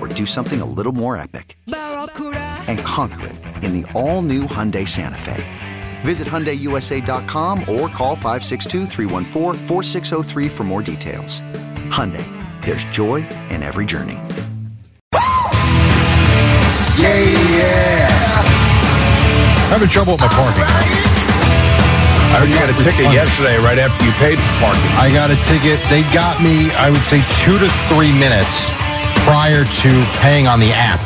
or 0.00 0.08
do 0.08 0.26
something 0.26 0.60
a 0.60 0.64
little 0.64 0.92
more 0.92 1.16
epic? 1.16 1.58
And 1.66 2.78
conquer 2.80 3.26
it 3.26 3.36
in 3.62 3.80
the 3.80 3.92
all-new 3.92 4.44
Hyundai 4.44 4.88
Santa 4.88 5.18
Fe. 5.18 5.44
Visit 6.02 6.26
HyundaiUSA.com 6.26 7.60
or 7.60 7.88
call 7.88 8.16
562 8.16 8.86
for 10.48 10.64
more 10.64 10.82
details. 10.82 11.40
Hyundai, 11.90 12.24
there's 12.64 12.84
joy 12.84 13.16
in 13.50 13.62
every 13.62 13.84
journey. 13.84 14.18
Yeah, 16.98 17.16
yeah. 17.18 18.08
Having 19.70 19.88
trouble 19.88 20.14
with 20.14 20.22
my 20.22 20.28
parking. 20.28 20.64
I 22.30 22.38
heard 22.38 22.48
you 22.48 22.54
got 22.54 22.70
a 22.70 22.84
ticket 22.84 23.12
yesterday 23.12 23.58
right 23.58 23.78
after 23.78 24.04
you 24.04 24.12
paid 24.12 24.38
for 24.38 24.52
parking. 24.60 24.90
I 24.96 25.10
got 25.12 25.30
a 25.30 25.36
ticket. 25.50 25.82
They 25.90 26.02
got 26.14 26.40
me, 26.42 26.70
I 26.72 26.90
would 26.90 27.00
say, 27.00 27.24
two 27.42 27.58
to 27.58 27.68
three 27.88 28.12
minutes 28.12 28.70
prior 29.30 29.62
to 29.64 30.04
paying 30.18 30.48
on 30.48 30.58
the 30.58 30.72
app, 30.74 30.98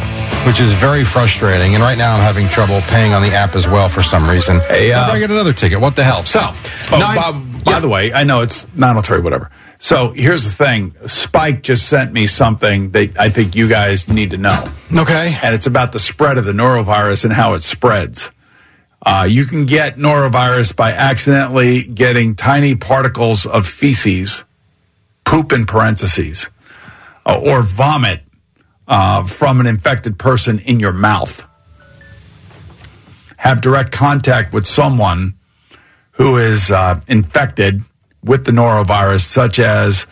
which 0.46 0.58
is 0.58 0.72
very 0.72 1.04
frustrating. 1.04 1.74
And 1.74 1.82
right 1.82 1.98
now 1.98 2.14
I'm 2.14 2.22
having 2.22 2.48
trouble 2.48 2.80
paying 2.88 3.12
on 3.12 3.22
the 3.22 3.28
app 3.34 3.54
as 3.54 3.68
well 3.68 3.90
for 3.90 4.02
some 4.02 4.26
reason. 4.26 4.60
Hey, 4.60 4.92
so 4.92 4.96
uh, 4.98 5.10
I 5.12 5.18
get 5.18 5.30
another 5.30 5.52
ticket. 5.52 5.78
What 5.78 5.94
the 5.94 6.04
hell? 6.04 6.22
So, 6.24 6.40
Oh, 6.42 6.98
nine- 6.98 7.16
by, 7.62 7.72
by 7.72 7.80
the 7.80 7.88
way, 7.88 8.14
I 8.14 8.24
know 8.24 8.40
it's 8.40 8.66
903, 8.76 9.20
whatever. 9.20 9.50
So 9.76 10.12
here's 10.12 10.44
the 10.44 10.56
thing 10.64 10.94
Spike 11.06 11.62
just 11.62 11.86
sent 11.86 12.14
me 12.14 12.26
something 12.26 12.92
that 12.92 13.18
I 13.18 13.28
think 13.28 13.54
you 13.56 13.68
guys 13.68 14.08
need 14.08 14.30
to 14.30 14.38
know. 14.38 14.64
okay. 14.96 15.36
And 15.42 15.54
it's 15.54 15.66
about 15.66 15.92
the 15.92 15.98
spread 15.98 16.38
of 16.38 16.46
the 16.46 16.52
norovirus 16.52 17.24
and 17.24 17.32
how 17.34 17.52
it 17.52 17.62
spreads. 17.62 18.30
Uh, 19.04 19.26
you 19.28 19.44
can 19.44 19.66
get 19.66 19.96
norovirus 19.96 20.74
by 20.74 20.92
accidentally 20.92 21.82
getting 21.82 22.34
tiny 22.36 22.74
particles 22.74 23.44
of 23.44 23.66
feces, 23.66 24.44
poop 25.26 25.52
in 25.52 25.66
parentheses, 25.66 26.48
uh, 27.26 27.40
or 27.40 27.62
vomit 27.62 28.22
uh, 28.86 29.24
from 29.24 29.60
an 29.60 29.66
infected 29.66 30.18
person 30.18 30.58
in 30.60 30.80
your 30.80 30.92
mouth. 30.92 31.44
Have 33.36 33.60
direct 33.60 33.92
contact 33.92 34.54
with 34.54 34.66
someone 34.66 35.34
who 36.12 36.36
is 36.36 36.70
uh, 36.70 37.00
infected 37.08 37.82
with 38.22 38.44
the 38.44 38.52
norovirus, 38.52 39.20
such 39.20 39.58
as 39.58 40.06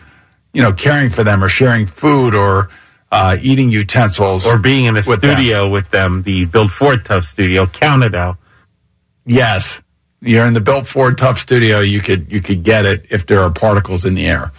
you 0.53 0.61
know 0.61 0.71
caring 0.71 1.09
for 1.09 1.23
them 1.23 1.43
or 1.43 1.49
sharing 1.49 1.85
food 1.85 2.35
or 2.35 2.69
uh, 3.11 3.37
eating 3.41 3.69
utensils 3.69 4.45
or 4.45 4.57
being 4.57 4.85
in 4.85 4.95
a 4.95 5.03
with 5.07 5.21
them. 5.21 5.35
studio 5.35 5.69
with 5.69 5.89
them, 5.89 6.23
the 6.23 6.45
Built 6.45 6.71
Ford 6.71 7.05
Tough 7.05 7.25
studio, 7.25 7.65
Canada. 7.65 8.37
Yes, 9.25 9.81
you're 10.21 10.45
in 10.45 10.53
the 10.53 10.61
Built 10.61 10.87
Ford 10.87 11.17
Tough 11.17 11.39
studio. 11.39 11.79
You 11.79 12.01
could 12.01 12.31
you 12.31 12.41
could 12.41 12.63
get 12.63 12.85
it 12.85 13.07
if 13.09 13.25
there 13.25 13.41
are 13.41 13.51
particles 13.51 14.05
in 14.05 14.13
the 14.13 14.25
air. 14.25 14.51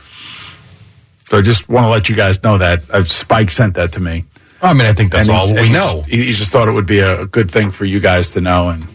So 1.25 1.39
I 1.39 1.43
just 1.43 1.69
want 1.69 1.85
to 1.85 1.89
let 1.89 2.09
you 2.09 2.15
guys 2.17 2.43
know 2.43 2.59
that. 2.59 2.83
Uh, 2.91 3.05
Spike 3.05 3.51
sent 3.51 3.75
that 3.75 3.93
to 3.93 4.01
me. 4.01 4.25
I 4.63 4.73
mean, 4.73 4.87
I 4.87 4.93
think 4.93 5.13
that's 5.13 5.29
And 5.29 5.37
all 5.37 5.49
and 5.49 5.57
we 5.61 5.67
he 5.67 5.73
know. 5.73 5.97
Just, 5.97 6.09
he 6.09 6.25
he 6.25 6.33
just 6.33 6.51
thought 6.51 6.69
it 6.69 6.73
would 6.73 6.87
be 6.87 7.01
a, 7.01 7.27
good 7.27 7.51
thing 7.51 7.71
for 7.71 7.85
you 7.85 8.01
guys 8.01 8.31
to 8.33 8.41
know, 8.41 8.69
and 8.71 8.87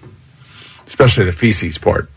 especially 0.88 1.26
the 1.26 1.32
feces 1.32 1.78
part. 1.78 2.10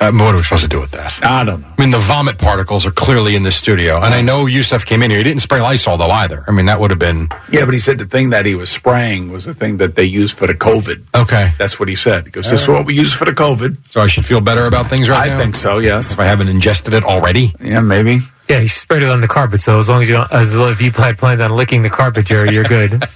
Uh, 0.00 0.10
what 0.12 0.34
are 0.34 0.36
we 0.36 0.42
supposed 0.42 0.62
to 0.64 0.68
do 0.68 0.80
with 0.80 0.90
that? 0.90 1.16
I 1.24 1.44
don't 1.44 1.60
know. 1.62 1.68
I 1.78 1.80
mean, 1.80 1.90
the 1.92 2.00
vomit 2.00 2.36
particles 2.36 2.84
are 2.84 2.90
clearly 2.90 3.36
in 3.36 3.44
the 3.44 3.52
studio. 3.52 4.02
And 4.02 4.12
I 4.12 4.22
know 4.22 4.46
Yusuf 4.46 4.84
came 4.84 5.02
in 5.02 5.10
here. 5.10 5.18
He 5.18 5.24
didn't 5.24 5.40
spray 5.40 5.60
Lysol, 5.62 5.96
though, 5.96 6.10
either. 6.10 6.44
I 6.48 6.50
mean, 6.50 6.66
that 6.66 6.80
would 6.80 6.90
have 6.90 6.98
been. 6.98 7.28
Yeah, 7.50 7.64
but 7.64 7.74
he 7.74 7.80
said 7.80 7.98
the 7.98 8.04
thing 8.04 8.30
that 8.30 8.44
he 8.44 8.56
was 8.56 8.68
spraying 8.68 9.30
was 9.30 9.44
the 9.44 9.54
thing 9.54 9.76
that 9.78 9.94
they 9.94 10.04
use 10.04 10.32
for 10.32 10.48
the 10.48 10.54
COVID. 10.54 11.04
Okay. 11.14 11.52
That's 11.58 11.78
what 11.78 11.88
he 11.88 11.94
said. 11.94 12.24
He 12.26 12.30
goes, 12.32 12.50
"This 12.50 12.62
is 12.62 12.68
what 12.68 12.84
we 12.86 12.94
use 12.94 13.14
for 13.14 13.24
the 13.24 13.32
COVID." 13.32 13.76
So 13.90 14.00
I 14.00 14.08
should 14.08 14.26
feel 14.26 14.40
better 14.40 14.64
about 14.64 14.88
things 14.88 15.08
right 15.08 15.30
I 15.30 15.32
now? 15.32 15.38
think 15.38 15.54
so. 15.54 15.78
Yes. 15.78 16.12
If 16.12 16.18
I 16.18 16.24
haven't 16.24 16.48
ingested 16.48 16.92
it 16.92 17.04
already? 17.04 17.54
Yeah, 17.60 17.80
maybe. 17.80 18.18
Yeah, 18.48 18.60
he 18.60 18.68
sprayed 18.68 19.02
it 19.02 19.08
on 19.08 19.20
the 19.20 19.28
carpet. 19.28 19.60
So 19.60 19.78
as 19.78 19.88
long 19.88 20.02
as 20.02 20.08
you 20.08 20.14
don't, 20.16 20.30
as 20.32 20.54
if 20.54 20.80
you 20.82 20.90
had 20.90 21.16
planned 21.18 21.40
on 21.40 21.52
licking 21.56 21.82
the 21.82 21.90
carpet, 21.90 22.26
Jerry, 22.26 22.52
you're 22.52 22.64
good. 22.64 23.02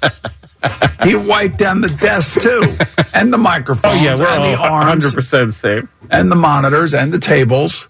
He 1.05 1.15
wiped 1.15 1.57
down 1.59 1.81
the 1.83 1.89
desk 1.89 2.41
too, 2.41 2.77
and 3.15 3.33
the 3.33 3.39
microphones, 3.39 3.95
Oh, 4.01 4.05
yeah, 4.05 4.17
we're 4.17 4.27
and 4.27 4.45
the 4.45 4.57
arms, 4.59 5.15
100% 5.15 5.55
safe. 5.55 5.89
and 6.11 6.33
the 6.33 6.37
monitors, 6.37 6.95
and 6.95 7.13
the 7.13 7.21
tables, 7.21 7.89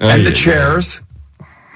and 0.00 0.24
the 0.24 0.30
yeah, 0.30 0.34
chairs. 0.34 1.02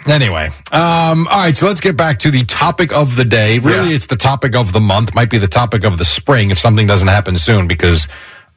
Anyway, 0.06 0.46
um, 0.72 1.28
all 1.28 1.36
right, 1.40 1.54
so 1.54 1.66
let's 1.66 1.80
get 1.80 1.94
back 1.94 2.20
to 2.20 2.30
the 2.30 2.42
topic 2.44 2.90
of 2.90 3.16
the 3.16 3.24
day. 3.26 3.58
Really, 3.58 3.90
Yeah. 3.90 3.96
it's 3.96 4.06
the 4.06 4.16
topic 4.16 4.56
of 4.56 4.72
the 4.72 4.80
month, 4.80 5.14
might 5.14 5.28
be 5.28 5.36
the 5.36 5.46
topic 5.46 5.84
of 5.84 5.98
the 5.98 6.06
spring 6.06 6.50
if 6.50 6.58
something 6.58 6.86
doesn't 6.86 7.08
happen 7.08 7.36
soon 7.36 7.66
because 7.68 8.08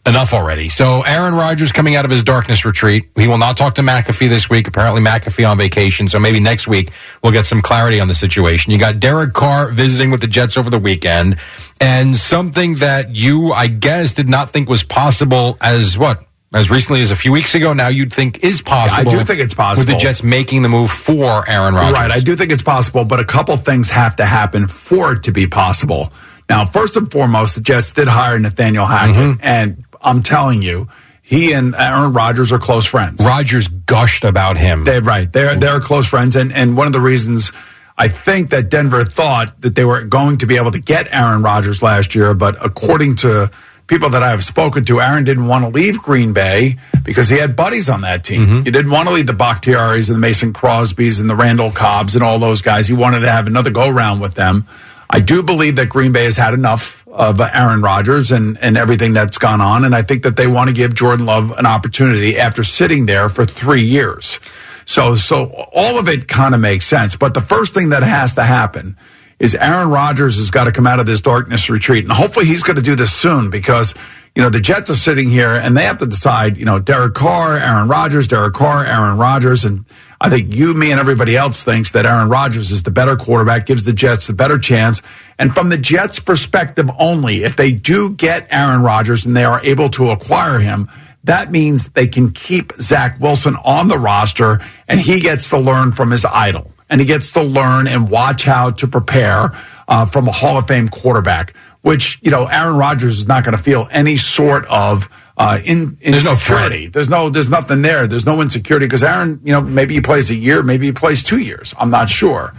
enough 0.06 0.34
already. 0.34 0.68
So, 0.70 1.02
Aaron 1.02 1.34
Rodgers 1.34 1.72
coming 1.72 1.96
out 1.96 2.04
of 2.06 2.12
his 2.12 2.24
darkness 2.24 2.66
retreat. 2.66 3.06
He 3.16 3.28
will 3.28 3.38
not 3.38 3.56
talk 3.58 3.76
to 3.76 3.82
McAfee 3.82 4.28
this 4.30 4.50
week. 4.50 4.68
Apparently, 4.68 5.02
McAfee 5.02 5.50
on 5.50 5.58
vacation. 5.58 6.10
So, 6.10 6.20
maybe 6.20 6.40
next 6.40 6.68
week 6.68 6.92
we'll 7.22 7.32
get 7.32 7.46
some 7.46 7.62
clarity 7.62 8.00
on 8.00 8.08
the 8.08 8.16
situation. 8.16 8.72
You 8.72 8.78
got 8.80 9.00
Derek 9.00 9.34
Carr 9.34 9.72
visiting 9.72 10.12
with 10.12 10.22
the 10.22 10.28
Jets 10.28 10.58
over 10.58 10.70
the 10.70 10.80
weekend 10.80 11.38
and 11.80 12.16
something 12.16 12.76
that 12.76 13.16
you, 13.16 13.52
I 13.54 13.68
guess, 13.68 14.14
did 14.14 14.28
not 14.30 14.50
think 14.52 14.70
was 14.70 14.84
possible 14.84 15.58
as 15.62 15.98
what? 15.98 16.26
As 16.54 16.70
recently 16.70 17.02
as 17.02 17.10
a 17.10 17.16
few 17.16 17.32
weeks 17.32 17.56
ago, 17.56 17.74
now 17.74 17.88
you'd 17.88 18.14
think 18.14 18.44
is 18.44 18.62
possible. 18.62 19.12
I 19.12 19.16
do 19.18 19.24
think 19.26 19.40
it's 19.40 19.56
possible. 19.56 19.88
With 19.88 19.96
the 19.96 20.00
Jets 20.00 20.22
making 20.22 20.62
the 20.62 20.70
move 20.70 20.92
for 20.92 21.50
Aaron 21.50 21.74
Rodgers. 21.74 21.94
Right, 21.94 22.12
I 22.12 22.20
do 22.20 22.36
think 22.36 22.52
it's 22.52 22.62
possible, 22.62 23.06
but 23.06 23.20
a 23.20 23.26
couple 23.26 23.58
things 23.58 23.90
have 23.90 24.18
to 24.18 24.26
happen 24.26 24.68
for 24.68 25.14
it 25.14 25.24
to 25.24 25.32
be 25.32 25.48
possible. 25.48 26.14
Now, 26.50 26.66
first 26.66 26.96
and 26.96 27.12
foremost, 27.12 27.56
the 27.56 27.62
Jets 27.62 27.92
did 27.94 28.08
hire 28.08 28.38
Nathaniel 28.38 28.86
Hackett, 28.86 29.16
Mm-hmm. 29.16 29.40
and 29.42 29.84
I'm 30.04 30.24
telling 30.24 30.62
you, 30.62 30.88
he 31.22 31.54
and 31.54 31.74
Aaron 31.76 32.14
Rodgers 32.14 32.52
are 32.52 32.60
close 32.60 32.86
friends. 32.86 33.26
Rodgers 33.26 33.68
gushed 33.68 34.24
about 34.24 34.58
him. 34.58 34.84
They 34.84 35.00
right. 35.00 35.32
They're 35.32 35.56
they're 35.56 35.80
close 35.80 36.08
friends, 36.08 36.36
and 36.36 36.52
and 36.54 36.76
one 36.76 36.88
of 36.88 36.94
the 36.94 37.00
reasons 37.00 37.52
I 37.98 38.08
think 38.08 38.50
that 38.50 38.70
Denver 38.70 39.06
thought 39.06 39.62
that 39.62 39.76
they 39.76 39.86
were 39.86 40.04
going 40.04 40.40
to 40.40 40.46
be 40.46 40.58
able 40.58 40.72
to 40.72 40.80
get 40.80 41.14
Aaron 41.14 41.44
Rodgers 41.44 41.82
last 41.82 42.16
year, 42.16 42.34
but 42.34 42.64
according 42.64 43.18
to 43.18 43.52
people 43.88 44.10
that 44.10 44.24
I 44.24 44.30
have 44.32 44.44
spoken 44.44 44.86
to, 44.86 45.00
Aaron 45.00 45.24
didn't 45.24 45.48
want 45.48 45.64
to 45.66 45.70
leave 45.70 46.00
Green 46.00 46.34
Bay 46.34 46.78
because 47.04 47.30
he 47.30 47.38
had 47.38 47.56
buddies 47.56 47.90
on 47.90 48.02
that 48.02 48.24
team. 48.24 48.46
Mm-hmm. 48.46 48.62
He 48.64 48.72
didn't 48.72 48.92
want 48.92 49.08
to 49.10 49.14
leave 49.14 49.28
the 49.28 49.34
Bakhtiaris 49.34 50.10
and 50.10 50.16
the 50.16 50.20
Mason 50.20 50.54
Crosbys 50.54 51.20
and 51.20 51.30
the 51.30 51.36
Randall 51.36 51.72
Cobbs 51.72 52.16
and 52.16 52.24
all 52.24 52.40
those 52.40 52.62
guys. 52.62 52.88
He 52.88 52.94
wanted 52.94 53.20
to 53.22 53.32
have 53.32 53.46
another 53.46 53.70
go 53.70 53.90
round 53.90 54.22
with 54.22 54.34
them. 54.34 54.68
I 55.10 55.20
do 55.20 55.44
believe 55.44 55.76
that 55.76 55.90
Green 55.90 56.12
Bay 56.12 56.24
has 56.24 56.38
had 56.38 56.54
enough 56.54 57.08
of 57.08 57.40
Aaron 57.40 57.82
Rodgers 57.82 58.32
and, 58.32 58.58
and 58.60 58.76
everything 58.76 59.14
that's 59.14 59.38
gone 59.38 59.62
on. 59.62 59.86
And 59.86 59.94
I 59.94 60.02
think 60.02 60.24
that 60.24 60.36
they 60.36 60.48
want 60.48 60.70
to 60.70 60.76
give 60.76 60.96
Jordan 60.96 61.26
Love 61.26 61.58
an 61.58 61.66
opportunity 61.66 62.38
after 62.38 62.64
sitting 62.64 63.06
there 63.06 63.30
for 63.30 63.46
three 63.46 63.84
years. 63.84 64.40
So, 64.86 65.16
so 65.16 65.46
all 65.74 66.00
of 66.00 66.10
it 66.10 66.28
kind 66.28 66.56
of 66.56 66.62
makes 66.62 66.86
sense. 66.86 67.16
But 67.16 67.34
the 67.34 67.42
first 67.42 67.74
thing 67.74 67.90
that 67.90 68.04
has 68.04 68.34
to 68.34 68.44
happen 68.44 68.98
is 69.40 69.56
Aaron 69.56 69.90
Rodgers 69.90 70.38
has 70.38 70.50
got 70.50 70.66
to 70.66 70.72
come 70.72 70.88
out 70.88 71.00
of 71.00 71.06
this 71.06 71.22
darkness 71.22 71.70
retreat. 71.70 72.04
And 72.04 72.12
hopefully 72.12 72.46
he's 72.46 72.64
going 72.64 72.78
to 72.78 72.82
do 72.82 72.96
this 72.96 73.14
soon 73.14 73.50
because 73.50 73.94
you 74.36 74.42
know, 74.42 74.50
the 74.50 74.60
Jets 74.60 74.90
are 74.90 74.96
sitting 74.96 75.30
here 75.30 75.52
and 75.52 75.78
they 75.78 75.84
have 75.84 75.98
to 75.98 76.08
decide, 76.08 76.58
you 76.58 76.66
know, 76.66 76.80
Derek 76.80 77.14
Carr, 77.14 77.58
Aaron 77.58 77.88
Rodgers, 77.88 78.28
Derek 78.28 78.54
Carr, 78.56 78.84
Aaron 78.84 79.18
Rodgers. 79.18 79.64
And 79.64 79.86
I 80.20 80.30
think 80.30 80.56
you, 80.56 80.74
me, 80.74 80.92
and 80.92 81.00
everybody 81.00 81.38
else 81.38 81.62
thinks 81.62 81.92
that 81.92 82.08
Aaron 82.08 82.30
Rodgers 82.30 82.72
is 82.72 82.82
the 82.82 82.90
better 82.90 83.16
quarterback, 83.16 83.68
gives 83.68 83.84
the 83.84 83.94
Jets 83.94 84.26
the 84.26 84.34
better 84.34 84.58
chance. 84.58 85.04
And 85.38 85.54
from 85.54 85.70
the 85.70 85.78
Jets' 85.78 86.20
perspective 86.20 86.90
only, 86.98 87.44
if 87.44 87.56
they 87.56 87.74
do 87.74 88.10
get 88.10 88.48
Aaron 88.50 88.82
Rodgers 88.82 89.26
and 89.26 89.38
they 89.38 89.46
are 89.46 89.64
able 89.64 89.90
to 89.90 90.10
acquire 90.10 90.58
him, 90.58 90.90
that 91.26 91.52
means 91.52 91.90
they 91.90 92.08
can 92.08 92.32
keep 92.32 92.74
Zach 92.82 93.20
Wilson 93.20 93.56
on 93.64 93.88
the 93.88 94.00
roster 94.00 94.60
and 94.88 95.00
he 95.00 95.20
gets 95.20 95.50
to 95.50 95.60
learn 95.60 95.92
from 95.92 96.10
his 96.10 96.26
idol 96.26 96.72
and 96.90 97.00
he 97.00 97.06
gets 97.06 97.32
to 97.34 97.42
learn 97.42 97.88
and 97.88 98.10
watch 98.10 98.44
how 98.44 98.72
to 98.72 98.88
prepare 98.88 99.52
uh, 99.88 100.06
from 100.06 100.28
a 100.28 100.32
Hall 100.32 100.58
of 100.58 100.68
Fame 100.68 100.90
quarterback 100.90 101.54
which 101.84 102.18
you 102.24 102.32
know 102.32 102.48
Aaron 102.48 102.76
Rodgers 102.76 103.20
is 103.20 103.28
not 103.28 103.44
going 103.46 103.56
to 103.56 103.62
feel 103.62 103.88
any 103.92 104.18
sort 104.18 104.66
of 104.66 105.08
uh, 105.38 105.60
in, 105.66 105.98
There's 106.02 106.26
no 106.26 106.32
insecurity. 106.32 106.88
there's 106.88 107.10
no 107.10 107.30
there's 107.30 107.50
nothing 107.50 107.82
there. 107.82 108.08
There's 108.08 108.26
no 108.26 108.42
insecurity 108.42 108.88
because 108.88 109.04
Aaron, 109.04 109.40
you 109.44 109.52
know, 109.52 109.62
maybe 109.62 109.94
he 109.94 110.02
plays 110.02 110.30
a 110.30 110.36
year, 110.36 110.64
maybe 110.64 110.88
he 110.88 110.92
plays 110.92 111.24
two 111.24 111.40
years. 111.40 111.74
I'm 111.78 111.90
not 111.90 112.10
sure. 112.10 112.54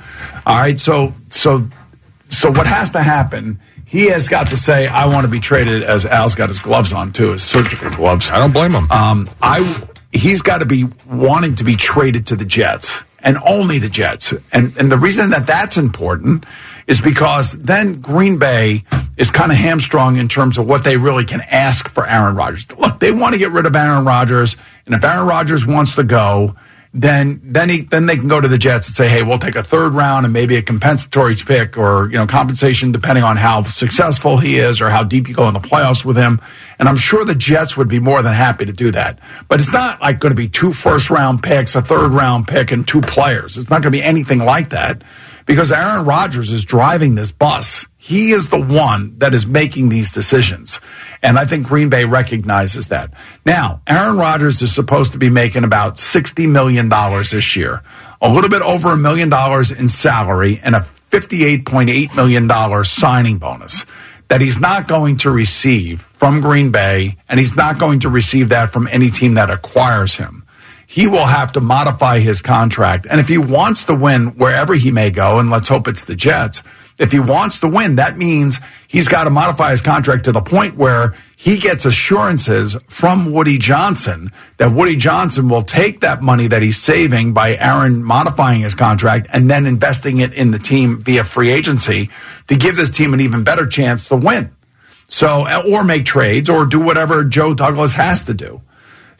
All 0.46 0.56
right, 0.56 0.78
so 0.78 1.12
so 1.30 1.66
so 2.26 2.50
what 2.50 2.66
has 2.66 2.90
to 2.90 3.02
happen? 3.02 3.60
He 3.86 4.06
has 4.06 4.28
got 4.28 4.50
to 4.50 4.56
say, 4.56 4.88
I 4.88 5.06
want 5.06 5.24
to 5.24 5.30
be 5.30 5.38
traded. 5.40 5.84
As 5.84 6.04
Al's 6.04 6.34
got 6.34 6.48
his 6.48 6.58
gloves 6.58 6.92
on 6.92 7.12
too, 7.12 7.32
his 7.32 7.44
surgical 7.44 7.90
gloves. 7.90 8.30
I 8.30 8.38
don't 8.38 8.52
blame 8.52 8.72
him. 8.72 8.90
Um, 8.90 9.28
I 9.40 9.82
he's 10.12 10.42
got 10.42 10.58
to 10.58 10.66
be 10.66 10.86
wanting 11.06 11.54
to 11.56 11.64
be 11.64 11.76
traded 11.76 12.26
to 12.28 12.36
the 12.36 12.44
Jets 12.44 13.02
and 13.20 13.38
only 13.46 13.78
the 13.78 13.88
Jets. 13.88 14.32
And 14.52 14.76
and 14.76 14.90
the 14.90 14.98
reason 14.98 15.30
that 15.30 15.46
that's 15.46 15.76
important 15.76 16.44
is 16.86 17.00
because 17.00 17.52
then 17.52 18.00
Green 18.00 18.38
Bay 18.38 18.84
is 19.16 19.30
kind 19.30 19.52
of 19.52 19.58
hamstrung 19.58 20.16
in 20.16 20.28
terms 20.28 20.58
of 20.58 20.66
what 20.66 20.84
they 20.84 20.96
really 20.96 21.24
can 21.24 21.40
ask 21.42 21.88
for 21.88 22.06
Aaron 22.06 22.34
Rodgers. 22.34 22.66
Look, 22.78 22.98
they 22.98 23.12
want 23.12 23.34
to 23.34 23.38
get 23.38 23.50
rid 23.52 23.66
of 23.66 23.74
Aaron 23.76 24.04
Rodgers, 24.04 24.56
and 24.86 24.94
if 24.94 25.04
Aaron 25.04 25.26
Rodgers 25.26 25.64
wants 25.64 25.94
to 25.96 26.02
go, 26.02 26.56
then 26.96 27.40
then 27.42 27.68
he 27.68 27.82
then 27.82 28.06
they 28.06 28.16
can 28.16 28.28
go 28.28 28.40
to 28.40 28.46
the 28.46 28.56
Jets 28.56 28.86
and 28.86 28.94
say, 28.94 29.08
"Hey, 29.08 29.22
we'll 29.24 29.38
take 29.38 29.56
a 29.56 29.64
third 29.64 29.94
round 29.94 30.24
and 30.24 30.32
maybe 30.32 30.54
a 30.54 30.62
compensatory 30.62 31.34
pick 31.34 31.76
or 31.76 32.08
you 32.08 32.16
know 32.16 32.26
compensation 32.26 32.92
depending 32.92 33.24
on 33.24 33.36
how 33.36 33.64
successful 33.64 34.38
he 34.38 34.58
is 34.58 34.80
or 34.80 34.90
how 34.90 35.02
deep 35.02 35.28
you 35.28 35.34
go 35.34 35.48
in 35.48 35.54
the 35.54 35.60
playoffs 35.60 36.04
with 36.04 36.16
him." 36.16 36.40
And 36.78 36.88
I'm 36.88 36.96
sure 36.96 37.24
the 37.24 37.34
Jets 37.34 37.76
would 37.76 37.88
be 37.88 37.98
more 37.98 38.22
than 38.22 38.32
happy 38.32 38.64
to 38.64 38.72
do 38.72 38.92
that. 38.92 39.18
But 39.48 39.60
it's 39.60 39.72
not 39.72 40.00
like 40.00 40.20
going 40.20 40.30
to 40.30 40.36
be 40.36 40.48
two 40.48 40.72
first 40.72 41.10
round 41.10 41.42
picks, 41.42 41.74
a 41.74 41.82
third 41.82 42.12
round 42.12 42.46
pick, 42.46 42.70
and 42.70 42.86
two 42.86 43.00
players. 43.00 43.58
It's 43.58 43.70
not 43.70 43.82
going 43.82 43.92
to 43.92 43.98
be 43.98 44.02
anything 44.02 44.38
like 44.38 44.68
that 44.68 45.02
because 45.46 45.72
Aaron 45.72 46.04
Rodgers 46.04 46.50
is 46.50 46.64
driving 46.64 47.14
this 47.14 47.32
bus. 47.32 47.86
He 47.96 48.32
is 48.32 48.48
the 48.48 48.60
one 48.60 49.18
that 49.18 49.34
is 49.34 49.46
making 49.46 49.88
these 49.88 50.12
decisions. 50.12 50.80
And 51.22 51.38
I 51.38 51.44
think 51.44 51.66
Green 51.66 51.88
Bay 51.88 52.04
recognizes 52.04 52.88
that. 52.88 53.12
Now, 53.46 53.82
Aaron 53.86 54.16
Rodgers 54.16 54.60
is 54.62 54.74
supposed 54.74 55.12
to 55.12 55.18
be 55.18 55.30
making 55.30 55.64
about 55.64 55.96
$60 55.96 56.48
million 56.50 56.88
this 56.88 57.56
year, 57.56 57.82
a 58.20 58.30
little 58.30 58.50
bit 58.50 58.62
over 58.62 58.92
a 58.92 58.96
million 58.96 59.28
dollars 59.28 59.70
in 59.70 59.88
salary 59.88 60.60
and 60.62 60.74
a 60.74 60.86
$58.8 61.10 62.14
million 62.14 62.84
signing 62.84 63.38
bonus 63.38 63.84
that 64.28 64.40
he's 64.40 64.58
not 64.58 64.88
going 64.88 65.18
to 65.18 65.30
receive 65.30 66.00
from 66.00 66.40
Green 66.40 66.70
Bay, 66.70 67.16
and 67.28 67.38
he's 67.38 67.54
not 67.54 67.78
going 67.78 68.00
to 68.00 68.08
receive 68.08 68.48
that 68.48 68.72
from 68.72 68.88
any 68.90 69.10
team 69.10 69.34
that 69.34 69.50
acquires 69.50 70.14
him 70.14 70.43
he 70.94 71.08
will 71.08 71.26
have 71.26 71.50
to 71.50 71.60
modify 71.60 72.20
his 72.20 72.40
contract. 72.40 73.04
And 73.10 73.18
if 73.18 73.26
he 73.26 73.36
wants 73.36 73.82
to 73.86 73.96
win 73.96 74.26
wherever 74.38 74.74
he 74.74 74.92
may 74.92 75.10
go, 75.10 75.40
and 75.40 75.50
let's 75.50 75.66
hope 75.66 75.88
it's 75.88 76.04
the 76.04 76.14
Jets, 76.14 76.62
if 77.00 77.10
he 77.10 77.18
wants 77.18 77.58
to 77.60 77.66
win, 77.66 77.96
that 77.96 78.16
means 78.16 78.60
he's 78.86 79.08
got 79.08 79.24
to 79.24 79.30
modify 79.30 79.72
his 79.72 79.80
contract 79.80 80.26
to 80.26 80.30
the 80.30 80.40
point 80.40 80.76
where 80.76 81.16
he 81.34 81.58
gets 81.58 81.84
assurances 81.84 82.76
from 82.86 83.32
Woody 83.32 83.58
Johnson 83.58 84.30
that 84.58 84.70
Woody 84.70 84.94
Johnson 84.94 85.48
will 85.48 85.62
take 85.64 85.98
that 85.98 86.22
money 86.22 86.46
that 86.46 86.62
he's 86.62 86.80
saving 86.80 87.32
by 87.32 87.56
Aaron 87.56 88.04
modifying 88.04 88.60
his 88.60 88.76
contract 88.76 89.26
and 89.32 89.50
then 89.50 89.66
investing 89.66 90.18
it 90.18 90.32
in 90.32 90.52
the 90.52 90.60
team 90.60 91.00
via 91.00 91.24
free 91.24 91.50
agency 91.50 92.08
to 92.46 92.54
give 92.54 92.76
this 92.76 92.90
team 92.90 93.12
an 93.14 93.20
even 93.20 93.42
better 93.42 93.66
chance 93.66 94.06
to 94.10 94.16
win. 94.16 94.54
So, 95.08 95.44
or 95.68 95.82
make 95.82 96.04
trades 96.04 96.48
or 96.48 96.66
do 96.66 96.78
whatever 96.78 97.24
Joe 97.24 97.52
Douglas 97.52 97.94
has 97.94 98.22
to 98.22 98.34
do. 98.34 98.62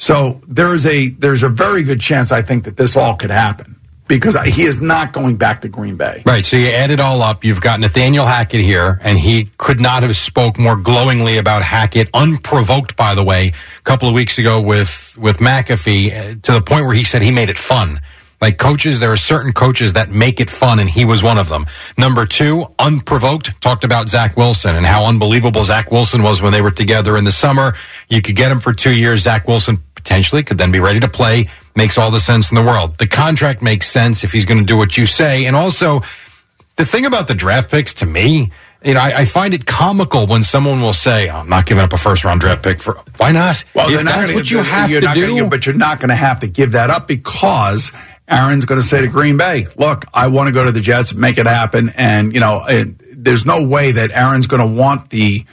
So 0.04 0.42
there's 0.46 0.84
a 0.84 1.08
there's 1.08 1.42
a 1.42 1.48
very 1.48 1.82
good 1.82 1.98
chance 1.98 2.30
I 2.30 2.42
think 2.42 2.64
that 2.64 2.76
this 2.76 2.94
all 2.94 3.14
could 3.16 3.30
happen 3.30 3.80
because 4.06 4.36
he 4.42 4.64
is 4.64 4.78
not 4.78 5.14
going 5.14 5.36
back 5.36 5.62
to 5.62 5.68
Green 5.70 5.96
Bay. 5.96 6.22
Right. 6.26 6.44
So 6.44 6.58
you 6.58 6.68
add 6.68 6.90
it 6.90 7.00
all 7.00 7.22
up. 7.22 7.42
You've 7.42 7.62
got 7.62 7.80
Nathaniel 7.80 8.26
Hackett 8.26 8.60
here, 8.60 9.00
and 9.02 9.18
he 9.18 9.46
could 9.56 9.80
not 9.80 10.02
have 10.02 10.14
spoke 10.14 10.58
more 10.58 10.76
glowingly 10.76 11.38
about 11.38 11.62
Hackett, 11.62 12.10
unprovoked, 12.12 12.96
by 12.96 13.14
the 13.14 13.24
way, 13.24 13.48
a 13.78 13.82
couple 13.84 14.06
of 14.06 14.14
weeks 14.14 14.36
ago 14.36 14.60
with 14.60 15.16
with 15.18 15.38
McAfee, 15.38 16.12
uh, 16.12 16.34
to 16.42 16.52
the 16.52 16.60
point 16.60 16.84
where 16.84 16.94
he 16.94 17.04
said 17.04 17.22
he 17.22 17.30
made 17.30 17.48
it 17.48 17.56
fun. 17.56 18.02
Like 18.44 18.58
coaches, 18.58 19.00
there 19.00 19.10
are 19.10 19.16
certain 19.16 19.54
coaches 19.54 19.94
that 19.94 20.10
make 20.10 20.38
it 20.38 20.50
fun, 20.50 20.78
and 20.78 20.90
he 20.90 21.06
was 21.06 21.22
one 21.22 21.38
of 21.38 21.48
them. 21.48 21.64
Number 21.96 22.26
two, 22.26 22.66
unprovoked, 22.78 23.58
talked 23.62 23.84
about 23.84 24.10
Zach 24.10 24.36
Wilson 24.36 24.76
and 24.76 24.84
how 24.84 25.06
unbelievable 25.06 25.64
Zach 25.64 25.90
Wilson 25.90 26.22
was 26.22 26.42
when 26.42 26.52
they 26.52 26.60
were 26.60 26.70
together 26.70 27.16
in 27.16 27.24
the 27.24 27.32
summer. 27.32 27.72
You 28.10 28.20
could 28.20 28.36
get 28.36 28.52
him 28.52 28.60
for 28.60 28.74
two 28.74 28.92
years. 28.92 29.22
Zach 29.22 29.48
Wilson 29.48 29.78
potentially 30.04 30.42
could 30.42 30.58
then 30.58 30.70
be 30.70 30.80
ready 30.80 31.00
to 31.00 31.08
play. 31.08 31.48
Makes 31.74 31.98
all 31.98 32.10
the 32.10 32.20
sense 32.20 32.50
in 32.50 32.54
the 32.54 32.62
world. 32.62 32.98
The 32.98 33.08
contract 33.08 33.62
makes 33.62 33.88
sense 33.88 34.22
if 34.22 34.30
he's 34.30 34.44
going 34.44 34.58
to 34.58 34.64
do 34.64 34.76
what 34.76 34.96
you 34.96 35.06
say. 35.06 35.46
And 35.46 35.56
also, 35.56 36.02
the 36.76 36.84
thing 36.84 37.06
about 37.06 37.26
the 37.26 37.34
draft 37.34 37.70
picks 37.70 37.94
to 37.94 38.06
me, 38.06 38.52
you 38.84 38.94
know, 38.94 39.00
I, 39.00 39.20
I, 39.20 39.24
find 39.24 39.54
it 39.54 39.64
comical 39.64 40.26
when 40.26 40.42
someone 40.42 40.82
will 40.82 40.92
say, 40.92 41.30
oh, 41.30 41.38
"I'm 41.38 41.48
not 41.48 41.64
giving 41.64 41.82
up 41.82 41.92
a 41.94 41.96
first 41.96 42.22
round 42.22 42.42
draft 42.42 42.62
pick 42.62 42.80
for." 42.80 43.00
Why 43.16 43.32
not? 43.32 43.64
Well, 43.74 43.88
if 43.88 44.04
that's 44.04 44.26
gonna, 44.26 44.34
what 44.34 44.50
you 44.50 44.58
have 44.58 44.90
to 44.90 45.00
do, 45.00 45.36
gonna, 45.36 45.48
but 45.48 45.64
you're 45.64 45.74
not 45.74 46.00
going 46.00 46.10
to 46.10 46.14
have 46.14 46.40
to 46.40 46.46
give 46.46 46.72
that 46.72 46.90
up 46.90 47.08
because 47.08 47.90
Aaron's 48.28 48.66
going 48.66 48.80
to 48.80 48.86
say 48.86 49.00
to 49.00 49.08
Green 49.08 49.36
Bay, 49.36 49.66
look, 49.78 50.04
I 50.12 50.28
want 50.28 50.48
to 50.48 50.52
go 50.52 50.64
to 50.64 50.72
the 50.72 50.80
Jets, 50.80 51.14
make 51.14 51.38
it 51.38 51.46
happen. 51.46 51.90
And, 51.96 52.32
you 52.32 52.40
know, 52.40 52.62
it, 52.66 53.24
there's 53.24 53.44
no 53.44 53.66
way 53.66 53.92
that 53.92 54.12
Aaron's 54.12 54.46
going 54.46 54.60
to 54.60 54.80
want 54.80 55.10
the, 55.10 55.44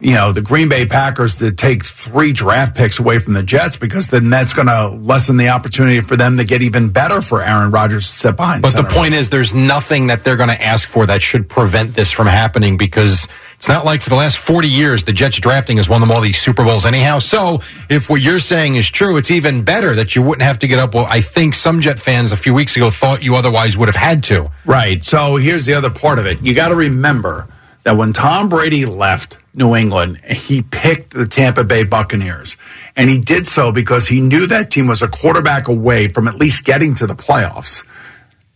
you 0.00 0.14
know, 0.14 0.32
the 0.32 0.40
Green 0.40 0.68
Bay 0.70 0.86
Packers 0.86 1.36
to 1.36 1.52
take 1.52 1.84
three 1.84 2.32
draft 2.32 2.74
picks 2.74 2.98
away 2.98 3.18
from 3.18 3.34
the 3.34 3.42
Jets 3.42 3.76
because 3.76 4.08
then 4.08 4.30
that's 4.30 4.54
going 4.54 4.66
to 4.66 4.88
lessen 4.88 5.36
the 5.36 5.50
opportunity 5.50 6.00
for 6.00 6.16
them 6.16 6.38
to 6.38 6.44
get 6.44 6.62
even 6.62 6.88
better 6.88 7.20
for 7.20 7.42
Aaron 7.42 7.70
Rodgers 7.70 8.06
to 8.10 8.18
step 8.18 8.36
behind. 8.36 8.62
But 8.62 8.74
the 8.74 8.84
point 8.84 9.12
is, 9.12 9.28
there's 9.28 9.52
nothing 9.52 10.06
that 10.06 10.24
they're 10.24 10.36
going 10.36 10.48
to 10.48 10.62
ask 10.62 10.88
for 10.88 11.04
that 11.06 11.20
should 11.20 11.50
prevent 11.50 11.94
this 11.94 12.10
from 12.10 12.26
happening 12.26 12.78
because 12.78 13.28
it's 13.56 13.68
not 13.68 13.84
like 13.84 14.00
for 14.00 14.08
the 14.08 14.16
last 14.16 14.38
40 14.38 14.68
years, 14.68 15.02
the 15.02 15.12
Jets 15.12 15.38
drafting 15.38 15.76
has 15.76 15.86
won 15.86 16.00
them 16.00 16.10
all 16.10 16.22
these 16.22 16.40
Super 16.40 16.64
Bowls 16.64 16.86
anyhow. 16.86 17.18
So 17.18 17.60
if 17.90 18.08
what 18.08 18.22
you're 18.22 18.38
saying 18.38 18.76
is 18.76 18.90
true, 18.90 19.18
it's 19.18 19.30
even 19.30 19.64
better 19.64 19.94
that 19.96 20.16
you 20.16 20.22
wouldn't 20.22 20.44
have 20.44 20.60
to 20.60 20.66
get 20.66 20.78
up. 20.78 20.94
Well, 20.94 21.06
I 21.10 21.20
think 21.20 21.52
some 21.52 21.82
Jet 21.82 22.00
fans 22.00 22.32
a 22.32 22.38
few 22.38 22.54
weeks 22.54 22.74
ago 22.74 22.90
thought 22.90 23.22
you 23.22 23.36
otherwise 23.36 23.76
would 23.76 23.88
have 23.88 23.96
had 23.96 24.22
to. 24.24 24.50
Right. 24.64 25.04
So 25.04 25.36
here's 25.36 25.66
the 25.66 25.74
other 25.74 25.90
part 25.90 26.18
of 26.18 26.24
it. 26.24 26.40
You 26.40 26.54
got 26.54 26.70
to 26.70 26.74
remember 26.74 27.48
that 27.82 27.98
when 27.98 28.14
Tom 28.14 28.48
Brady 28.48 28.86
left 28.86 29.36
New 29.52 29.74
England, 29.74 30.20
he 30.24 30.62
picked 30.62 31.12
the 31.12 31.26
Tampa 31.26 31.64
Bay 31.64 31.82
Buccaneers. 31.84 32.56
And 32.96 33.10
he 33.10 33.18
did 33.18 33.46
so 33.46 33.72
because 33.72 34.06
he 34.06 34.20
knew 34.20 34.46
that 34.46 34.70
team 34.70 34.86
was 34.86 35.02
a 35.02 35.08
quarterback 35.08 35.68
away 35.68 36.08
from 36.08 36.28
at 36.28 36.36
least 36.36 36.64
getting 36.64 36.94
to 36.96 37.06
the 37.06 37.16
playoffs, 37.16 37.84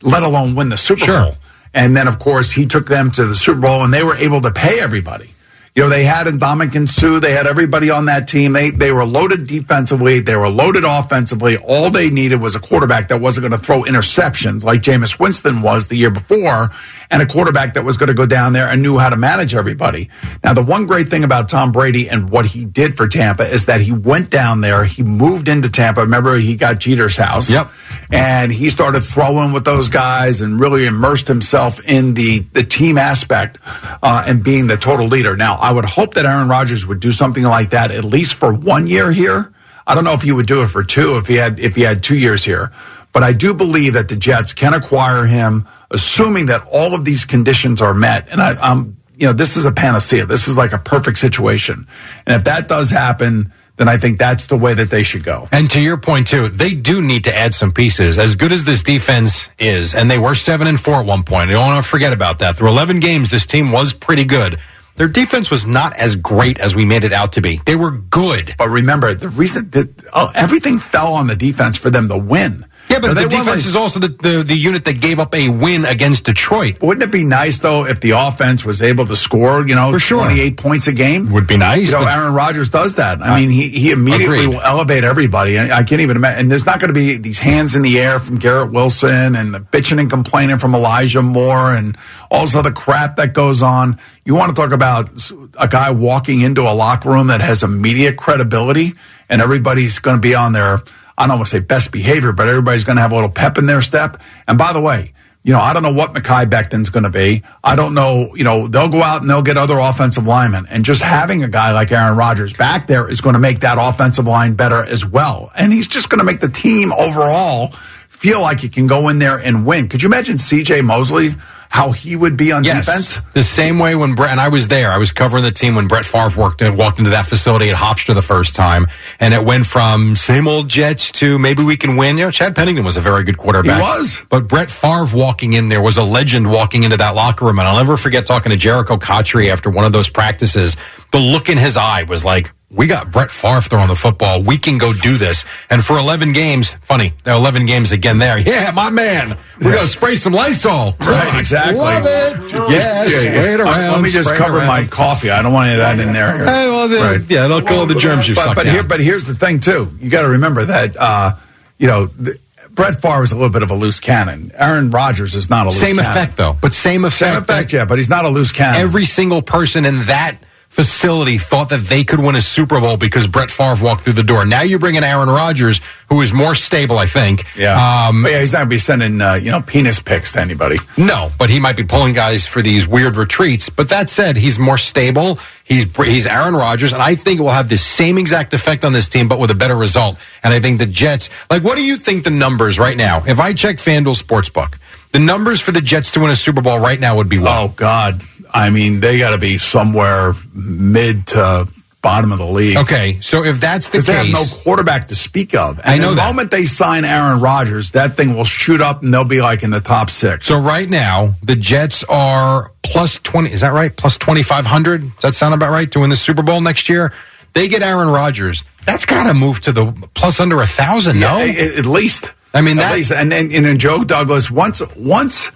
let 0.02 0.22
alone 0.22 0.54
win 0.54 0.68
the 0.68 0.76
Super 0.76 1.04
sure. 1.04 1.22
Bowl. 1.24 1.36
And 1.72 1.96
then, 1.96 2.06
of 2.06 2.20
course, 2.20 2.52
he 2.52 2.66
took 2.66 2.86
them 2.86 3.10
to 3.12 3.24
the 3.24 3.34
Super 3.34 3.60
Bowl 3.60 3.82
and 3.82 3.92
they 3.92 4.04
were 4.04 4.16
able 4.16 4.40
to 4.42 4.52
pay 4.52 4.80
everybody. 4.80 5.33
You 5.76 5.82
know, 5.82 5.88
they 5.88 6.04
had 6.04 6.28
Ndamukong 6.28 6.88
Suh. 6.88 7.18
They 7.18 7.32
had 7.32 7.48
everybody 7.48 7.90
on 7.90 8.04
that 8.04 8.28
team. 8.28 8.52
They 8.52 8.70
they 8.70 8.92
were 8.92 9.04
loaded 9.04 9.48
defensively. 9.48 10.20
They 10.20 10.36
were 10.36 10.48
loaded 10.48 10.84
offensively. 10.84 11.56
All 11.56 11.90
they 11.90 12.10
needed 12.10 12.40
was 12.40 12.54
a 12.54 12.60
quarterback 12.60 13.08
that 13.08 13.20
wasn't 13.20 13.48
going 13.48 13.58
to 13.60 13.66
throw 13.66 13.82
interceptions 13.82 14.62
like 14.62 14.82
Jameis 14.82 15.18
Winston 15.18 15.62
was 15.62 15.88
the 15.88 15.96
year 15.96 16.12
before, 16.12 16.70
and 17.10 17.20
a 17.20 17.26
quarterback 17.26 17.74
that 17.74 17.82
was 17.82 17.96
going 17.96 18.06
to 18.06 18.14
go 18.14 18.24
down 18.24 18.52
there 18.52 18.68
and 18.68 18.82
knew 18.82 18.98
how 18.98 19.10
to 19.10 19.16
manage 19.16 19.52
everybody. 19.52 20.10
Now, 20.44 20.54
the 20.54 20.62
one 20.62 20.86
great 20.86 21.08
thing 21.08 21.24
about 21.24 21.48
Tom 21.48 21.72
Brady 21.72 22.08
and 22.08 22.30
what 22.30 22.46
he 22.46 22.64
did 22.64 22.96
for 22.96 23.08
Tampa 23.08 23.42
is 23.42 23.64
that 23.64 23.80
he 23.80 23.90
went 23.90 24.30
down 24.30 24.60
there. 24.60 24.84
He 24.84 25.02
moved 25.02 25.48
into 25.48 25.68
Tampa. 25.68 26.02
Remember, 26.02 26.36
he 26.36 26.54
got 26.54 26.78
Jeter's 26.78 27.16
house. 27.16 27.50
Yep. 27.50 27.68
And 28.11 28.52
he 28.52 28.70
started 28.70 29.02
throwing 29.02 29.52
with 29.52 29.64
those 29.64 29.88
guys 29.88 30.40
and 30.40 30.61
really 30.61 30.87
immersed 30.87 31.28
himself 31.28 31.80
in 31.87 32.14
the 32.14 32.40
the 32.40 32.64
team 32.64 32.99
aspect 32.99 33.58
uh, 34.02 34.25
and 34.26 34.44
being 34.44 34.66
the 34.66 34.76
total 34.76 35.06
leader. 35.06 35.37
Now 35.37 35.54
I 35.56 35.73
would 35.73 35.84
hope 35.84 36.14
that 36.14 36.26
Aaron 36.26 36.49
Rodgers 36.49 36.87
would 36.87 37.00
do 37.00 37.12
something 37.12 37.42
like 37.42 37.70
that 37.70 37.90
at 37.90 38.04
least 38.04 38.34
for 38.34 38.52
one 38.52 38.87
year 38.87 39.11
here. 39.11 39.52
I 39.87 39.94
don't 39.94 40.04
know 40.04 40.12
if 40.12 40.23
he 40.23 40.32
would 40.32 40.46
do 40.46 40.62
it 40.62 40.68
for 40.68 40.82
two 40.82 41.16
if 41.16 41.26
he 41.26 41.34
had 41.34 41.58
if 41.58 41.76
he 41.76 41.82
had 41.82 42.02
two 42.02 42.16
years 42.16 42.44
here. 42.44 42.73
But 43.14 43.23
I 43.23 43.32
do 43.32 43.54
believe 43.54 43.92
that 43.92 44.08
the 44.08 44.16
Jets 44.16 44.52
can 44.52 44.75
acquire 44.75 45.25
him, 45.25 45.68
assuming 45.92 46.46
that 46.46 46.66
all 46.70 46.94
of 46.94 47.04
these 47.04 47.25
conditions 47.25 47.80
are 47.80 47.94
met. 47.94 48.26
And 48.28 48.42
I, 48.42 48.56
I'm, 48.61 48.96
you 49.16 49.28
know, 49.28 49.32
this 49.32 49.56
is 49.56 49.64
a 49.64 49.70
panacea. 49.70 50.26
This 50.26 50.49
is 50.49 50.56
like 50.56 50.73
a 50.73 50.78
perfect 50.78 51.18
situation. 51.18 51.87
And 52.26 52.34
if 52.34 52.44
that 52.44 52.66
does 52.66 52.90
happen, 52.90 53.52
then 53.76 53.88
I 53.88 53.96
think 53.96 54.18
that's 54.18 54.46
the 54.46 54.56
way 54.56 54.72
that 54.74 54.90
they 54.90 55.02
should 55.02 55.24
go. 55.24 55.48
And 55.50 55.68
to 55.72 55.80
your 55.80 55.96
point 55.96 56.28
too, 56.28 56.48
they 56.48 56.74
do 56.74 57.02
need 57.02 57.24
to 57.24 57.36
add 57.36 57.54
some 57.54 57.72
pieces. 57.72 58.18
As 58.18 58.36
good 58.36 58.52
as 58.52 58.64
this 58.64 58.82
defense 58.82 59.48
is, 59.58 59.94
and 59.94 60.10
they 60.10 60.18
were 60.18 60.34
seven 60.34 60.66
and 60.68 60.80
four 60.80 61.00
at 61.00 61.06
one 61.06 61.24
point. 61.24 61.50
I 61.50 61.54
don't 61.54 61.66
want 61.66 61.84
to 61.84 61.88
forget 61.90 62.12
about 62.12 62.38
that. 62.38 62.56
Through 62.56 62.68
eleven 62.68 63.00
games, 63.00 63.30
this 63.30 63.46
team 63.46 63.72
was 63.72 63.92
pretty 63.92 64.24
good. 64.24 64.58
their 64.96 65.08
defense 65.08 65.50
was 65.50 65.66
not 65.66 65.92
as 65.96 66.14
great 66.16 66.58
as 66.60 66.74
we 66.74 66.84
made 66.84 67.02
it 67.04 67.12
out 67.12 67.32
to 67.32 67.40
be. 67.40 67.60
They 67.66 67.74
were 67.76 67.90
good. 67.90 68.54
But 68.56 68.68
remember, 68.68 69.12
the 69.14 69.28
reason 69.28 69.70
that 69.70 69.88
oh, 70.12 70.30
everything 70.34 70.78
fell 70.78 71.14
on 71.14 71.26
the 71.26 71.36
defense 71.36 71.76
for 71.76 71.90
them 71.90 72.08
to 72.08 72.16
win. 72.16 72.64
Yeah, 72.88 73.00
but 73.00 73.14
the 73.14 73.28
defense 73.28 73.66
is 73.66 73.74
also 73.76 73.98
the, 73.98 74.08
the, 74.08 74.44
the 74.46 74.54
unit 74.54 74.84
that 74.84 75.00
gave 75.00 75.18
up 75.18 75.34
a 75.34 75.48
win 75.48 75.84
against 75.84 76.24
Detroit. 76.24 76.80
Wouldn't 76.82 77.02
it 77.02 77.10
be 77.10 77.24
nice 77.24 77.58
though 77.58 77.86
if 77.86 78.00
the 78.00 78.10
offense 78.10 78.64
was 78.64 78.82
able 78.82 79.06
to 79.06 79.16
score, 79.16 79.66
you 79.66 79.74
know, 79.74 79.90
For 79.90 79.98
sure. 79.98 80.24
28 80.24 80.56
points 80.56 80.86
a 80.86 80.92
game? 80.92 81.32
Would 81.32 81.46
be 81.46 81.56
nice, 81.56 81.86
You 81.90 81.92
know, 81.98 82.06
Aaron 82.06 82.34
Rodgers 82.34 82.68
does 82.70 82.96
that. 82.96 83.22
I 83.22 83.40
mean, 83.40 83.50
he, 83.50 83.68
he 83.68 83.90
immediately 83.90 84.44
Agreed. 84.44 84.46
will 84.48 84.60
elevate 84.60 85.02
everybody. 85.02 85.56
And 85.56 85.72
I 85.72 85.82
can't 85.82 86.02
even 86.02 86.16
imagine. 86.16 86.40
And 86.40 86.50
there's 86.50 86.66
not 86.66 86.78
going 86.78 86.88
to 86.88 86.94
be 86.94 87.16
these 87.16 87.38
hands 87.38 87.74
in 87.74 87.82
the 87.82 87.98
air 87.98 88.20
from 88.20 88.36
Garrett 88.36 88.70
Wilson 88.70 89.34
and 89.34 89.54
the 89.54 89.60
bitching 89.60 89.98
and 89.98 90.10
complaining 90.10 90.58
from 90.58 90.74
Elijah 90.74 91.22
Moore 91.22 91.74
and 91.74 91.96
all 92.30 92.42
this 92.42 92.54
other 92.54 92.72
crap 92.72 93.16
that 93.16 93.32
goes 93.32 93.62
on. 93.62 93.98
You 94.24 94.34
want 94.34 94.54
to 94.54 94.60
talk 94.60 94.72
about 94.72 95.10
a 95.58 95.68
guy 95.68 95.90
walking 95.90 96.42
into 96.42 96.62
a 96.62 96.74
locker 96.74 97.08
room 97.10 97.28
that 97.28 97.40
has 97.40 97.62
immediate 97.62 98.16
credibility 98.16 98.94
and 99.28 99.40
everybody's 99.40 99.98
going 99.98 100.16
to 100.16 100.20
be 100.20 100.34
on 100.34 100.52
their, 100.52 100.80
I 101.16 101.26
don't 101.26 101.38
want 101.38 101.49
to 101.49 101.56
say 101.56 101.61
best 101.61 101.92
behavior, 101.92 102.33
but 102.33 102.49
everybody's 102.49 102.85
going 102.85 102.97
to 102.97 103.02
have 103.02 103.12
a 103.12 103.14
little 103.14 103.30
pep 103.30 103.59
in 103.59 103.66
their 103.66 103.80
step. 103.80 104.21
And 104.49 104.59
by 104.59 104.73
the 104.73 104.80
way, 104.80 105.12
you 105.44 105.52
know, 105.52 105.61
I 105.61 105.75
don't 105.75 105.83
know 105.83 105.92
what 105.92 106.14
Mekhi 106.14 106.49
Becton's 106.49 106.88
going 106.88 107.02
to 107.02 107.11
be. 107.11 107.42
I 107.62 107.76
don't 107.76 107.92
know, 107.92 108.35
you 108.35 108.44
know, 108.44 108.66
they'll 108.66 108.88
go 108.88 109.02
out 109.02 109.21
and 109.21 109.28
they'll 109.28 109.42
get 109.42 109.59
other 109.59 109.78
offensive 109.78 110.26
linemen. 110.26 110.66
And 110.71 110.87
just 110.87 111.02
having 111.02 111.44
a 111.44 111.49
guy 111.49 111.73
like 111.73 111.92
Aaron 111.92 112.16
Rodgers 112.16 112.54
back 112.54 112.87
there 112.87 113.09
is 113.11 113.21
going 113.21 113.35
to 113.35 113.38
make 113.38 113.61
that 113.61 113.76
offensive 113.78 114.26
line 114.26 114.54
better 114.54 114.83
as 114.83 115.04
well. 115.04 115.52
And 115.54 115.71
he's 115.71 115.87
just 115.87 116.09
going 116.09 116.21
to 116.21 116.25
make 116.25 116.40
the 116.40 116.49
team 116.49 116.92
overall 116.94 117.73
feel 118.09 118.40
like 118.40 118.61
he 118.61 118.71
can 118.71 118.87
go 118.87 119.09
in 119.11 119.18
there 119.18 119.38
and 119.38 119.66
win. 119.66 119.88
Could 119.88 120.02
you 120.02 120.09
imagine 120.09 120.37
CJ 120.37 120.83
Mosley, 120.83 121.35
how 121.74 121.90
he 121.90 122.14
would 122.14 122.36
be 122.36 122.52
on 122.52 122.62
Yes, 122.62 122.86
defense? 122.86 123.18
the 123.32 123.42
same 123.42 123.80
way 123.80 123.96
when 123.96 124.14
Brett 124.14 124.30
and 124.30 124.38
I 124.40 124.46
was 124.46 124.68
there. 124.68 124.92
I 124.92 124.96
was 124.96 125.10
covering 125.10 125.42
the 125.42 125.50
team 125.50 125.74
when 125.74 125.88
Brett 125.88 126.04
Favre 126.04 126.40
worked 126.40 126.62
and 126.62 126.78
walked 126.78 127.00
into 127.00 127.10
that 127.10 127.26
facility 127.26 127.68
at 127.68 127.74
Hofstra 127.74 128.14
the 128.14 128.22
first 128.22 128.54
time, 128.54 128.86
and 129.18 129.34
it 129.34 129.44
went 129.44 129.66
from 129.66 130.14
same 130.14 130.46
old 130.46 130.68
Jets 130.68 131.10
to 131.18 131.36
maybe 131.36 131.64
we 131.64 131.76
can 131.76 131.96
win. 131.96 132.16
You 132.16 132.26
know, 132.26 132.30
Chad 132.30 132.54
Pennington 132.54 132.84
was 132.84 132.96
a 132.96 133.00
very 133.00 133.24
good 133.24 133.38
quarterback. 133.38 133.74
He 133.74 133.80
was. 133.82 134.22
but 134.30 134.46
Brett 134.46 134.70
Favre 134.70 135.06
walking 135.12 135.54
in 135.54 135.68
there 135.68 135.82
was 135.82 135.96
a 135.96 136.04
legend 136.04 136.48
walking 136.48 136.84
into 136.84 136.96
that 136.96 137.16
locker 137.16 137.44
room, 137.44 137.58
and 137.58 137.66
I'll 137.66 137.76
never 137.78 137.96
forget 137.96 138.24
talking 138.24 138.50
to 138.50 138.56
Jericho 138.56 138.96
Cotchery 138.96 139.50
after 139.50 139.68
one 139.68 139.84
of 139.84 139.90
those 139.90 140.08
practices. 140.08 140.76
The 141.10 141.18
look 141.18 141.48
in 141.48 141.58
his 141.58 141.76
eye 141.76 142.04
was 142.04 142.24
like. 142.24 142.52
We 142.74 142.86
got 142.88 143.10
Brett 143.12 143.30
Favre 143.30 143.60
throwing 143.60 143.88
the 143.88 143.94
football. 143.96 144.42
We 144.42 144.58
can 144.58 144.78
go 144.78 144.92
do 144.92 145.16
this. 145.16 145.44
And 145.70 145.84
for 145.84 145.96
11 145.96 146.32
games, 146.32 146.72
funny, 146.82 147.12
there 147.22 147.32
are 147.34 147.38
11 147.38 147.66
games 147.66 147.92
again 147.92 148.18
there. 148.18 148.38
Yeah, 148.54 148.70
my 148.72 148.90
man. 148.90 149.38
We're 149.60 149.72
going 149.72 149.86
to 149.86 149.86
spray 149.86 150.16
some 150.16 150.32
Lysol. 150.32 150.94
Right, 151.00 151.38
exactly. 151.38 151.78
Love 151.78 152.04
it. 152.04 152.52
Yes, 152.70 153.24
Yeah, 153.24 153.32
yeah. 153.32 153.56
around. 153.56 153.92
Let 153.92 154.00
me 154.02 154.10
just 154.10 154.34
cover 154.34 154.58
around. 154.58 154.66
my 154.66 154.84
coffee. 154.86 155.30
I 155.30 155.40
don't 155.42 155.52
want 155.52 155.68
any 155.68 155.74
of 155.74 155.80
that 155.80 156.00
in 156.00 156.12
there. 156.12 156.38
Hey, 156.38 156.68
well, 156.68 156.88
the, 156.88 156.96
Right. 156.96 157.30
Yeah, 157.30 157.44
it'll 157.44 157.62
kill 157.62 157.86
the 157.86 157.94
germs 157.94 158.28
you 158.28 158.34
but, 158.34 158.54
but 158.54 158.66
here, 158.66 158.82
but 158.82 159.00
here's 159.00 159.24
the 159.24 159.34
thing 159.34 159.60
too. 159.60 159.96
You 160.00 160.10
got 160.10 160.22
to 160.22 160.28
remember 160.30 160.64
that 160.64 160.96
uh, 160.96 161.32
you 161.78 161.86
know 161.86 162.06
the, 162.06 162.38
Brett 162.70 163.00
Favre 163.00 163.22
is 163.22 163.30
a 163.32 163.36
little 163.36 163.50
bit 163.50 163.62
of 163.62 163.70
a 163.70 163.74
loose 163.74 164.00
cannon. 164.00 164.50
Aaron 164.54 164.90
Rodgers 164.90 165.34
is 165.36 165.48
not 165.48 165.66
a 165.66 165.70
loose 165.70 165.78
cannon. 165.80 165.96
same 165.96 166.04
cannon. 166.04 166.18
effect, 166.18 166.36
though. 166.36 166.56
But 166.60 166.74
same 166.74 167.04
effect. 167.04 167.18
Same 167.18 167.36
effect, 167.36 167.72
yeah, 167.72 167.84
but 167.84 167.98
he's 167.98 168.10
not 168.10 168.24
a 168.24 168.28
loose 168.28 168.50
cannon. 168.52 168.80
Every 168.80 169.04
single 169.04 169.42
person 169.42 169.84
in 169.84 170.04
that 170.06 170.36
facility 170.74 171.38
thought 171.38 171.68
that 171.68 171.84
they 171.86 172.02
could 172.02 172.18
win 172.18 172.34
a 172.34 172.42
Super 172.42 172.80
Bowl 172.80 172.96
because 172.96 173.28
Brett 173.28 173.48
Favre 173.48 173.82
walked 173.82 174.02
through 174.02 174.14
the 174.14 174.24
door. 174.24 174.44
Now 174.44 174.62
you 174.62 174.80
bring 174.80 174.96
in 174.96 175.04
Aaron 175.04 175.28
Rodgers, 175.28 175.80
who 176.08 176.20
is 176.20 176.32
more 176.32 176.56
stable, 176.56 176.98
I 176.98 177.06
think. 177.06 177.44
yeah, 177.56 178.08
Um, 178.08 178.26
yeah, 178.26 178.40
he's 178.40 178.52
not 178.52 178.58
going 178.58 178.66
to 178.66 178.74
be 178.74 178.78
sending 178.78 179.20
uh, 179.20 179.34
you 179.34 179.52
know 179.52 179.62
penis 179.62 180.00
pics 180.00 180.32
to 180.32 180.40
anybody. 180.40 180.76
No, 180.98 181.30
but 181.38 181.48
he 181.48 181.60
might 181.60 181.76
be 181.76 181.84
pulling 181.84 182.12
guys 182.12 182.44
for 182.44 182.60
these 182.60 182.88
weird 182.88 183.14
retreats. 183.14 183.68
But 183.68 183.88
that 183.90 184.08
said, 184.08 184.36
he's 184.36 184.58
more 184.58 184.76
stable. 184.76 185.38
He's 185.62 185.86
he's 185.96 186.26
Aaron 186.26 186.54
Rodgers, 186.54 186.92
and 186.92 187.00
I 187.00 187.14
think 187.14 187.38
it 187.38 187.42
will 187.44 187.50
have 187.50 187.68
the 187.68 187.78
same 187.78 188.18
exact 188.18 188.52
effect 188.52 188.84
on 188.84 188.92
this 188.92 189.08
team, 189.08 189.28
but 189.28 189.38
with 189.38 189.52
a 189.52 189.54
better 189.54 189.76
result. 189.76 190.18
And 190.42 190.52
I 190.52 190.58
think 190.58 190.80
the 190.80 190.86
Jets, 190.86 191.30
like, 191.50 191.62
what 191.62 191.76
do 191.76 191.84
you 191.84 191.96
think 191.96 192.24
the 192.24 192.30
numbers 192.30 192.80
right 192.80 192.96
now? 192.96 193.22
If 193.26 193.38
I 193.38 193.52
check 193.52 193.76
FanDuel 193.76 194.20
Sportsbook, 194.20 194.76
the 195.14 195.21
numbers 195.21 195.61
for 195.61 195.71
the 195.71 195.80
Jets 195.80 196.11
to 196.12 196.21
win 196.21 196.30
a 196.30 196.37
Super 196.37 196.61
Bowl 196.61 196.78
right 196.80 196.99
now 196.99 197.16
would 197.16 197.28
be 197.28 197.38
what? 197.38 197.50
Oh 197.56 197.68
God, 197.75 198.21
I 198.52 198.68
mean 198.71 198.99
they 199.00 199.16
got 199.18 199.30
to 199.30 199.38
be 199.38 199.56
somewhere 199.59 200.35
mid 200.52 201.28
to 201.28 201.68
bottom 202.02 202.33
of 202.33 202.38
the 202.38 202.47
league. 202.47 202.76
Okay, 202.76 203.18
so 203.23 203.44
if 203.44 203.61
that's 203.61 203.88
the 203.90 203.99
case, 203.99 204.06
they 204.09 204.12
have 204.12 204.28
no 204.28 204.44
quarterback 204.62 205.06
to 205.09 205.14
speak 205.14 205.54
of. 205.54 205.78
And 205.78 205.87
I 205.88 205.97
know 205.99 206.11
the 206.11 206.16
that. 206.16 206.26
moment 206.26 206.50
they 206.50 206.64
sign 206.66 207.04
Aaron 207.04 207.40
Rodgers, 207.40 207.92
that 207.92 208.14
thing 208.14 208.35
will 208.35 208.44
shoot 208.44 208.80
up 208.83 209.02
and 209.02 209.14
they'll 209.14 209.25
be 209.25 209.40
like 209.40 209.62
in 209.62 209.71
the 209.71 209.80
top 209.80 210.11
six. 210.11 210.47
so 210.47 210.59
right 210.61 210.88
now 210.90 211.33
the 211.42 211.56
Jets 211.56 212.02
are 212.04 212.73
plus 212.83 213.18
twenty. 213.21 213.52
Is 213.52 213.61
that 213.61 213.73
right? 213.73 213.94
Plus 213.97 214.18
twenty 214.18 214.42
five 214.42 214.66
hundred. 214.66 215.00
Does 215.14 215.23
that 215.23 215.35
sound 215.37 215.54
about 215.54 215.71
right? 215.71 215.90
To 215.92 216.00
win 216.00 216.11
the 216.11 216.16
Super 216.16 216.42
Bowl 216.42 216.61
next 216.61 216.88
year, 216.88 217.12
they 217.52 217.68
get 217.68 217.83
Aaron 217.83 218.09
Rodgers. 218.09 218.64
That's 218.85 219.06
got 219.06 219.28
to 219.28 219.33
move 219.33 219.61
to 219.62 219.73
the 219.73 219.92
plus 220.14 220.40
under 220.40 220.61
a 220.61 220.66
thousand. 220.66 221.21
No, 221.21 221.38
Yeah, 221.38 221.62
at 221.78 221.87
least. 221.87 222.33
I 222.54 222.61
mean, 222.62 222.78
At 222.78 222.82
that- 222.90 222.94
least. 222.94 223.12
and 223.12 223.30
then 223.32 223.50
and, 223.52 223.64
then 223.66 223.78
Joe 223.78 224.04
Douglas 224.04 224.50
once 224.50 224.80
once 224.96 225.50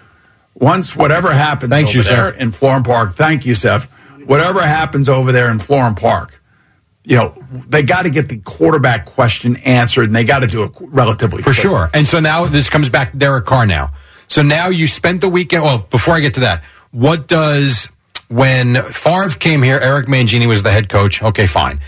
once 0.54 0.96
whatever 0.96 1.32
happens 1.32 1.70
Thanks 1.70 1.90
over 1.90 1.98
you, 1.98 2.02
there 2.04 2.32
Seth. 2.32 2.40
in 2.40 2.50
Florham 2.52 2.84
Park. 2.84 3.14
Thank 3.14 3.46
you, 3.46 3.54
Seth. 3.54 3.84
Whatever 4.26 4.60
happens 4.60 5.08
over 5.08 5.30
there 5.32 5.50
in 5.50 5.58
Florham 5.60 5.94
Park, 5.98 6.42
you 7.04 7.16
know 7.16 7.34
they 7.68 7.82
got 7.82 8.02
to 8.02 8.10
get 8.10 8.28
the 8.28 8.38
quarterback 8.38 9.06
question 9.06 9.56
answered, 9.58 10.06
and 10.06 10.16
they 10.16 10.24
got 10.24 10.40
to 10.40 10.46
do 10.48 10.64
it 10.64 10.72
relatively 10.80 11.38
For 11.42 11.52
quickly. 11.52 11.62
sure. 11.62 11.90
And 11.94 12.06
so 12.06 12.18
now 12.20 12.44
this 12.46 12.68
comes 12.68 12.88
back 12.88 13.12
to 13.12 13.16
Derek 13.16 13.46
Carr 13.46 13.66
now. 13.66 13.92
So 14.26 14.42
now 14.42 14.68
you 14.68 14.86
spent 14.86 15.20
the 15.22 15.28
weekend. 15.28 15.62
Well, 15.62 15.86
before 15.90 16.14
I 16.14 16.20
get 16.20 16.34
to 16.34 16.40
that, 16.40 16.62
what 16.90 17.28
does 17.28 17.88
when 18.28 18.74
Favre 18.82 19.30
came 19.38 19.62
here, 19.62 19.78
Eric 19.80 20.06
Mangini 20.06 20.46
was 20.46 20.62
the 20.62 20.70
head 20.72 20.88
coach. 20.90 21.22
Okay, 21.22 21.46
fine. 21.46 21.80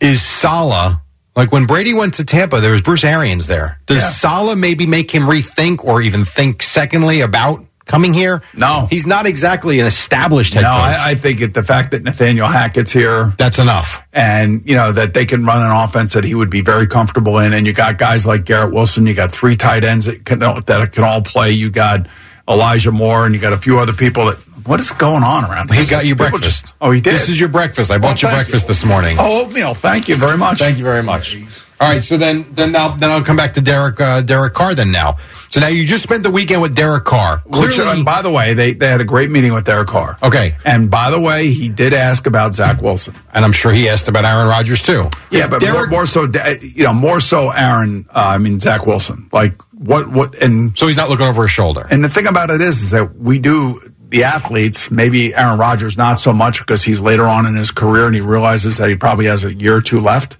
Is 0.00 0.22
Saleh 0.22 0.96
like 1.36 1.50
when 1.52 1.66
Brady 1.66 1.94
went 1.94 2.14
to 2.14 2.24
Tampa? 2.24 2.60
There 2.60 2.72
was 2.72 2.82
Bruce 2.82 3.04
Arians 3.04 3.46
there. 3.46 3.78
Does 3.86 4.02
Yeah. 4.02 4.08
Saleh 4.10 4.56
maybe 4.58 4.86
make 4.86 5.10
him 5.10 5.22
rethink 5.24 5.84
or 5.84 6.02
even 6.02 6.24
think 6.24 6.62
secondly 6.62 7.20
about 7.20 7.64
coming 7.86 8.12
here? 8.14 8.42
No. 8.54 8.86
he's 8.90 9.06
not 9.06 9.26
exactly 9.26 9.80
an 9.80 9.86
established 9.86 10.54
head 10.54 10.62
No, 10.62 10.68
coach. 10.68 10.78
I, 10.98 11.10
I 11.10 11.14
think 11.16 11.40
it, 11.40 11.52
the 11.54 11.62
fact 11.64 11.90
that 11.90 12.02
Nathaniel 12.04 12.46
Hackett's 12.46 12.92
here 12.92 13.32
That's 13.38 13.58
enough. 13.58 14.02
and 14.12 14.62
you 14.64 14.74
know 14.76 14.92
that 14.92 15.14
they 15.14 15.26
can 15.26 15.44
run 15.44 15.62
an 15.62 15.70
offense 15.76 16.12
that 16.12 16.24
he 16.24 16.34
would 16.34 16.50
be 16.50 16.60
very 16.60 16.86
comfortable 16.86 17.38
in. 17.38 17.52
And 17.52 17.66
you 17.66 17.72
got 17.72 17.98
guys 17.98 18.24
like 18.26 18.44
Garrett 18.44 18.72
Wilson, 18.72 19.06
you 19.06 19.14
got 19.14 19.32
three 19.32 19.56
tight 19.56 19.84
ends 19.84 20.06
that 20.06 20.24
can 20.24 20.38
that 20.40 20.90
can 20.92 21.02
all 21.04 21.22
play. 21.22 21.50
You 21.52 21.70
got 21.70 22.06
Elijah 22.48 22.92
Moore, 22.92 23.24
and 23.24 23.34
you 23.34 23.40
got 23.40 23.52
a 23.52 23.58
few 23.58 23.78
other 23.78 23.92
people 23.92 24.26
that. 24.26 24.38
What 24.66 24.80
is 24.80 24.90
going 24.92 25.22
on 25.24 25.44
around? 25.44 25.70
here? 25.72 25.82
He 25.82 25.88
got 25.88 26.04
you 26.06 26.14
People 26.14 26.30
breakfast. 26.30 26.62
just- 26.64 26.74
oh, 26.80 26.90
he 26.90 27.00
did. 27.00 27.14
This 27.14 27.28
is 27.28 27.38
your 27.38 27.48
breakfast. 27.48 27.90
I 27.90 27.98
bought 27.98 28.22
Oh, 28.22 28.28
you 28.28 28.34
breakfast 28.34 28.64
you. 28.64 28.68
this 28.68 28.84
morning. 28.84 29.16
Oh, 29.18 29.44
oatmeal. 29.44 29.74
Thank 29.74 30.08
you 30.08 30.16
very 30.16 30.36
much. 30.38 30.58
Thank 30.58 30.78
you 30.78 30.84
very 30.84 31.02
much. 31.02 31.36
All 31.80 31.88
right, 31.88 32.04
so 32.04 32.16
then 32.16 32.46
then 32.52 32.76
I'll 32.76 32.90
then 32.94 33.10
I'll 33.10 33.24
come 33.24 33.34
back 33.36 33.54
to 33.54 33.60
Derek 33.60 34.00
uh, 34.00 34.20
Derek 34.20 34.54
Carr 34.54 34.72
then 34.72 34.92
now. 34.92 35.16
So 35.50 35.58
now 35.60 35.66
you 35.66 35.84
just 35.84 36.04
spent 36.04 36.22
the 36.22 36.30
weekend 36.30 36.62
with 36.62 36.76
Derek 36.76 37.04
Carr. 37.04 37.42
Which, 37.44 37.72
Clearly- 37.72 37.90
and 37.96 38.04
by 38.04 38.22
the 38.22 38.30
way, 38.30 38.54
they, 38.54 38.72
they 38.72 38.86
had 38.88 39.00
a 39.00 39.04
great 39.04 39.30
meeting 39.30 39.52
with 39.52 39.64
Derek 39.64 39.88
Carr. 39.88 40.16
Okay. 40.22 40.54
And 40.64 40.90
by 40.90 41.10
the 41.10 41.20
way, 41.20 41.48
he 41.48 41.68
did 41.68 41.92
ask 41.92 42.26
about 42.26 42.54
Zach 42.54 42.80
Wilson. 42.80 43.14
and 43.34 43.44
I'm 43.44 43.52
sure 43.52 43.70
he 43.72 43.88
asked 43.88 44.06
about 44.08 44.24
Aaron 44.24 44.46
Rodgers 44.46 44.80
too. 44.80 45.10
Yeah, 45.30 45.44
If 45.44 45.50
but 45.50 45.62
more, 45.62 45.86
more 45.88 46.06
so, 46.06 46.22
you 46.62 46.84
know, 46.84 46.94
more 46.94 47.20
so 47.20 47.50
Aaron, 47.50 48.06
uh, 48.10 48.28
I 48.34 48.38
mean, 48.38 48.60
Zach 48.60 48.86
Wilson. 48.86 49.28
Like, 49.32 49.60
what, 49.72 50.08
what, 50.08 50.36
and 50.36 50.78
so 50.78 50.86
he's 50.86 50.96
not 50.96 51.10
looking 51.10 51.26
over 51.26 51.42
his 51.42 51.50
shoulder. 51.50 51.86
And 51.90 52.02
the 52.02 52.08
thing 52.08 52.26
about 52.28 52.48
it 52.50 52.60
is, 52.62 52.80
is 52.82 52.90
that 52.92 53.16
we 53.16 53.38
do 53.40 53.78
the 54.12 54.24
athletes. 54.24 54.90
Maybe 54.90 55.34
Aaron 55.34 55.58
Rodgers 55.58 55.96
not 55.96 56.20
so 56.20 56.32
much 56.32 56.60
because 56.60 56.84
he's 56.84 57.00
later 57.00 57.24
on 57.24 57.46
in 57.46 57.56
his 57.56 57.70
career 57.70 58.06
and 58.06 58.14
he 58.14 58.20
realizes 58.20 58.76
that 58.76 58.88
he 58.88 58.94
probably 58.94 59.24
has 59.26 59.44
a 59.44 59.52
year 59.52 59.74
or 59.76 59.80
two 59.80 60.00
left. 60.00 60.36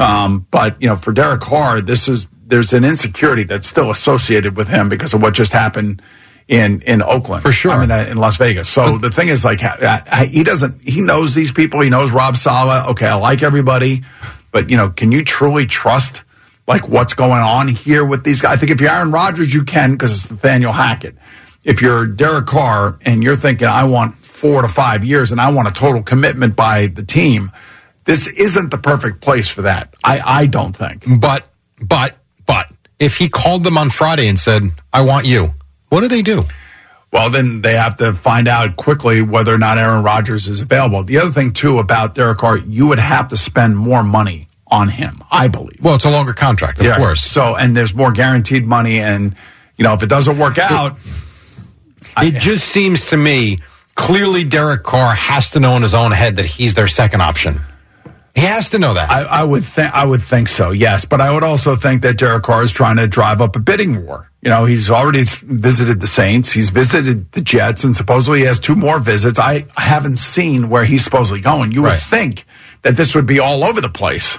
Um, 0.00 0.46
but 0.50 0.80
you 0.80 0.88
know, 0.88 0.96
for 0.96 1.12
Derek 1.12 1.40
Carr, 1.40 1.80
this 1.80 2.08
is 2.08 2.28
there's 2.46 2.72
an 2.72 2.84
insecurity 2.84 3.42
that's 3.44 3.66
still 3.66 3.90
associated 3.90 4.56
with 4.56 4.68
him 4.68 4.88
because 4.88 5.12
of 5.12 5.20
what 5.20 5.34
just 5.34 5.52
happened 5.52 6.00
in 6.46 6.80
in 6.82 7.02
Oakland, 7.02 7.42
For 7.42 7.52
sure. 7.52 7.72
I 7.72 7.84
mean, 7.84 8.08
in 8.08 8.16
Las 8.16 8.36
Vegas. 8.38 8.68
So 8.68 8.96
the 8.96 9.10
thing 9.10 9.28
is, 9.28 9.44
like, 9.44 9.60
ha- 9.60 9.76
ha- 10.06 10.24
he 10.24 10.44
doesn't. 10.44 10.80
He 10.82 11.00
knows 11.02 11.34
these 11.34 11.52
people. 11.52 11.80
He 11.80 11.90
knows 11.90 12.10
Rob 12.10 12.36
Saleh. 12.36 12.88
Okay, 12.88 13.06
I 13.06 13.14
like 13.14 13.42
everybody, 13.42 14.02
but 14.52 14.70
you 14.70 14.76
know, 14.76 14.90
can 14.90 15.12
you 15.12 15.24
truly 15.24 15.66
trust? 15.66 16.22
Like 16.66 16.86
what's 16.86 17.14
going 17.14 17.40
on 17.40 17.66
here 17.68 18.04
with 18.04 18.24
these 18.24 18.42
guys? 18.42 18.52
I 18.52 18.56
think 18.56 18.70
if 18.70 18.80
you're 18.82 18.90
Aaron 18.90 19.10
Rodgers, 19.10 19.54
you 19.54 19.64
can 19.64 19.92
because 19.92 20.12
it's 20.12 20.30
Nathaniel 20.30 20.72
Hackett 20.72 21.16
if 21.64 21.82
you're 21.82 22.06
Derek 22.06 22.46
Carr 22.46 22.98
and 23.02 23.22
you're 23.22 23.36
thinking, 23.36 23.68
I 23.68 23.84
want 23.84 24.16
four 24.16 24.62
to 24.62 24.68
five 24.68 25.04
years 25.04 25.32
and 25.32 25.40
I 25.40 25.50
want 25.50 25.68
a 25.68 25.72
total 25.72 26.02
commitment 26.02 26.56
by 26.56 26.86
the 26.86 27.02
team, 27.02 27.50
this 28.04 28.26
isn't 28.26 28.70
the 28.70 28.78
perfect 28.78 29.20
place 29.20 29.48
for 29.48 29.62
that. 29.62 29.94
I, 30.04 30.20
I 30.24 30.46
don't 30.46 30.74
think. 30.76 31.04
But 31.20 31.46
but 31.82 32.16
but 32.46 32.70
if 32.98 33.16
he 33.16 33.28
called 33.28 33.64
them 33.64 33.76
on 33.78 33.90
Friday 33.90 34.28
and 34.28 34.38
said, 34.38 34.70
"I 34.92 35.02
want 35.02 35.26
you," 35.26 35.52
what 35.88 36.00
do 36.00 36.08
they 36.08 36.22
do? 36.22 36.42
Well, 37.10 37.30
then 37.30 37.62
they 37.62 37.74
have 37.74 37.96
to 37.96 38.12
find 38.12 38.48
out 38.48 38.76
quickly 38.76 39.22
whether 39.22 39.54
or 39.54 39.58
not 39.58 39.78
Aaron 39.78 40.02
Rodgers 40.04 40.46
is 40.46 40.60
available. 40.60 41.02
The 41.04 41.16
other 41.18 41.30
thing, 41.30 41.52
too, 41.52 41.78
about 41.78 42.14
Derek 42.14 42.36
Carr, 42.36 42.58
you 42.58 42.86
would 42.88 42.98
have 42.98 43.28
to 43.28 43.36
spend 43.38 43.78
more 43.78 44.02
money 44.02 44.46
on 44.66 44.88
him, 44.90 45.22
I 45.30 45.48
believe. 45.48 45.78
Well, 45.80 45.94
it's 45.94 46.04
a 46.04 46.10
longer 46.10 46.34
contract, 46.34 46.80
of 46.80 46.84
Yeah. 46.84 46.98
course. 46.98 47.22
So, 47.22 47.56
and 47.56 47.74
there's 47.74 47.94
more 47.94 48.12
guaranteed 48.12 48.66
money. 48.66 49.00
And, 49.00 49.34
you 49.78 49.84
know, 49.84 49.94
if 49.94 50.02
it 50.02 50.10
doesn't 50.10 50.36
work 50.36 50.58
out, 50.58 50.96
It 50.98 51.02
just 52.34 52.66
seems 52.66 53.06
to 53.06 53.16
me 53.16 53.60
clearly 53.94 54.44
Derek 54.44 54.84
Carr 54.84 55.14
has 55.14 55.50
to 55.50 55.60
know 55.60 55.76
in 55.76 55.82
his 55.82 55.94
own 55.94 56.12
head 56.12 56.36
that 56.36 56.46
he's 56.46 56.74
their 56.74 56.86
second 56.86 57.20
option. 57.20 57.60
He 58.34 58.42
has 58.42 58.68
to 58.70 58.78
know 58.78 58.94
that. 58.94 59.10
I, 59.10 59.24
I 59.24 59.44
would 59.44 59.64
think 59.64 59.92
I 59.92 60.04
would 60.04 60.22
think 60.22 60.46
so, 60.46 60.70
yes. 60.70 61.04
But 61.04 61.20
I 61.20 61.32
would 61.32 61.42
also 61.42 61.74
think 61.74 62.02
that 62.02 62.18
Derek 62.18 62.44
Carr 62.44 62.62
is 62.62 62.70
trying 62.70 62.96
to 62.96 63.08
drive 63.08 63.40
up 63.40 63.56
a 63.56 63.58
bidding 63.58 64.06
war. 64.06 64.30
You 64.42 64.50
know, 64.50 64.64
he's 64.64 64.88
already 64.88 65.24
visited 65.24 66.00
the 66.00 66.06
Saints, 66.06 66.52
he's 66.52 66.70
visited 66.70 67.32
the 67.32 67.40
Jets, 67.40 67.82
and 67.82 67.96
supposedly 67.96 68.40
he 68.40 68.44
has 68.44 68.60
two 68.60 68.76
more 68.76 69.00
visits. 69.00 69.40
I 69.40 69.66
haven't 69.76 70.18
seen 70.18 70.68
where 70.68 70.84
he's 70.84 71.02
supposedly 71.02 71.40
going. 71.40 71.72
You 71.72 71.82
would 71.82 71.96
think 71.96 72.44
that 72.82 72.96
this 72.96 73.16
would 73.16 73.26
be 73.26 73.40
all 73.40 73.64
over 73.64 73.80
the 73.80 73.88
place. 73.88 74.38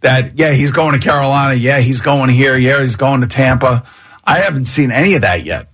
That 0.00 0.36
yeah, 0.36 0.50
he's 0.50 0.72
going 0.72 0.94
to 0.94 1.00
Carolina, 1.00 1.54
yeah, 1.54 1.78
he's 1.78 2.00
going 2.00 2.30
here, 2.30 2.56
yeah, 2.56 2.80
he's 2.80 2.96
going 2.96 3.20
to 3.20 3.28
Tampa. 3.28 3.84
I 4.24 4.40
haven't 4.40 4.64
seen 4.64 4.90
any 4.90 5.14
of 5.14 5.20
that 5.20 5.44
yet. 5.44 5.68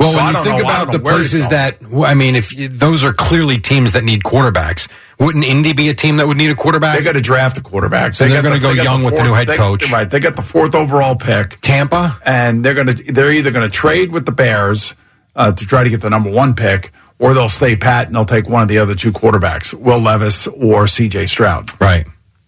Well, 0.00 0.10
So 0.10 0.16
when 0.18 0.34
you 0.34 0.42
think 0.44 0.56
know- 0.58 0.62
about 0.62 0.92
the 0.92 0.98
know 0.98 1.04
where 1.04 1.18
he's 1.18 1.30
places 1.32 1.48
that, 1.50 1.78
I 2.04 2.14
mean, 2.14 2.36
if 2.36 2.52
you, 2.56 2.68
those 2.68 3.04
are 3.04 3.12
clearly 3.12 3.58
teams 3.58 3.92
that 3.92 4.04
need 4.04 4.22
quarterbacks, 4.22 4.88
wouldn't 5.18 5.44
Indy 5.44 5.72
be 5.72 5.88
a 5.88 5.94
team 5.94 6.16
that 6.16 6.26
would 6.26 6.36
need 6.36 6.50
a 6.50 6.54
quarterback? 6.54 6.98
They 6.98 7.04
got 7.04 7.12
to 7.12 7.20
draft 7.20 7.58
a 7.58 7.60
quarterback. 7.60 8.14
So 8.14 8.24
They 8.24 8.32
they're 8.32 8.42
gonna 8.42 8.58
go 8.58 8.70
they 8.70 8.76
got 8.76 8.84
young 8.84 9.04
with 9.04 9.16
the 9.16 9.22
new 9.22 9.32
head 9.32 9.46
they- 9.46 9.56
coach. 9.56 9.90
right? 9.90 10.08
They 10.08 10.20
got 10.20 10.36
the 10.36 10.42
fourth 10.42 10.74
overall 10.74 11.16
pick. 11.16 11.60
Tampa? 11.60 12.18
and 12.24 12.64
they're 12.64 12.74
going 12.74 12.88
to 12.88 13.12
they're 13.12 13.30
either 13.32 13.50
going 13.50 13.64
to 13.64 13.70
trade 13.70 14.10
with 14.12 14.26
the 14.26 14.32
Bears 14.32 14.94
uh, 15.36 15.52
to 15.52 15.66
try 15.66 15.84
to 15.84 15.90
get 15.90 16.00
the 16.00 16.10
number 16.10 16.30
one 16.30 16.54
pick, 16.54 16.92
or 17.18 17.34
they'll 17.34 17.48
stay 17.48 17.76
pat 17.76 18.06
and 18.06 18.14
they'll 18.16 18.24
take 18.24 18.48
one 18.48 18.62
of 18.62 18.68
the 18.68 18.78
other 18.78 18.94
two 18.94 19.12
quarterbacks, 19.12 19.72
Will 19.74 19.98
Levis 20.00 20.46
or 20.48 20.86
C.J. 20.86 21.26
Stroud. 21.26 21.70
Right. 21.80 22.06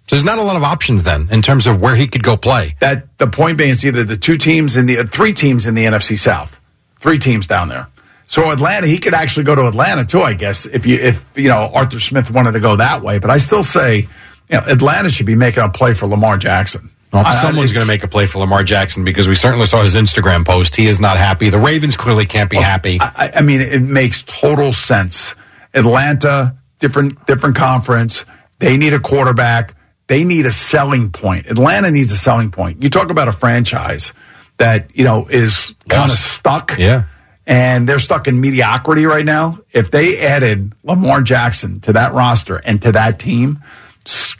So 0.08 0.14
there's 0.14 0.24
not 0.24 0.38
a 0.38 0.42
lot 0.42 0.54
of 0.56 0.62
options 0.62 1.02
then 1.02 1.28
in 1.32 1.42
terms 1.42 1.66
of 1.66 1.80
where 1.80 1.96
he 1.96 2.06
could 2.06 2.22
go 2.22 2.36
play. 2.36 2.76
That 2.80 3.18
the 3.18 3.26
point 3.26 3.58
being, 3.58 3.70
it's 3.70 3.84
either 3.84 4.04
the 4.04 4.16
two 4.16 4.36
teams 4.36 4.76
in 4.76 4.86
the 4.86 4.98
uh, 4.98 5.04
three 5.04 5.32
teams 5.32 5.66
in 5.66 5.74
the 5.74 5.84
NFC 5.84 6.16
South, 6.16 6.60
three 7.06 7.18
teams 7.18 7.46
down 7.46 7.68
there. 7.68 7.86
So 8.26 8.50
Atlanta, 8.50 8.88
he 8.88 8.98
could 8.98 9.14
actually 9.14 9.44
go 9.44 9.54
to 9.54 9.68
Atlanta 9.68 10.04
too, 10.04 10.22
I 10.22 10.34
guess, 10.34 10.66
if 10.66 10.84
you 10.84 10.96
if 10.96 11.38
you 11.38 11.48
know 11.48 11.70
Arthur 11.72 12.00
Smith 12.00 12.30
wanted 12.32 12.52
to 12.52 12.60
go 12.60 12.74
that 12.76 13.00
way. 13.00 13.20
But 13.20 13.30
I 13.30 13.38
still 13.38 13.62
say, 13.62 13.98
you 14.00 14.08
know, 14.50 14.60
Atlanta 14.66 15.08
should 15.08 15.26
be 15.26 15.36
making 15.36 15.62
a 15.62 15.68
play 15.68 15.94
for 15.94 16.06
Lamar 16.08 16.36
Jackson. 16.36 16.90
Well, 17.12 17.22
I- 17.24 17.40
someone's 17.40 17.72
going 17.72 17.86
to 17.86 17.88
make 17.92 18.02
a 18.02 18.08
play 18.08 18.26
for 18.26 18.40
Lamar 18.40 18.64
Jackson 18.64 19.04
because 19.04 19.28
we 19.28 19.36
certainly 19.36 19.66
saw 19.66 19.80
his 19.84 19.94
Instagram 19.94 20.44
post. 20.44 20.74
He 20.74 20.86
is 20.86 20.98
not 20.98 21.16
happy. 21.16 21.50
The 21.50 21.60
Ravens 21.60 21.96
clearly 21.96 22.26
can't 22.26 22.50
be 22.50 22.56
happy. 22.56 22.98
I, 23.00 23.30
I 23.36 23.42
mean, 23.42 23.60
it 23.60 23.80
makes 23.80 24.24
total 24.24 24.72
sense. 24.72 25.36
Atlanta, 25.72 26.56
different 26.80 27.24
different 27.26 27.54
conference. 27.54 28.24
They 28.58 28.76
need 28.76 28.92
a 28.92 28.98
quarterback. 29.00 29.74
They 30.08 30.24
need 30.24 30.46
a 30.46 30.52
selling 30.52 31.12
point. 31.12 31.46
Atlanta 31.46 31.92
needs 31.92 32.10
a 32.10 32.16
selling 32.16 32.50
point. 32.50 32.82
You 32.82 32.90
talk 32.90 33.10
about 33.10 33.28
a 33.28 33.32
franchise 33.32 34.12
that 34.58 34.96
you 34.96 35.04
know 35.04 35.26
is 35.28 35.74
kind 35.88 36.10
of 36.10 36.16
stuck. 36.16 36.76
Yeah. 36.78 37.04
And 37.48 37.88
they're 37.88 38.00
stuck 38.00 38.26
in 38.26 38.40
mediocrity 38.40 39.06
right 39.06 39.24
now. 39.24 39.58
If 39.72 39.92
they 39.92 40.18
added 40.26 40.74
Lamar 40.82 41.22
Jackson 41.22 41.78
to 41.82 41.92
that 41.92 42.12
roster 42.12 42.56
and 42.56 42.82
to 42.82 42.90
that 42.92 43.20
team, 43.20 43.62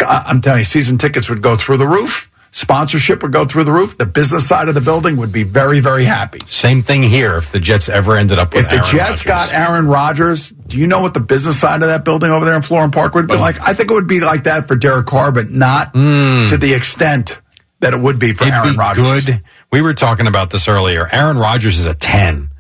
I'm 0.00 0.40
telling 0.40 0.61
you, 0.61 0.64
season 0.64 0.99
tickets 0.99 1.28
would 1.28 1.40
go 1.40 1.54
through 1.54 1.76
the 1.76 1.87
roof. 1.87 2.30
Sponsorship 2.56 3.23
would 3.23 3.32
go 3.32 3.44
through 3.44 3.64
the 3.64 3.73
roof. 3.73 3.99
The 3.99 4.06
business 4.06 4.49
side 4.49 4.68
of 4.68 4.75
the 4.75 4.80
building 4.80 5.18
would 5.18 5.30
be 5.30 5.42
very, 5.42 5.80
very 5.80 6.04
happy. 6.04 6.38
Same 6.46 6.82
thing 6.82 7.02
here 7.02 7.37
if 7.37 7.52
the 7.52 7.61
Jets 7.61 7.88
ever 7.90 8.16
ended 8.16 8.38
up 8.38 8.54
with 8.54 8.64
If 8.64 8.70
the 8.70 8.76
Aaron 8.76 8.90
Jets 8.90 9.26
Rodgers. 9.26 9.50
got 9.50 9.52
Aaron 9.52 9.87
Rodgers, 9.87 10.49
do 10.49 10.78
you 10.78 10.87
know 10.87 11.02
what 11.02 11.12
the 11.12 11.20
business 11.20 11.61
side 11.61 11.82
of 11.82 11.88
that 11.88 12.04
building 12.06 12.30
over 12.30 12.46
there 12.46 12.56
in 12.56 12.62
Florham 12.62 12.92
Park 12.92 13.14
would 13.14 13.28
be 13.28 13.35
like? 13.35 13.61
I 13.61 13.75
think 13.75 13.90
it 13.90 13.94
would 13.94 14.06
be 14.06 14.20
like 14.20 14.44
that 14.44 14.68
for 14.68 14.75
Derek 14.75 15.06
Carr, 15.06 15.32
but 15.32 15.50
not 15.50 15.90
hmm. 15.92 16.46
to 16.46 16.56
the 16.56 16.73
extent 16.73 17.42
that 17.80 17.92
it 17.92 18.00
would 18.00 18.18
be 18.18 18.32
for 18.32 18.44
Aaron 18.44 18.73
be 18.73 18.78
Rodgers. 18.78 19.26
good. 19.26 19.42
We 19.70 19.80
were 19.82 19.94
talking 19.94 20.26
about 20.26 20.50
this 20.50 20.68
earlier. 20.68 21.08
Aaron 21.12 21.37
Rodgers 21.38 21.78
is 21.78 21.87
a 21.87 21.94
10. 21.94 22.50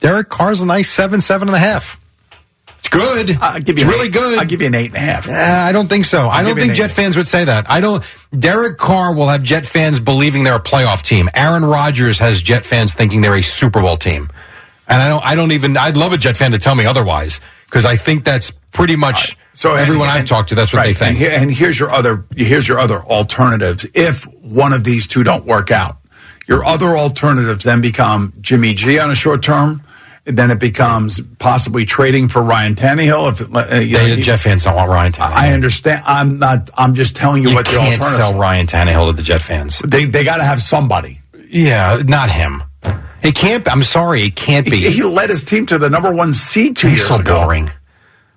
Derek 0.00 0.28
Carr's 0.28 0.60
a 0.60 0.66
nice 0.66 0.90
seven, 0.90 1.20
seven 1.20 1.48
and 1.48 1.54
a 1.56 1.58
half. 1.60 2.00
It's 2.78 2.88
good. 2.88 3.38
I'll 3.40 3.60
give 3.60 3.78
you 3.78 3.84
an 3.84 3.90
really 3.90 4.06
eight. 4.08 4.12
good. 4.12 4.38
I'll 4.38 4.44
give 4.44 4.60
you 4.60 4.66
an 4.66 4.74
eight 4.74 4.88
and 4.88 4.96
a 4.96 5.00
half. 5.00 5.26
Uh, 5.28 5.32
I 5.32 5.72
don't 5.72 5.88
think 5.88 6.04
so. 6.04 6.28
I 6.28 6.38
I'll 6.40 6.44
don't 6.44 6.56
think 6.58 6.74
Jet 6.74 6.90
eight. 6.90 6.94
fans 6.96 7.16
would 7.16 7.26
say 7.26 7.44
that. 7.46 7.70
I 7.70 7.80
don't. 7.80 8.04
Derek 8.38 8.76
Carr 8.76 9.14
will 9.14 9.28
have 9.28 9.42
Jet 9.42 9.64
fans 9.64 10.00
believing 10.00 10.44
they're 10.44 10.56
a 10.56 10.62
playoff 10.62 11.00
team. 11.00 11.30
Aaron 11.34 11.64
Rodgers 11.64 12.18
has 12.18 12.42
Jet 12.42 12.66
fans 12.66 12.92
thinking 12.92 13.22
they're 13.22 13.34
a 13.36 13.42
Super 13.42 13.80
Bowl 13.80 13.96
team. 13.96 14.28
And 14.86 15.00
I 15.00 15.08
don't. 15.08 15.24
I 15.24 15.34
don't 15.34 15.52
even. 15.52 15.76
I'd 15.78 15.96
love 15.96 16.12
a 16.12 16.18
Jet 16.18 16.36
fan 16.36 16.50
to 16.50 16.58
tell 16.58 16.74
me 16.74 16.84
otherwise 16.84 17.40
because 17.64 17.86
I 17.86 17.96
think 17.96 18.24
that's 18.24 18.50
pretty 18.72 18.96
much 18.96 19.38
So 19.54 19.70
and- 19.72 19.80
everyone 19.80 20.08
I've 20.08 20.20
and- 20.20 20.28
talked 20.28 20.50
to. 20.50 20.54
That's 20.54 20.72
what 20.74 20.80
right, 20.80 20.86
they 20.88 20.94
think. 20.94 21.08
And, 21.10 21.16
here- 21.18 21.32
and 21.32 21.50
here's 21.50 21.78
your 21.80 21.90
other 21.90 22.26
here's 22.36 22.68
your 22.68 22.78
other 22.80 22.98
alternatives. 22.98 23.86
If 23.94 24.24
one 24.42 24.74
of 24.74 24.84
these 24.84 25.06
two 25.06 25.24
don't 25.24 25.46
work 25.46 25.70
out, 25.70 25.96
your 26.46 26.64
other 26.64 26.96
alternatives 26.96 27.64
then 27.64 27.80
become 27.80 28.32
Jimmy 28.40 28.74
G 28.74 28.98
on 28.98 29.10
a 29.10 29.14
short 29.14 29.42
term. 29.42 29.82
Then 30.26 30.50
it 30.50 30.58
becomes 30.58 31.20
possibly 31.38 31.84
trading 31.84 32.28
for 32.28 32.42
Ryan 32.42 32.74
Tannehill. 32.74 33.30
If 33.32 33.54
uh, 33.54 33.76
you 33.76 33.98
know, 33.98 34.16
Jet 34.22 34.38
fans 34.38 34.64
don't 34.64 34.74
want 34.74 34.88
Ryan 34.88 35.12
Tannehill. 35.12 35.32
I 35.34 35.52
understand. 35.52 36.02
I'm 36.06 36.38
not. 36.38 36.70
I'm 36.78 36.94
just 36.94 37.14
telling 37.14 37.42
you, 37.42 37.50
You 37.50 37.54
what 37.56 37.66
the 37.66 37.72
can't 37.72 38.00
alternative. 38.00 38.16
sell 38.16 38.34
Ryan 38.34 38.66
Tannehill 38.66 39.10
to 39.10 39.12
the 39.12 39.22
Jet 39.22 39.42
fans. 39.42 39.80
They 39.80 40.06
they 40.06 40.24
got 40.24 40.38
to 40.38 40.44
have 40.44 40.62
somebody. 40.62 41.20
Yeah, 41.48 42.00
not 42.06 42.30
him. 42.30 42.62
It 43.22 43.34
can't. 43.34 43.70
I'm 43.70 43.82
sorry, 43.82 44.22
it 44.22 44.34
can't 44.34 44.64
be. 44.70 44.78
He, 44.78 44.90
he 44.92 45.02
led 45.02 45.28
his 45.28 45.44
team 45.44 45.66
to 45.66 45.76
the 45.78 45.90
number 45.90 46.10
one 46.12 46.32
seed 46.32 46.76
two 46.78 46.88
He's 46.88 46.98
years 47.00 47.08
so 47.08 47.16
ago. 47.16 47.40
boring. 47.42 47.70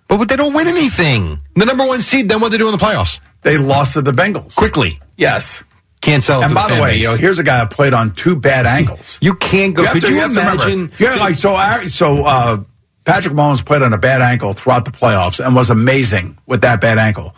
But 0.10 0.26
they 0.28 0.36
don't 0.36 0.54
win 0.54 0.68
anything. 0.68 1.40
The 1.56 1.66
number 1.66 1.86
one 1.86 2.02
seed, 2.02 2.28
then 2.30 2.40
what 2.42 2.52
they 2.52 2.58
do 2.58 2.68
in 2.68 2.72
the 2.74 2.78
playoffs? 2.78 3.20
They 3.44 3.58
lost 3.58 3.94
to 3.94 4.02
the 4.02 4.12
Bengals 4.12 4.56
Quickly. 4.56 5.00
Yes. 5.18 5.64
Can't 6.08 6.24
sell 6.24 6.42
it 6.42 6.46
And 6.46 6.54
by 6.54 6.70
the, 6.70 6.76
the 6.76 6.82
way, 6.82 6.98
you 6.98 7.04
know, 7.04 7.16
here's 7.18 7.38
a 7.38 7.44
guy 7.44 7.58
that 7.58 7.70
played 7.70 7.94
on 7.94 8.14
two 8.16 8.38
bad 8.38 8.66
ankles. 8.66 9.18
You 9.22 9.36
can't 9.36 9.76
go. 9.76 9.84
You 9.84 9.90
Could 9.90 10.02
to- 10.04 10.14
you, 10.14 10.22
remember. 10.24 10.40
imagine? 10.64 10.92
Yeah, 11.00 11.16
like 11.16 11.36
so. 11.36 11.56
Our, 11.56 11.88
so 11.90 12.24
uh, 12.26 12.64
Patrick 13.04 13.36
Mahomes 13.36 13.66
played 13.66 13.82
on 13.82 13.92
a 13.92 13.98
bad 13.98 14.22
ankle 14.22 14.54
throughout 14.54 14.86
the 14.86 14.92
playoffs 14.92 15.46
and 15.46 15.54
was 15.54 15.70
amazing 15.70 16.38
with 16.46 16.62
that 16.62 16.80
bad 16.80 16.98
ankle. 16.98 17.36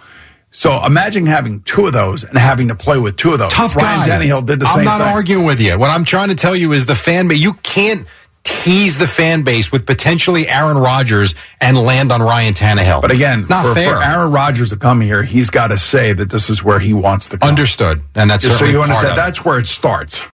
So 0.51 0.83
imagine 0.85 1.25
having 1.25 1.61
two 1.61 1.87
of 1.87 1.93
those 1.93 2.23
and 2.23 2.37
having 2.37 2.67
to 2.69 2.75
play 2.75 2.97
with 2.99 3.17
two 3.17 3.33
of 3.33 3.39
those. 3.39 3.51
tough 3.51 3.75
Ryan 3.75 4.07
guy. 4.07 4.25
Tannehill 4.25 4.45
did 4.45 4.59
the 4.59 4.65
I'm 4.67 4.75
same 4.77 4.85
not 4.85 4.99
thing. 4.99 5.07
arguing 5.07 5.45
with 5.45 5.59
you. 5.59 5.77
What 5.77 5.89
I'm 5.89 6.05
trying 6.05 6.29
to 6.29 6.35
tell 6.35 6.55
you 6.55 6.71
is 6.73 6.85
the 6.85 6.95
fan 6.95 7.27
base. 7.27 7.39
You 7.39 7.53
can't 7.53 8.07
tease 8.43 8.97
the 8.97 9.07
fan 9.07 9.43
base 9.43 9.71
with 9.71 9.85
potentially 9.85 10.47
Aaron 10.47 10.77
Rodgers 10.77 11.35
and 11.61 11.77
land 11.77 12.11
on 12.11 12.21
Ryan 12.21 12.53
Tannehill. 12.53 13.01
But 13.01 13.11
again, 13.11 13.39
it's 13.39 13.49
not 13.49 13.65
for, 13.65 13.73
fair. 13.73 13.95
for 13.95 14.03
Aaron 14.03 14.31
Rodgers 14.31 14.69
to 14.69 14.77
come 14.77 15.01
here, 15.01 15.23
he's 15.23 15.49
got 15.49 15.67
to 15.67 15.77
say 15.77 16.13
that 16.13 16.29
this 16.29 16.49
is 16.49 16.63
where 16.63 16.79
he 16.79 16.93
wants 16.93 17.27
to 17.29 17.37
go. 17.37 17.47
Understood, 17.47 18.01
and 18.15 18.29
that's 18.29 18.43
so 18.57 18.65
you 18.65 18.81
understand, 18.81 19.17
that's 19.17 19.45
where 19.45 19.59
it 19.59 19.67
starts. 19.67 20.27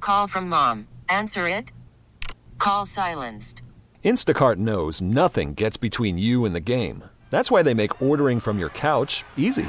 Call 0.00 0.26
from 0.26 0.48
mom. 0.48 0.88
Answer 1.08 1.48
it. 1.48 1.72
Call 2.58 2.86
silenced. 2.86 3.62
Instacart 4.04 4.56
knows 4.56 5.02
nothing 5.02 5.54
gets 5.54 5.76
between 5.76 6.18
you 6.18 6.44
and 6.44 6.54
the 6.54 6.60
game. 6.60 7.04
That's 7.30 7.50
why 7.50 7.62
they 7.62 7.74
make 7.74 8.00
ordering 8.00 8.40
from 8.40 8.58
your 8.58 8.70
couch 8.70 9.24
easy. 9.36 9.68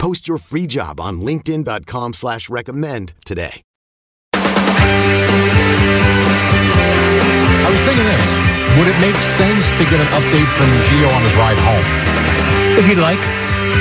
Post 0.00 0.26
your 0.26 0.38
free 0.38 0.66
job 0.66 0.98
on 0.98 1.20
linkedin.com 1.20 2.14
slash 2.14 2.48
recommend 2.48 3.12
today. 3.26 3.60
I 4.32 4.40
was 7.70 7.80
thinking 7.84 8.04
this. 8.08 8.24
Would 8.78 8.88
it 8.88 8.98
make 9.04 9.14
sense 9.36 9.64
to 9.76 9.84
get 9.84 10.00
an 10.00 10.06
update 10.16 10.48
from 10.56 10.68
Gio 10.88 11.14
on 11.14 11.22
his 11.22 11.34
ride 11.36 11.58
home? 11.60 11.84
If 12.78 12.88
you'd 12.88 12.96
like. 12.98 13.18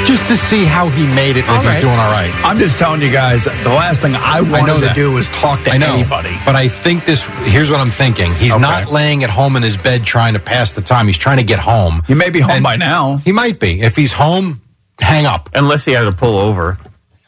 Just 0.05 0.27
to 0.27 0.35
see 0.35 0.65
how 0.65 0.89
he 0.89 1.05
made 1.15 1.37
it 1.37 1.45
and 1.45 1.49
if 1.49 1.49
All 1.49 1.55
he's 1.61 1.65
right. 1.75 1.79
doing 1.81 1.93
all 1.97 2.11
right. 2.11 2.31
I'm 2.43 2.57
just 2.59 2.77
telling 2.77 3.01
you 3.01 3.11
guys, 3.11 3.45
the 3.45 3.51
last 3.69 4.01
thing 4.01 4.13
I 4.15 4.41
wanted 4.41 4.67
know 4.67 4.81
to 4.87 4.93
do 4.93 5.11
was 5.13 5.27
talk 5.29 5.63
to 5.63 5.71
I 5.71 5.77
know, 5.77 5.93
anybody. 5.93 6.35
but 6.45 6.55
I 6.55 6.67
think 6.67 7.05
this. 7.05 7.23
Here's 7.45 7.71
what 7.71 7.79
I'm 7.79 7.89
thinking. 7.89 8.33
He's 8.35 8.51
Okay. 8.53 8.61
not 8.61 8.91
laying 8.91 9.23
at 9.23 9.29
home 9.29 9.55
in 9.55 9.63
his 9.63 9.77
bed 9.77 10.03
trying 10.03 10.33
to 10.33 10.39
pass 10.39 10.73
the 10.73 10.81
time. 10.81 11.07
He's 11.07 11.17
trying 11.17 11.37
to 11.37 11.43
get 11.43 11.59
home. 11.59 12.03
He 12.07 12.13
may 12.13 12.29
be 12.29 12.39
home 12.41 12.51
And 12.51 12.63
by 12.63 12.75
now. 12.75 13.17
He 13.23 13.31
might 13.31 13.59
be. 13.59 13.81
If 13.81 13.95
he's 13.95 14.11
home, 14.11 14.61
hang 14.99 15.25
up. 15.25 15.49
Unless 15.53 15.85
he 15.85 15.91
had 15.93 16.03
to 16.03 16.11
pull 16.11 16.37
over. 16.37 16.77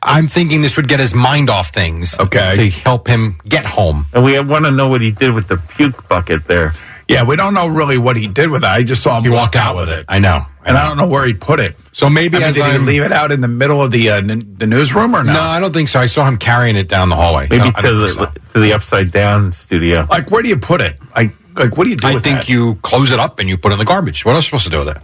I'm 0.03 0.27
thinking 0.27 0.62
this 0.63 0.77
would 0.77 0.88
get 0.88 0.99
his 0.99 1.13
mind 1.13 1.49
off 1.49 1.69
things. 1.69 2.17
Okay. 2.19 2.55
To 2.55 2.69
help 2.69 3.07
him 3.07 3.39
get 3.47 3.65
home. 3.65 4.07
And 4.13 4.23
we 4.23 4.39
want 4.39 4.65
to 4.65 4.71
know 4.71 4.88
what 4.89 5.01
he 5.01 5.12
did 5.12 5.31
with 5.34 5.47
the 5.47 5.57
puke 5.57 6.07
bucket 6.10 6.47
there. 6.47 6.73
Yeah, 7.07 7.23
we 7.23 7.36
don't 7.36 7.53
know 7.53 7.67
really 7.67 7.97
what 7.97 8.15
he 8.15 8.27
did 8.27 8.49
with 8.49 8.63
it. 8.63 8.67
I 8.67 8.84
just 8.84 9.03
saw 9.03 9.17
him 9.17 9.23
He 9.23 9.29
walk 9.29 9.39
walked 9.39 9.55
out 9.57 9.75
with 9.75 9.89
it. 9.89 10.05
I 10.07 10.19
know. 10.19 10.45
and 10.65 10.77
I 10.77 10.88
don't 10.88 10.95
know 10.97 11.07
where 11.07 11.25
he 11.25 11.34
put 11.34 11.60
it. 11.60 11.75
So 11.91 12.10
maybe 12.10 12.38
I 12.38 12.39
mean, 12.39 12.49
as 12.49 12.55
did 12.55 12.65
he 12.65 12.71
I'm- 12.71 12.86
leave 12.86 13.03
it 13.03 13.12
out 13.12 13.31
in 13.34 13.41
the 13.41 13.47
middle 13.49 13.81
of 13.81 13.91
the 13.91 14.12
uh, 14.12 14.15
n- 14.17 14.55
the 14.57 14.65
newsroom 14.65 15.13
or 15.13 15.23
no? 15.23 15.34
No, 15.34 15.41
I 15.41 15.60
don't 15.60 15.73
think 15.73 15.89
so. 15.89 15.99
I 15.99 16.05
saw 16.05 16.25
him 16.25 16.38
carrying 16.38 16.77
it 16.77 16.88
down 16.88 17.10
the 17.10 17.15
hallway. 17.17 17.47
Maybe 17.49 17.63
No, 17.65 17.71
I 17.75 17.81
to 17.81 17.88
don't 17.88 18.01
the 18.01 18.07
think 18.07 18.19
so. 18.34 18.41
to 18.53 18.60
the 18.60 18.73
upside 18.73 19.12
down 19.12 19.51
studio. 19.53 20.07
Like, 20.10 20.31
where 20.31 20.41
do 20.41 20.47
you 20.49 20.55
put 20.57 20.79
it? 20.79 20.97
Like, 21.15 21.34
like 21.55 21.75
what 21.77 21.84
do 21.84 21.89
you 21.89 21.95
do 21.97 22.07
I 22.07 22.13
with 22.13 22.23
think 22.23 22.39
that? 22.41 22.49
you 22.49 22.75
close 22.75 23.12
it 23.12 23.19
up 23.19 23.39
and 23.39 23.49
you 23.49 23.57
put 23.57 23.71
it 23.71 23.73
in 23.73 23.79
the 23.79 23.86
garbage. 23.86 24.23
What 24.23 24.36
else 24.36 24.45
are 24.45 24.55
you 24.55 24.60
supposed 24.60 24.63
to 24.65 24.69
do 24.71 24.79
with 24.79 24.95
it? 24.95 24.97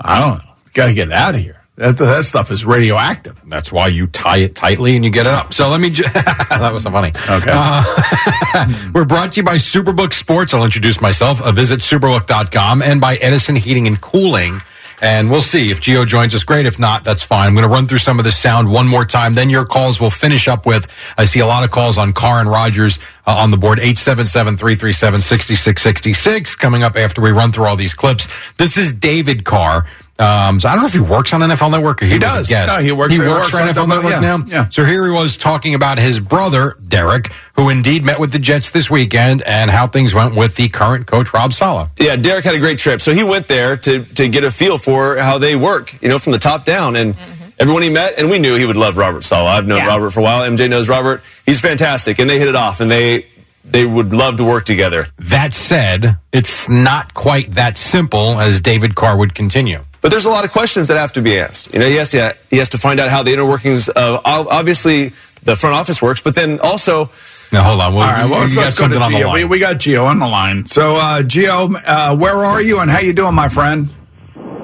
I 0.00 0.20
don't 0.20 0.38
know. 0.44 0.50
Got 0.74 0.86
to 0.88 0.94
get 0.94 1.08
it 1.08 1.14
out 1.14 1.34
of 1.34 1.40
here. 1.40 1.62
That 1.76 1.98
that 1.98 2.24
stuff 2.24 2.50
is 2.50 2.64
radioactive. 2.64 3.38
That's 3.46 3.70
why 3.70 3.88
you 3.88 4.06
tie 4.06 4.38
it 4.38 4.54
tightly 4.54 4.96
and 4.96 5.04
you 5.04 5.10
get 5.10 5.26
it 5.26 5.34
up. 5.34 5.52
So 5.52 5.68
let 5.68 5.78
me. 5.80 5.90
Ju- 5.90 6.04
that 6.12 6.70
was 6.72 6.84
so 6.84 6.90
funny. 6.90 7.08
Okay. 7.08 7.50
Uh, 7.52 8.90
we're 8.94 9.04
brought 9.04 9.32
to 9.32 9.40
you 9.40 9.44
by 9.44 9.56
Superbook 9.56 10.14
Sports. 10.14 10.54
I'll 10.54 10.64
introduce 10.64 11.00
myself. 11.02 11.42
Uh, 11.42 11.52
visit 11.52 11.80
superbook.com 11.80 12.80
and 12.80 12.98
by 13.00 13.16
Edison 13.16 13.56
Heating 13.56 13.86
and 13.86 14.00
Cooling. 14.00 14.62
And 15.02 15.30
we'll 15.30 15.42
see 15.42 15.70
if 15.70 15.82
Gio 15.82 16.06
joins 16.06 16.34
us. 16.34 16.42
Great. 16.42 16.64
If 16.64 16.78
not, 16.78 17.04
that's 17.04 17.22
fine. 17.22 17.48
I'm 17.48 17.54
going 17.54 17.64
to 17.64 17.68
run 17.68 17.86
through 17.86 17.98
some 17.98 18.18
of 18.18 18.24
this 18.24 18.38
sound 18.38 18.70
one 18.70 18.88
more 18.88 19.04
time. 19.04 19.34
Then 19.34 19.50
your 19.50 19.66
calls 19.66 20.00
will 20.00 20.10
finish 20.10 20.48
up 20.48 20.64
with. 20.64 20.86
I 21.18 21.26
see 21.26 21.40
a 21.40 21.46
lot 21.46 21.64
of 21.64 21.70
calls 21.70 21.98
on 21.98 22.14
Carr 22.14 22.40
and 22.40 22.48
Rodgers 22.48 22.98
uh, 23.26 23.36
on 23.36 23.50
the 23.50 23.58
board. 23.58 23.78
877-337-6666 23.80 26.58
coming 26.58 26.82
up 26.82 26.96
after 26.96 27.20
we 27.20 27.30
run 27.30 27.52
through 27.52 27.66
all 27.66 27.76
these 27.76 27.92
clips. 27.92 28.26
This 28.56 28.78
is 28.78 28.90
David 28.92 29.44
Carr. 29.44 29.84
Um, 30.18 30.60
so 30.60 30.68
I 30.68 30.72
don't 30.72 30.82
know 30.82 30.86
if 30.88 30.94
he 30.94 31.00
works 31.00 31.34
on 31.34 31.40
NFL 31.42 31.70
Network 31.70 32.02
or 32.02 32.06
he, 32.06 32.12
He 32.12 32.18
does. 32.18 32.46
a 32.46 32.48
guest. 32.48 32.74
No, 32.74 32.82
he 32.82 32.90
works- 32.90 33.12
He 33.12 33.18
he 33.20 33.26
works 33.26 33.40
works 33.40 33.50
for 33.50 33.60
on 33.60 33.68
NFL 33.68 33.84
NFL, 33.84 33.88
Network 33.88 34.12
yeah, 34.12 34.20
now. 34.20 34.44
yeah. 34.46 34.68
So 34.70 34.84
here 34.84 35.04
he 35.04 35.10
was 35.10 35.36
talking 35.36 35.74
about 35.74 35.98
his 35.98 36.20
brother, 36.20 36.76
Derek, 36.88 37.30
who 37.54 37.68
indeed 37.68 38.02
met 38.04 38.18
with 38.18 38.32
the 38.32 38.38
Jets 38.38 38.70
this 38.70 38.90
weekend 38.90 39.42
and 39.42 39.70
how 39.70 39.86
things 39.86 40.14
went 40.14 40.34
with 40.34 40.56
the 40.56 40.68
current 40.68 41.06
coach, 41.06 41.34
Rob 41.34 41.52
Saleh. 41.52 41.90
Yeah, 41.98 42.16
Derek 42.16 42.44
had 42.46 42.54
a 42.54 42.58
great 42.58 42.78
trip. 42.78 43.02
So 43.02 43.12
he 43.12 43.22
went 43.24 43.46
there 43.46 43.76
to, 43.76 44.04
to 44.04 44.28
get 44.28 44.42
a 44.44 44.50
feel 44.50 44.78
for 44.78 45.18
how 45.18 45.36
they 45.36 45.54
work, 45.54 45.94
you 46.02 46.08
know, 46.08 46.18
from 46.18 46.32
the 46.32 46.38
top 46.38 46.64
down. 46.64 46.96
And 46.96 47.14
everyone 47.58 47.82
he 47.82 47.90
met, 47.90 48.14
and 48.18 48.30
we 48.30 48.38
knew 48.38 48.54
he 48.54 48.64
would 48.64 48.78
love 48.78 48.96
Robert 48.96 49.22
Saleh. 49.24 49.48
I've 49.50 49.66
known 49.66 49.84
Robert 49.86 50.10
for 50.12 50.20
a 50.20 50.22
while. 50.22 50.48
MJ 50.48 50.70
knows 50.70 50.88
Robert. 50.88 51.22
He's 51.44 51.60
fantastic. 51.60 52.18
And 52.18 52.30
they 52.30 52.38
hit 52.38 52.48
it 52.48 52.56
off, 52.56 52.80
and 52.80 52.90
they 52.90 53.26
they 53.66 53.84
would 53.84 54.12
love 54.14 54.36
to 54.36 54.44
work 54.44 54.64
together. 54.64 55.08
That 55.18 55.52
said, 55.52 56.16
it's 56.32 56.68
not 56.68 57.12
quite 57.14 57.54
that 57.54 57.76
simple 57.76 58.40
as 58.40 58.60
David 58.60 58.94
Carr 58.94 59.16
would 59.18 59.34
continue. 59.34 59.80
But 60.06 60.10
there's 60.10 60.24
a 60.24 60.30
lot 60.30 60.44
of 60.44 60.52
questions 60.52 60.86
that 60.86 60.96
have 60.98 61.14
to 61.14 61.20
be 61.20 61.36
asked. 61.36 61.72
You 61.72 61.80
know, 61.80 61.88
he 61.88 61.96
has 61.96 62.10
to 62.10 62.36
he 62.48 62.58
has 62.58 62.68
to 62.68 62.78
find 62.78 63.00
out 63.00 63.08
how 63.08 63.24
the 63.24 63.32
inner 63.32 63.44
workings 63.44 63.88
of 63.88 64.20
obviously 64.24 65.08
the 65.42 65.56
front 65.56 65.74
office 65.74 66.00
works, 66.00 66.20
but 66.20 66.36
then 66.36 66.60
also 66.60 67.10
Now, 67.50 67.64
hold 67.64 67.80
on. 67.80 67.92
Well, 67.92 68.06
All 68.06 68.12
right, 68.12 68.30
well, 68.30 68.38
let's, 68.38 68.54
let's 68.54 68.78
go 68.78 68.86
to 68.86 68.94
something 68.94 69.02
on 69.02 69.10
the 69.10 69.26
line. 69.26 69.34
We, 69.34 69.44
we 69.46 69.58
got 69.58 69.78
Gio 69.78 70.06
on 70.06 70.20
the 70.20 70.28
line. 70.28 70.64
So, 70.66 70.94
uh, 70.94 71.22
Gio, 71.22 71.74
uh, 71.84 72.16
where 72.16 72.36
are 72.36 72.62
you 72.62 72.78
and 72.78 72.88
how 72.88 73.00
you 73.00 73.14
doing, 73.14 73.34
my 73.34 73.48
friend? 73.48 73.88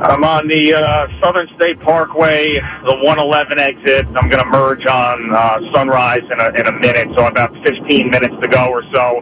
I'm 0.01 0.23
on 0.23 0.47
the 0.47 0.75
uh, 0.75 1.09
Southern 1.21 1.49
State 1.57 1.81
Parkway, 1.81 2.61
the 2.85 2.95
111 3.03 3.59
exit. 3.59 4.07
I'm 4.15 4.29
going 4.29 4.45
to 4.45 4.49
merge 4.49 4.87
on 4.87 5.35
uh, 5.35 5.59
Sunrise 5.75 6.23
in 6.31 6.39
a, 6.39 6.51
in 6.51 6.69
a 6.69 6.73
minute, 6.79 7.09
so 7.17 7.25
I'm 7.25 7.33
about 7.33 7.53
15 7.65 8.11
minutes 8.11 8.35
to 8.43 8.47
go 8.47 8.67
or 8.67 8.85
so. 8.95 9.19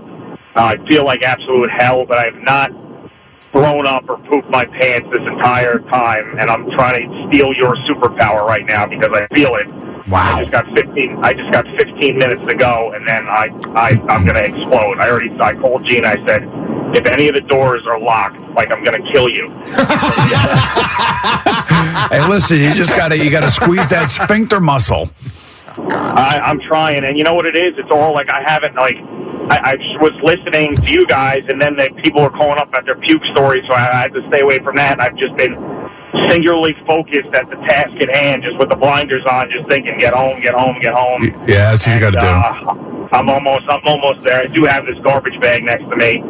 Uh, 0.55 0.77
I 0.77 0.87
feel 0.87 1.07
like 1.07 1.23
absolute 1.23 1.71
hell, 1.71 2.05
but 2.05 2.19
I 2.19 2.25
have 2.27 2.43
not 2.43 2.90
thrown 3.53 3.87
up 3.87 4.09
or 4.09 4.19
pooped 4.29 4.49
my 4.49 4.65
pants 4.65 5.09
this 5.11 5.23
entire 5.27 5.79
time, 5.81 6.39
and 6.39 6.51
I'm 6.51 6.71
trying 6.71 7.11
to 7.11 7.29
steal 7.29 7.53
your 7.53 7.77
superpower 7.77 8.47
right 8.47 8.65
now 8.65 8.87
because 8.87 9.11
I 9.13 9.27
feel 9.35 9.57
it. 9.57 9.69
Wow. 10.09 10.37
I 10.37 10.41
just 10.41 10.53
got 10.53 10.67
15. 10.75 11.25
I 11.25 11.35
just 11.35 11.53
got 11.53 11.67
15 11.77 12.19
minutes 12.19 12.47
to 12.49 12.55
go, 12.55 12.93
and 12.93 13.07
then 13.07 13.27
I, 13.27 13.49
I 13.75 13.91
I'm 14.09 14.25
going 14.25 14.37
to 14.37 14.45
explode. 14.45 14.99
I 14.99 15.11
already 15.11 15.31
I 15.41 15.55
called 15.55 15.85
Gene. 15.85 16.05
I 16.05 16.17
said, 16.27 16.49
if 16.97 17.07
any 17.07 17.29
of 17.29 17.35
the 17.35 17.43
doors 17.43 17.87
are 17.87 18.01
locked, 18.01 18.39
like 18.55 18.73
I'm 18.73 18.83
going 18.83 19.03
to 19.03 19.13
kill 19.13 19.29
you. 19.29 19.53
Hey, 22.11 22.27
listen, 22.29 22.59
you 22.59 22.75
just 22.75 22.97
got 22.97 23.09
to 23.09 23.19
you 23.19 23.31
got 23.31 23.43
to 23.43 23.51
squeeze 23.51 23.89
that 23.89 24.11
sphincter 24.11 24.61
muscle. 24.61 25.11
I, 25.77 26.41
I'm 26.43 26.61
trying, 26.61 27.05
and 27.05 27.17
you 27.17 27.25
know 27.25 27.35
what 27.35 27.47
it 27.47 27.57
is? 27.57 27.75
It's 27.79 27.91
all 27.91 28.13
like 28.13 28.29
I 28.31 28.43
haven't 28.43 28.75
like 28.75 28.97
I, 29.51 29.73
I 29.73 29.99
was 29.99 30.15
listening 30.23 30.77
to 30.77 30.91
you 30.91 31.07
guys, 31.07 31.45
and 31.49 31.61
then 31.61 31.75
the 31.75 31.91
people 32.03 32.23
were 32.23 32.31
calling 32.31 32.59
up 32.59 32.73
at 32.73 32.85
their 32.85 32.95
puke 32.95 33.25
stories, 33.33 33.67
so 33.67 33.75
I, 33.75 33.91
I 33.91 34.03
had 34.03 34.15
to 34.15 34.27
stay 34.29 34.41
away 34.41 34.61
from 34.61 34.77
that. 34.77 34.93
And 34.93 35.03
I've 35.03 35.17
just 35.17 35.37
been 35.37 35.59
singularly 36.31 36.77
focused 36.87 37.35
at 37.35 37.51
the 37.51 37.57
task 37.67 37.91
at 38.01 38.15
hand, 38.15 38.45
just 38.45 38.59
with 38.59 38.69
the 38.69 38.77
blinders 38.77 39.25
on, 39.27 39.51
just 39.51 39.69
thinking, 39.69 39.99
get 39.99 40.15
home, 40.15 40.41
get 40.41 40.55
home, 40.55 40.79
get 40.81 40.95
home. 40.95 41.25
Yeah, 41.47 41.75
that's 41.75 41.85
what 41.87 41.95
you 41.95 42.01
got 42.01 42.15
to 42.15 42.21
do. 42.21 42.27
Uh, 42.27 43.09
I'm 43.13 43.29
almost, 43.29 43.67
I'm 43.69 43.83
almost 43.85 44.21
there. 44.21 44.43
I 44.43 44.47
do 44.47 44.65
have 44.65 44.87
this 44.87 44.99
garbage 45.03 45.41
bag 45.41 45.65
next 45.65 45.89
to 45.91 45.97
me, 45.97 46.23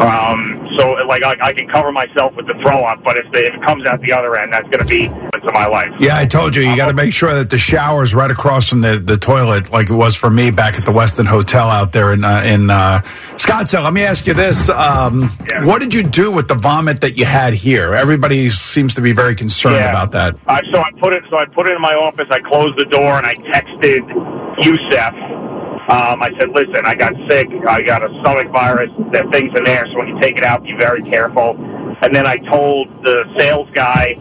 um, 0.00 0.68
so 0.76 0.92
like 1.06 1.22
I, 1.22 1.36
I 1.40 1.52
can 1.52 1.68
cover 1.68 1.90
myself 1.92 2.34
with 2.36 2.46
the 2.46 2.54
throw 2.54 2.84
up. 2.84 3.02
But 3.02 3.16
if, 3.16 3.30
the, 3.32 3.44
if 3.46 3.54
it 3.54 3.62
comes 3.62 3.86
out 3.86 4.00
the 4.00 4.12
other 4.12 4.36
end, 4.36 4.52
that's 4.52 4.68
going 4.68 4.78
to 4.80 4.84
be 4.84 5.04
into 5.06 5.52
my 5.52 5.66
life. 5.66 5.88
Yeah, 5.98 6.16
I 6.16 6.26
told 6.26 6.54
you, 6.56 6.62
you 6.62 6.76
got 6.76 6.88
to 6.88 6.94
make 6.94 7.12
sure 7.12 7.34
that 7.34 7.50
the 7.50 7.58
shower's 7.58 8.14
right 8.14 8.30
across 8.30 8.68
from 8.68 8.80
the, 8.80 8.98
the 8.98 9.16
toilet, 9.16 9.72
like 9.72 9.90
it 9.90 9.94
was 9.94 10.14
for 10.16 10.30
me 10.30 10.50
back 10.50 10.78
at 10.78 10.84
the 10.84 10.92
Westin 10.92 11.26
Hotel 11.26 11.68
out 11.68 11.92
there 11.92 12.12
in 12.12 12.24
uh, 12.24 12.42
in 12.44 12.70
uh, 12.70 13.00
Scottsdale. 13.36 13.84
Let 13.84 13.92
me 13.92 14.02
ask 14.04 14.26
you 14.26 14.34
this: 14.34 14.68
um, 14.68 15.28
What 15.64 15.80
did 15.80 15.94
you 15.94 16.02
do 16.02 16.30
with 16.30 16.48
the 16.48 16.54
vomit 16.54 17.00
that 17.00 17.16
you 17.16 17.24
had 17.24 17.54
here? 17.54 17.94
Everybody 17.94 18.48
seems 18.50 18.94
to 18.94 19.00
be 19.00 19.12
very 19.12 19.34
concerned 19.34 19.76
Yeah. 19.76 19.90
about 19.90 20.12
that. 20.12 20.36
I, 20.46 20.62
so 20.72 20.80
I 20.80 20.90
put 21.00 21.12
it. 21.12 21.24
So 21.30 21.36
I 21.36 21.46
put 21.46 21.66
it 21.66 21.74
in 21.74 21.80
my 21.82 21.94
office. 21.94 22.26
I 22.30 22.40
closed 22.40 22.78
the 22.78 22.84
door 22.84 23.16
and 23.18 23.26
I 23.26 23.34
texted 23.34 24.06
Youssef. 24.64 25.14
Um, 25.88 26.22
I 26.22 26.30
said, 26.38 26.50
"Listen, 26.50 26.84
I 26.84 26.94
got 26.94 27.14
sick. 27.28 27.48
I 27.66 27.82
got 27.82 28.02
a 28.02 28.08
stomach 28.20 28.50
virus. 28.52 28.90
Are 29.14 29.30
things 29.30 29.52
in 29.56 29.64
there. 29.64 29.86
So 29.86 29.98
when 29.98 30.08
you 30.08 30.20
take 30.20 30.36
it 30.36 30.44
out, 30.44 30.62
be 30.62 30.74
very 30.78 31.02
careful." 31.02 31.56
And 32.02 32.14
then 32.14 32.26
I 32.26 32.36
told 32.38 32.88
the 33.02 33.24
sales 33.38 33.68
guy, 33.72 34.16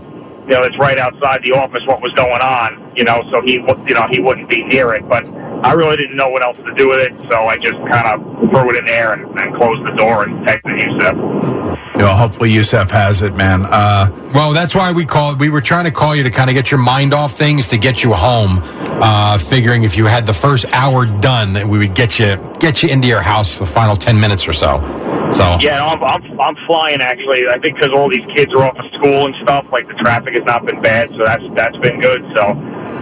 you 0.48 0.56
know, 0.56 0.64
that's 0.64 0.78
right 0.80 0.98
outside 0.98 1.44
the 1.44 1.52
office, 1.52 1.86
what 1.86 2.02
was 2.02 2.14
going 2.14 2.42
on. 2.42 2.87
You 2.98 3.04
know, 3.04 3.22
so 3.32 3.42
he, 3.42 3.54
you 3.54 3.94
know, 3.94 4.08
he 4.10 4.20
wouldn't 4.20 4.50
be 4.50 4.64
near 4.64 4.94
it. 4.96 5.08
But 5.08 5.26
I 5.64 5.74
really 5.74 5.98
didn't 5.98 6.16
know 6.16 6.30
what 6.30 6.44
else 6.44 6.58
to 6.58 6.74
do 6.74 6.90
with 6.90 7.00
it, 7.00 7.16
so 7.30 7.46
I 7.46 7.58
just 7.58 7.78
kind 7.92 8.08
of 8.08 8.50
threw 8.50 8.72
it 8.72 8.78
in 8.78 8.86
there 8.86 9.14
and, 9.14 9.40
and 9.40 9.56
closed 9.56 9.86
the 9.86 9.92
door 9.96 10.24
and 10.24 10.46
texted 10.48 10.82
Youssef. 10.84 11.16
You 11.96 12.04
know, 12.04 12.16
hopefully, 12.16 12.52
Youssef 12.52 12.92
has 12.92 13.22
it, 13.22 13.36
man. 13.36 13.66
Uh, 13.66 14.10
Well, 14.34 14.54
that's 14.54 14.76
why 14.76 14.92
we 14.92 15.06
called. 15.06 15.40
We 15.40 15.50
were 15.50 15.62
trying 15.62 15.86
to 15.86 15.92
call 15.92 16.16
you 16.16 16.24
to 16.24 16.32
kind 16.32 16.50
of 16.50 16.56
get 16.56 16.70
your 16.70 16.80
mind 16.80 17.14
off 17.14 17.38
things 17.38 17.68
to 17.68 17.78
get 17.78 18.04
you 18.04 18.14
home. 18.14 18.62
Uh, 19.00 19.38
figuring 19.38 19.84
if 19.84 19.96
you 19.96 20.06
had 20.06 20.26
the 20.26 20.34
first 20.34 20.66
hour 20.74 21.06
done, 21.06 21.54
that 21.54 21.68
we 21.68 21.78
would 21.78 21.94
get 21.94 22.20
you 22.20 22.38
get 22.60 22.82
you 22.82 22.90
into 22.90 23.08
your 23.08 23.22
house 23.22 23.54
for 23.54 23.66
the 23.66 23.72
final 23.72 23.96
ten 23.96 24.20
minutes 24.20 24.48
or 24.48 24.54
so. 24.54 24.82
So 25.34 25.58
Yeah, 25.60 25.78
no, 25.78 25.86
I'm, 25.88 26.04
I'm 26.04 26.40
I'm 26.40 26.56
flying 26.68 27.02
actually. 27.02 27.48
I 27.48 27.58
think 27.60 27.78
because 27.78 27.92
all 27.94 28.10
these 28.10 28.26
kids 28.36 28.54
are 28.54 28.64
off 28.64 28.78
of 28.78 28.92
school 28.94 29.26
and 29.26 29.36
stuff, 29.42 29.66
like 29.72 29.88
the 29.88 29.94
traffic 29.96 30.34
has 30.36 30.44
not 30.46 30.66
been 30.66 30.82
bad, 30.82 31.10
so 31.12 31.18
that's 31.26 31.44
that's 31.56 31.78
been 31.78 32.00
good. 32.00 32.22
So, 32.36 32.54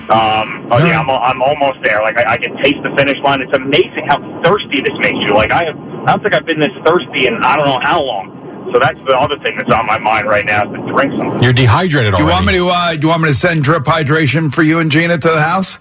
um, 0.09 0.67
oh 0.71 0.77
yeah, 0.85 0.99
I'm 0.99 1.09
I'm 1.09 1.41
almost 1.41 1.81
there. 1.81 2.01
Like 2.01 2.17
I, 2.17 2.33
I 2.33 2.37
can 2.37 2.55
taste 2.57 2.81
the 2.83 2.93
finish 2.95 3.19
line. 3.19 3.41
It's 3.41 3.53
amazing 3.53 4.07
how 4.07 4.19
thirsty 4.43 4.81
this 4.81 4.97
makes 4.99 5.25
you. 5.25 5.33
Like 5.33 5.51
I 5.51 5.65
have, 5.65 5.77
I 5.77 6.05
don't 6.11 6.21
think 6.21 6.35
I've 6.35 6.45
been 6.45 6.59
this 6.59 6.75
thirsty 6.85 7.27
in 7.27 7.43
I 7.43 7.55
don't 7.55 7.65
know 7.65 7.79
how 7.79 8.01
long. 8.01 8.69
So 8.73 8.79
that's 8.79 8.99
the 9.07 9.17
other 9.17 9.37
thing 9.39 9.57
that's 9.57 9.71
on 9.71 9.85
my 9.85 9.97
mind 9.97 10.27
right 10.27 10.45
now 10.45 10.65
is 10.65 10.79
to 10.79 10.91
drink 10.91 11.15
some. 11.15 11.41
you're 11.41 11.53
dehydrated 11.53 12.15
do 12.15 12.23
you 12.23 12.29
want 12.29 12.45
me 12.45 12.53
to? 12.53 12.67
Uh, 12.67 12.93
do 12.93 13.01
you 13.01 13.07
want 13.09 13.21
me 13.21 13.29
to 13.29 13.35
send 13.35 13.63
drip 13.63 13.83
hydration 13.83 14.53
for 14.53 14.63
you 14.63 14.79
and 14.79 14.91
Gina 14.91 15.17
to 15.17 15.29
the 15.29 15.41
house? 15.41 15.77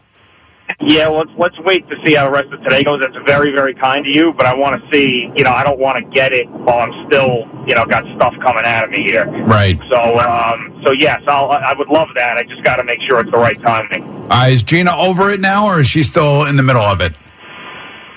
Yeah, 0.81 1.09
let's 1.09 1.31
let's 1.38 1.59
wait 1.61 1.88
to 1.88 1.96
see 2.05 2.14
how 2.14 2.24
the 2.24 2.31
rest 2.33 2.53
of 2.53 2.62
today 2.62 2.83
goes. 2.83 3.00
That's 3.00 3.16
very 3.27 3.53
very 3.53 3.74
kind 3.74 4.07
of 4.07 4.12
you, 4.12 4.33
but 4.33 4.46
I 4.46 4.55
want 4.55 4.83
to 4.83 4.90
see. 4.90 5.31
You 5.37 5.44
know, 5.44 5.50
I 5.50 5.62
don't 5.62 5.79
want 5.79 6.03
to 6.03 6.11
get 6.11 6.33
it 6.33 6.48
while 6.48 6.81
I'm 6.81 7.07
still 7.07 7.44
you 7.66 7.74
know 7.74 7.87
got 7.87 8.05
stuff 8.16 8.35
coming 8.42 8.64
out 8.64 8.85
of 8.85 8.90
me 8.90 9.03
here. 9.03 9.27
Right. 9.44 9.79
So 9.90 10.18
um, 10.18 10.81
so 10.85 10.92
yes, 10.92 11.22
I'll, 11.27 11.50
I 11.50 11.74
would 11.74 11.88
love 11.88 12.09
that. 12.16 12.38
I 12.38 12.42
just 12.42 12.62
got 12.64 12.77
to 12.77 12.85
make 12.85 13.00
sure 13.03 13.20
it's 13.20 13.31
the 13.31 13.38
right 13.38 13.61
timing. 13.61 14.03
Uh, 14.31 14.48
is 14.50 14.62
Gina 14.62 14.96
over 14.96 15.31
it 15.31 15.40
now, 15.40 15.66
or 15.66 15.81
is 15.81 15.87
she 15.87 16.03
still 16.03 16.44
in 16.44 16.57
the 16.57 16.62
middle 16.62 16.83
of 16.83 17.00
it? 17.00 17.16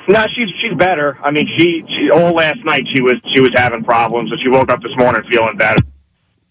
No, 0.08 0.26
she's 0.28 0.50
she's 0.60 0.74
better. 0.74 1.18
I 1.22 1.32
mean, 1.32 1.48
she, 1.48 1.84
she 1.90 2.10
all 2.10 2.32
last 2.34 2.64
night 2.64 2.88
she 2.88 3.02
was 3.02 3.16
she 3.26 3.42
was 3.42 3.52
having 3.54 3.84
problems, 3.84 4.32
so 4.32 4.38
she 4.38 4.48
woke 4.48 4.70
up 4.70 4.82
this 4.82 4.96
morning 4.96 5.22
feeling 5.30 5.58
better. 5.58 5.82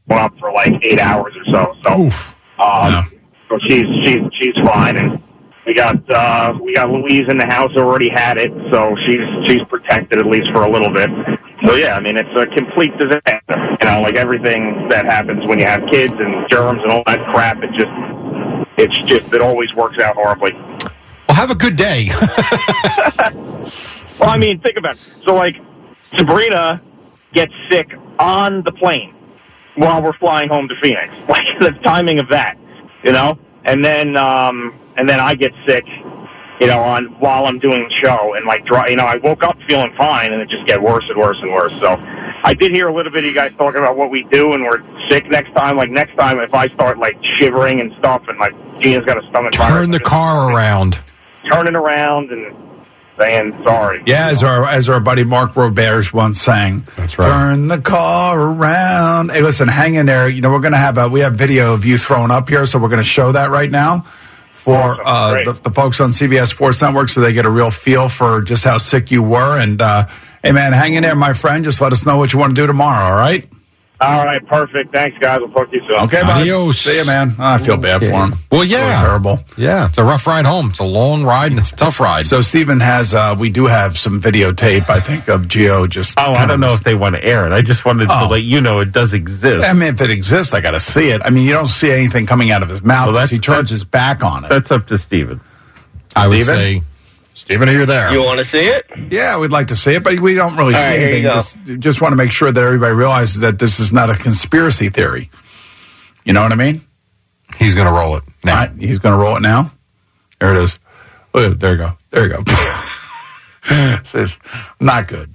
Went 0.06 0.22
up 0.22 0.38
for 0.38 0.52
like 0.52 0.74
eight 0.84 1.00
hours 1.00 1.34
or 1.36 1.44
so. 1.46 1.74
So, 1.82 2.62
um, 2.62 3.10
so 3.48 3.58
she's 3.60 3.86
she's 4.04 4.20
she's 4.34 4.54
fine, 4.56 4.96
and 4.98 5.22
we 5.66 5.74
got 5.74 6.10
uh, 6.10 6.58
we 6.62 6.74
got 6.74 6.90
Louise 6.90 7.28
in 7.28 7.38
the 7.38 7.46
house 7.46 7.72
already 7.76 8.08
had 8.08 8.38
it, 8.38 8.52
so 8.70 8.96
she's 9.04 9.46
she's 9.46 9.62
protected 9.68 10.18
at 10.18 10.26
least 10.26 10.50
for 10.52 10.64
a 10.64 10.70
little 10.70 10.90
bit. 10.90 11.10
So 11.64 11.74
yeah, 11.74 11.96
I 11.96 12.00
mean 12.00 12.16
it's 12.16 12.36
a 12.36 12.46
complete 12.46 12.96
disaster. 12.98 13.76
You 13.80 13.86
know, 13.86 14.00
like 14.02 14.14
everything 14.14 14.88
that 14.88 15.04
happens 15.06 15.46
when 15.46 15.58
you 15.58 15.66
have 15.66 15.86
kids 15.88 16.12
and 16.12 16.48
germs 16.48 16.82
and 16.82 16.92
all 16.92 17.02
that 17.06 17.24
crap. 17.32 17.62
It 17.62 17.72
just 17.72 17.90
it's 18.78 18.96
just 19.08 19.32
it 19.32 19.40
always 19.40 19.74
works 19.74 19.98
out 19.98 20.14
horribly. 20.14 20.52
Well, 20.52 21.34
have 21.34 21.50
a 21.50 21.54
good 21.54 21.76
day. 21.76 22.10
Well, 24.18 24.30
I 24.30 24.38
mean, 24.38 24.60
think 24.60 24.78
about 24.78 24.96
it. 24.96 25.12
So, 25.24 25.34
like, 25.34 25.56
Sabrina 26.16 26.80
gets 27.34 27.52
sick 27.70 27.92
on 28.18 28.62
the 28.62 28.72
plane 28.72 29.14
while 29.74 30.02
we're 30.02 30.14
flying 30.14 30.48
home 30.48 30.68
to 30.68 30.74
Phoenix. 30.82 31.12
Like, 31.28 31.58
the 31.60 31.72
timing 31.82 32.18
of 32.18 32.28
that, 32.30 32.56
you 33.02 33.12
know? 33.12 33.38
And 33.64 33.84
then, 33.84 34.16
um, 34.16 34.74
and 34.96 35.08
then 35.08 35.20
I 35.20 35.34
get 35.34 35.52
sick, 35.66 35.84
you 36.60 36.66
know, 36.66 36.80
on 36.80 37.06
while 37.20 37.46
I'm 37.46 37.58
doing 37.58 37.86
the 37.88 37.94
show, 37.94 38.34
and 38.34 38.46
like, 38.46 38.64
dry, 38.64 38.88
you 38.88 38.96
know, 38.96 39.04
I 39.06 39.16
woke 39.16 39.42
up 39.42 39.56
feeling 39.68 39.92
fine, 39.96 40.32
and 40.32 40.40
it 40.42 40.48
just 40.48 40.66
get 40.66 40.80
worse 40.82 41.04
and 41.08 41.18
worse 41.18 41.38
and 41.42 41.52
worse. 41.52 41.72
So, 41.80 41.96
I 42.44 42.54
did 42.54 42.72
hear 42.72 42.88
a 42.88 42.94
little 42.94 43.10
bit 43.12 43.24
of 43.24 43.28
you 43.28 43.34
guys 43.34 43.52
talking 43.58 43.80
about 43.80 43.96
what 43.96 44.10
we 44.10 44.22
do, 44.24 44.52
and 44.52 44.62
we're 44.64 44.82
sick 45.08 45.26
next 45.28 45.52
time. 45.54 45.76
Like 45.76 45.90
next 45.90 46.16
time, 46.16 46.38
if 46.40 46.54
I 46.54 46.68
start 46.68 46.98
like 46.98 47.16
shivering 47.22 47.80
and 47.80 47.92
stuff, 47.98 48.22
and 48.28 48.38
like 48.38 48.52
Gina's 48.80 49.04
got 49.04 49.22
a 49.22 49.26
stomach 49.30 49.54
virus, 49.54 49.74
Turn 49.74 49.90
the 49.90 50.00
car 50.00 50.52
around. 50.52 50.98
turning 51.50 51.74
around 51.74 52.30
and 52.30 52.54
saying 53.18 53.58
sorry. 53.64 54.02
Yeah, 54.06 54.28
as 54.28 54.44
our 54.44 54.66
as 54.66 54.88
our 54.88 55.00
buddy 55.00 55.24
Mark 55.24 55.56
Roberts 55.56 56.12
once 56.12 56.40
sang. 56.40 56.86
That's 56.96 57.18
right. 57.18 57.26
Turn 57.26 57.66
the 57.66 57.80
car 57.80 58.38
around. 58.38 59.30
Hey, 59.30 59.40
listen, 59.40 59.66
hang 59.68 59.94
in 59.94 60.06
there. 60.06 60.28
You 60.28 60.42
know, 60.42 60.50
we're 60.50 60.60
gonna 60.60 60.76
have 60.76 60.98
a 60.98 61.08
we 61.08 61.20
have 61.20 61.34
video 61.34 61.72
of 61.74 61.84
you 61.84 61.96
thrown 61.98 62.30
up 62.30 62.48
here, 62.48 62.66
so 62.66 62.78
we're 62.78 62.90
gonna 62.90 63.02
show 63.02 63.32
that 63.32 63.50
right 63.50 63.70
now 63.70 64.04
for 64.66 64.98
uh, 65.06 65.44
the, 65.44 65.52
the 65.52 65.70
folks 65.70 66.00
on 66.00 66.10
CBS 66.10 66.48
Sports 66.48 66.82
Network, 66.82 67.08
so 67.08 67.20
they 67.20 67.32
get 67.32 67.46
a 67.46 67.50
real 67.50 67.70
feel 67.70 68.08
for 68.08 68.42
just 68.42 68.64
how 68.64 68.78
sick 68.78 69.12
you 69.12 69.22
were. 69.22 69.56
And 69.56 69.80
uh, 69.80 70.08
hey, 70.42 70.50
man, 70.50 70.72
hang 70.72 70.94
in 70.94 71.04
there, 71.04 71.14
my 71.14 71.34
friend. 71.34 71.64
Just 71.64 71.80
let 71.80 71.92
us 71.92 72.04
know 72.04 72.16
what 72.16 72.32
you 72.32 72.40
want 72.40 72.56
to 72.56 72.60
do 72.60 72.66
tomorrow. 72.66 73.12
All 73.12 73.16
right. 73.16 73.46
All 73.98 74.24
right, 74.26 74.46
perfect. 74.46 74.92
Thanks, 74.92 75.16
guys. 75.18 75.38
We'll 75.40 75.50
talk 75.50 75.70
to 75.70 75.76
you 75.76 75.82
soon. 75.88 76.00
Okay, 76.00 76.20
bud. 76.20 76.42
Adios. 76.42 76.78
See 76.80 76.98
you, 76.98 77.06
man. 77.06 77.34
I 77.38 77.56
feel 77.56 77.78
bad 77.78 78.00
for 78.02 78.10
him. 78.10 78.34
Well, 78.52 78.62
yeah. 78.62 78.76
It 78.76 78.90
was 78.90 78.98
terrible. 79.00 79.38
Yeah, 79.56 79.88
it's 79.88 79.96
a 79.96 80.04
rough 80.04 80.26
ride 80.26 80.44
home. 80.44 80.68
It's 80.68 80.80
a 80.80 80.84
long 80.84 81.24
ride 81.24 81.50
and 81.52 81.58
it's 81.58 81.72
a 81.72 81.76
tough 81.76 81.98
ride. 81.98 82.26
So 82.26 82.42
Stephen 82.42 82.80
has, 82.80 83.14
uh, 83.14 83.34
we 83.38 83.48
do 83.48 83.64
have 83.64 83.96
some 83.96 84.20
videotape, 84.20 84.90
I 84.90 85.00
think, 85.00 85.28
of 85.28 85.42
Gio 85.46 85.88
just. 85.88 86.12
Oh, 86.18 86.32
I 86.34 86.44
don't 86.44 86.60
know 86.60 86.74
if 86.74 86.82
they 86.84 86.94
want 86.94 87.14
to 87.16 87.24
air 87.24 87.46
it. 87.46 87.52
I 87.52 87.62
just 87.62 87.86
wanted 87.86 88.08
Oh. 88.10 88.20
to 88.20 88.26
let 88.26 88.42
you 88.42 88.60
know 88.60 88.80
it 88.80 88.92
does 88.92 89.14
exist. 89.14 89.66
I 89.66 89.72
mean, 89.72 89.94
if 89.94 90.00
it 90.02 90.10
exists, 90.10 90.52
I 90.52 90.60
got 90.60 90.72
to 90.72 90.80
see 90.80 91.08
it. 91.08 91.22
I 91.24 91.30
mean, 91.30 91.44
you 91.46 91.52
don't 91.54 91.64
see 91.66 91.90
anything 91.90 92.26
coming 92.26 92.50
out 92.50 92.62
of 92.62 92.68
his 92.68 92.82
mouth 92.82 93.14
Well, 93.14 93.26
he 93.26 93.38
turns 93.38 93.70
his 93.70 93.84
back 93.86 94.22
on 94.22 94.44
it. 94.44 94.48
That's 94.50 94.70
up 94.70 94.86
to 94.88 94.98
Stephen. 94.98 95.40
I 96.14 96.28
would 96.28 96.42
Steven? 96.44 96.56
say, 96.56 96.82
Stephen, 97.36 97.68
are 97.68 97.72
you 97.72 97.84
there? 97.84 98.10
You 98.10 98.22
want 98.22 98.40
to 98.40 98.46
see 98.50 98.64
it? 98.64 98.86
Yeah, 99.12 99.36
we'd 99.36 99.50
like 99.52 99.66
to 99.66 99.76
see 99.76 99.90
it, 99.92 100.02
but 100.02 100.18
we 100.20 100.32
don't 100.32 100.56
really 100.56 100.74
All 100.74 100.80
see 100.80 100.86
right, 100.86 100.98
here 100.98 101.08
you 101.10 101.28
anything. 101.28 101.66
go. 101.66 101.74
Just, 101.74 101.80
just 101.80 102.00
want 102.00 102.12
to 102.12 102.16
make 102.16 102.30
sure 102.32 102.50
that 102.50 102.64
everybody 102.64 102.94
realizes 102.94 103.40
that 103.40 103.58
this 103.58 103.78
is 103.78 103.92
not 103.92 104.08
a 104.08 104.14
conspiracy 104.14 104.88
theory. 104.88 105.30
You 106.24 106.32
know 106.32 106.40
what 106.42 106.50
I 106.50 106.54
mean? 106.54 106.80
He's 107.58 107.74
going 107.74 107.88
to 107.88 107.92
roll 107.92 108.16
it 108.16 108.24
now. 108.42 108.52
All 108.52 108.66
right, 108.66 108.70
he's 108.80 109.00
going 109.00 109.14
to 109.14 109.18
roll 109.22 109.36
it 109.36 109.40
now. 109.42 109.70
There 110.40 110.56
it 110.56 110.62
is. 110.62 110.78
Look 111.34 111.44
at 111.44 111.52
it. 111.52 111.60
There 111.60 111.72
you 111.72 111.78
go. 111.78 111.98
There 112.08 112.24
you 112.26 112.30
go. 112.42 113.98
Says, 114.04 114.38
not 114.80 115.06
good. 115.06 115.34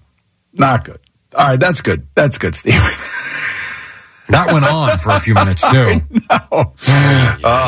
Not 0.53 0.83
good. 0.85 0.99
All 1.35 1.49
right, 1.49 1.59
that's 1.59 1.81
good. 1.81 2.07
That's 2.15 2.39
good, 2.39 2.55
Steve. 2.55 2.73
That 4.31 4.51
went 4.51 4.65
on 4.65 4.97
for 4.97 5.11
a 5.11 5.19
few 5.19 5.33
minutes 5.33 5.61
too. 5.69 6.01
oh 6.31 6.73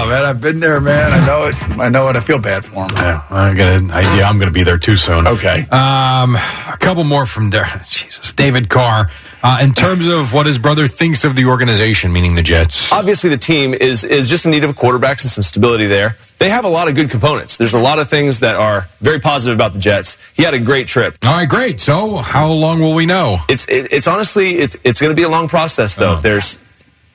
man, 0.08 0.24
I've 0.24 0.42
been 0.42 0.60
there, 0.60 0.80
man. 0.80 1.12
I 1.12 1.26
know 1.26 1.46
it. 1.46 1.80
I 1.80 1.90
know 1.90 2.08
it. 2.10 2.16
I 2.16 2.20
feel 2.22 2.40
bad 2.40 2.66
for 2.66 2.84
him. 2.84 2.90
Yeah, 2.96 3.24
I 3.30 3.54
got 3.54 3.74
an 3.74 3.92
idea. 3.92 4.24
I'm 4.24 4.38
going 4.38 4.48
to 4.48 4.54
be 4.54 4.64
there 4.64 4.78
too 4.78 4.96
soon. 4.96 5.28
Okay. 5.28 5.62
Um, 5.70 6.36
a 6.36 6.78
couple 6.80 7.04
more 7.04 7.26
from 7.26 7.50
there. 7.50 7.84
Jesus, 7.90 8.32
David 8.34 8.70
Carr. 8.70 9.10
Uh, 9.44 9.60
in 9.62 9.74
terms 9.74 10.08
of 10.08 10.32
what 10.32 10.46
his 10.46 10.58
brother 10.58 10.88
thinks 10.88 11.26
of 11.26 11.36
the 11.36 11.44
organization, 11.44 12.14
meaning 12.14 12.34
the 12.36 12.42
Jets. 12.42 12.90
Obviously, 12.94 13.30
the 13.30 13.38
team 13.38 13.74
is 13.74 14.06
is 14.06 14.30
just 14.30 14.46
in 14.46 14.52
need 14.52 14.64
of 14.64 14.70
a 14.70 14.74
quarterback 14.74 15.22
and 15.22 15.30
some 15.30 15.44
stability 15.44 15.86
there. 15.86 16.16
They 16.38 16.50
have 16.50 16.64
a 16.64 16.70
lot 16.70 16.88
of 16.88 16.96
good 16.96 17.10
components. 17.10 17.58
There's 17.58 17.74
a 17.74 17.80
lot 17.80 18.00
of 18.00 18.08
things 18.10 18.40
that 18.40 18.56
are 18.56 18.88
very 19.02 19.20
positive 19.20 19.58
about 19.58 19.74
the 19.74 19.80
Jets. 19.80 20.18
He 20.34 20.44
had 20.44 20.54
a 20.54 20.60
great 20.60 20.88
trip. 20.88 21.18
All 21.22 21.34
right, 21.34 21.50
great. 21.50 21.82
So, 21.82 22.16
how 22.16 22.54
long 22.54 22.80
will 22.80 22.94
we 22.94 23.06
know? 23.06 23.40
It's 23.50 23.68
it, 23.68 23.92
it's 23.92 24.08
honestly 24.08 24.60
it's 24.60 24.78
it's 24.86 25.02
going 25.02 25.12
to 25.12 25.16
be 25.16 25.24
a 25.24 25.30
long 25.30 25.50
process 25.50 25.98
though. 25.98 26.16
There's 26.16 26.58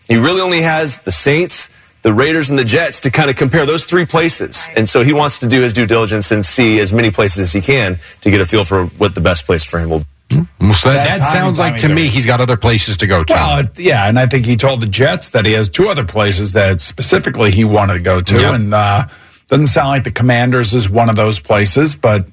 he 0.07 0.19
really 0.19 0.43
only 0.43 0.61
has 0.61 0.99
the 0.99 1.13
Saints, 1.13 1.71
the 2.03 2.13
Raiders, 2.13 2.51
and 2.51 2.59
the 2.59 2.65
Jets 2.65 3.01
to 3.01 3.11
kind 3.11 3.31
of 3.31 3.37
compare 3.37 3.65
those 3.65 3.87
three 3.87 4.05
places, 4.05 4.69
and 4.77 4.87
so 4.87 5.03
he 5.03 5.15
wants 5.15 5.39
to 5.39 5.49
do 5.49 5.63
his 5.63 5.73
due 5.73 5.87
diligence 5.87 6.31
and 6.31 6.45
see 6.45 6.79
as 6.79 6.93
many 6.93 7.11
places 7.11 7.39
as 7.39 7.53
he 7.55 7.63
can 7.63 7.99
to 8.21 8.31
get 8.31 8.43
a 8.43 8.45
feel 8.45 8.65
for 8.65 8.85
what 8.99 9.15
the 9.15 9.23
best 9.23 9.47
place 9.47 9.65
for 9.65 9.79
him 9.79 9.89
will. 9.89 10.01
be. 10.01 10.18
So 10.31 10.91
that, 10.93 11.19
That's 11.19 11.33
sounds 11.33 11.59
like 11.59 11.79
to 11.79 11.89
me 11.89 12.09
he's 12.09 12.27
got 12.27 12.41
other 12.41 12.57
places 12.59 12.99
to 12.99 13.07
go 13.07 13.25
to. 13.25 13.33
Well, 13.33 13.65
yeah, 13.77 14.09
and 14.09 14.19
I 14.19 14.27
think 14.27 14.45
he 14.45 14.57
told 14.57 14.83
the 14.83 14.87
Jets 14.87 15.31
that 15.31 15.47
he 15.47 15.53
has 15.53 15.69
two 15.71 15.89
other 15.89 16.05
places 16.05 16.53
that 16.53 16.81
specifically 16.83 17.51
he 17.51 17.65
wanted 17.65 17.95
to 17.95 18.01
go 18.01 18.21
to, 18.21 18.35
Yep. 18.35 18.55
and 18.55 18.75
uh, 18.75 19.07
doesn't 19.49 19.69
sound 19.69 19.89
like 19.89 20.05
the 20.05 20.11
Commanders 20.11 20.75
is 20.75 20.89
one 20.91 21.09
of 21.09 21.17
those 21.17 21.41
places. 21.41 21.95
But 21.95 22.29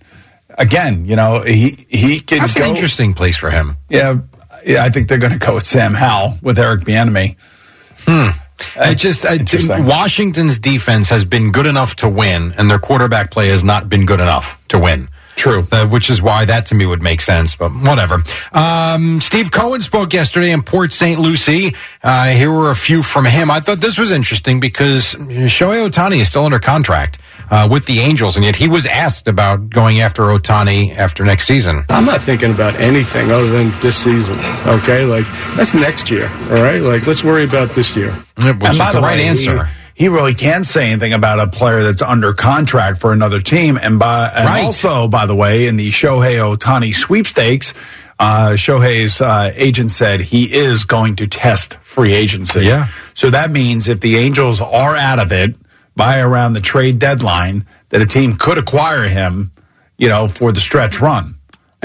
again, 0.58 1.06
you 1.06 1.16
know, 1.16 1.42
he 1.42 1.86
he 1.90 2.20
could 2.20 2.42
That's 2.42 2.54
go. 2.54 2.66
an 2.66 2.70
interesting 2.72 3.14
place 3.14 3.38
for 3.38 3.50
him. 3.50 3.78
Yeah, 3.90 4.18
yeah, 4.66 4.84
I 4.84 4.90
think 4.90 5.08
they're 5.08 5.18
going 5.18 5.32
to 5.34 5.40
go 5.40 5.56
with 5.56 5.66
Sam 5.66 5.94
Howell 5.94 6.40
with 6.42 6.60
Eric 6.60 6.82
Bieniemy. 6.82 7.38
It 8.78 8.96
just 8.96 9.26
I. 9.26 9.80
Washington's 9.82 10.58
defense 10.58 11.10
has 11.10 11.24
been 11.26 11.52
good 11.52 11.66
enough 11.66 11.96
to 11.98 12.10
win, 12.10 12.54
and 12.58 12.70
their 12.70 12.80
quarterback 12.80 13.32
play 13.32 13.48
has 13.50 13.64
not 13.64 13.88
been 13.90 14.06
good 14.06 14.20
enough 14.20 14.58
to 14.70 14.80
win. 14.80 15.10
True. 15.36 15.68
Uh, 15.72 15.86
which 15.88 16.10
is 16.10 16.22
why 16.22 16.46
that 16.46 16.68
to 16.68 16.76
me 16.76 16.86
would 16.86 17.02
make 17.02 17.22
sense, 17.22 17.56
but 17.56 17.70
whatever. 17.70 18.24
Um, 18.52 19.20
Steve 19.20 19.52
Cohen 19.52 19.82
spoke 19.82 20.14
yesterday 20.14 20.52
in 20.52 20.64
Port 20.64 20.94
St. 20.94 21.20
Lucie. 21.20 21.76
Uh, 22.02 22.28
here 22.28 22.52
were 22.52 22.72
a 22.72 22.76
few 22.76 23.04
from 23.04 23.26
him. 23.26 23.52
I 23.52 23.60
thought 23.60 23.80
this 23.80 23.98
was 23.98 24.12
interesting 24.12 24.60
because 24.60 25.14
Shohei 25.14 25.88
Ohtani 25.88 26.22
is 26.22 26.30
still 26.30 26.46
under 26.46 26.60
contract 26.60 27.20
uh, 27.50 27.68
with 27.70 27.86
the 27.86 28.00
Angels, 28.00 28.36
and 28.36 28.46
yet 28.46 28.56
he 28.56 28.68
was 28.68 28.86
asked 28.86 29.28
about 29.28 29.70
going 29.70 30.00
after 30.02 30.24
Ohtani 30.24 30.96
after 30.96 31.24
next 31.24 31.48
season. 31.48 31.86
I'm 31.90 32.06
not 32.06 32.22
thinking 32.22 32.52
about 32.52 32.76
anything 32.76 33.32
other 33.32 33.50
than 33.50 33.72
this 33.82 33.98
season. 33.98 34.38
Okay, 34.66 35.06
like 35.06 35.26
that's 35.56 35.74
next 35.74 36.10
year. 36.10 36.30
All 36.50 36.64
right, 36.64 36.82
like 36.82 37.06
let's 37.08 37.24
worry 37.24 37.44
about 37.44 37.70
this 37.72 37.96
year. 37.96 38.12
Which 38.38 38.46
and 38.46 38.64
is 38.64 38.78
by 38.78 38.92
the 38.92 39.00
the 39.00 39.02
right 39.02 39.18
way, 39.18 39.26
answer. 39.28 39.66
He, 39.66 39.72
he 39.96 40.10
really 40.10 40.34
can't 40.36 40.66
say 40.66 40.92
anything 40.92 41.14
about 41.14 41.40
a 41.40 41.48
player 41.48 41.82
that's 41.82 42.02
under 42.02 42.34
contract 42.34 43.00
for 43.00 43.14
another 43.14 43.40
team. 43.42 43.80
And 43.82 43.98
by 43.98 44.28
and 44.28 44.46
Right. 44.46 44.64
also, 44.64 45.08
by 45.08 45.26
the 45.26 45.36
way, 45.36 45.68
in 45.68 45.78
the 45.78 45.90
Shohei 45.90 46.38
Ohtani 46.38 46.94
sweepstakes, 46.94 47.74
uh, 48.20 48.50
Shohei's 48.52 49.20
uh, 49.22 49.52
agent 49.56 49.92
said 49.92 50.20
he 50.22 50.54
is 50.54 50.84
going 50.84 51.16
to 51.18 51.28
test 51.28 51.78
free 51.82 52.14
agency. 52.14 52.66
Yeah. 52.66 52.88
So 53.14 53.30
that 53.30 53.52
means 53.52 53.88
if 53.88 54.02
the 54.02 54.18
Angels 54.18 54.60
are 54.62 54.96
out 54.96 55.20
of 55.20 55.32
it 55.32 55.56
by 55.96 56.20
around 56.20 56.54
the 56.54 56.62
trade 56.62 57.00
deadline, 57.00 57.66
that 57.90 58.02
a 58.02 58.06
team 58.06 58.36
could 58.36 58.58
acquire 58.58 59.04
him, 59.08 59.52
you 59.98 60.10
know, 60.10 60.28
for 60.28 60.52
the 60.52 60.60
stretch 60.60 61.00
run. 61.00 61.36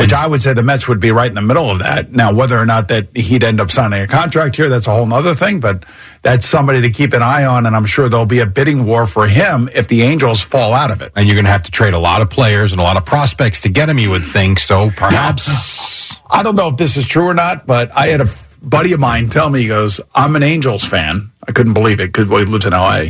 Which 0.00 0.12
I 0.12 0.26
would 0.26 0.42
say 0.42 0.52
the 0.52 0.62
Mets 0.62 0.88
would 0.88 1.00
be 1.00 1.10
right 1.10 1.28
in 1.28 1.34
the 1.34 1.42
middle 1.42 1.70
of 1.70 1.80
that. 1.80 2.12
Now, 2.12 2.32
whether 2.32 2.58
or 2.58 2.66
not 2.66 2.88
that 2.88 3.14
he'd 3.16 3.44
end 3.44 3.60
up 3.60 3.70
signing 3.70 4.02
a 4.02 4.06
contract 4.06 4.56
here, 4.56 4.68
that's 4.68 4.86
a 4.86 4.90
whole 4.90 5.12
other 5.12 5.34
thing. 5.34 5.60
But 5.60 5.84
that's 6.22 6.44
somebody 6.44 6.80
to 6.82 6.90
keep 6.90 7.12
an 7.12 7.22
eye 7.22 7.44
on, 7.44 7.66
and 7.66 7.74
I'm 7.74 7.86
sure 7.86 8.08
there'll 8.08 8.26
be 8.26 8.40
a 8.40 8.46
bidding 8.46 8.84
war 8.84 9.06
for 9.06 9.26
him 9.26 9.68
if 9.74 9.88
the 9.88 10.02
Angels 10.02 10.40
fall 10.40 10.72
out 10.72 10.90
of 10.90 11.02
it. 11.02 11.12
And 11.16 11.26
you're 11.26 11.36
going 11.36 11.46
to 11.46 11.50
have 11.50 11.62
to 11.62 11.70
trade 11.70 11.94
a 11.94 11.98
lot 11.98 12.22
of 12.22 12.30
players 12.30 12.72
and 12.72 12.80
a 12.80 12.84
lot 12.84 12.96
of 12.96 13.06
prospects 13.06 13.60
to 13.60 13.68
get 13.68 13.88
him, 13.88 13.98
you 13.98 14.10
would 14.10 14.24
think. 14.24 14.58
So 14.58 14.90
perhaps. 14.90 16.18
I 16.30 16.42
don't 16.42 16.54
know 16.54 16.68
if 16.68 16.76
this 16.76 16.96
is 16.96 17.06
true 17.06 17.24
or 17.24 17.34
not, 17.34 17.66
but 17.66 17.90
I 17.96 18.06
had 18.08 18.20
a 18.20 18.28
buddy 18.62 18.92
of 18.92 19.00
mine 19.00 19.28
tell 19.28 19.50
me, 19.50 19.62
he 19.62 19.68
goes, 19.68 20.00
I'm 20.14 20.36
an 20.36 20.42
Angels 20.42 20.84
fan. 20.84 21.30
I 21.46 21.52
couldn't 21.52 21.72
believe 21.72 22.00
it 22.00 22.12
because 22.12 22.28
well, 22.28 22.44
he 22.44 22.46
lives 22.46 22.66
in 22.66 22.72
LA. 22.72 23.06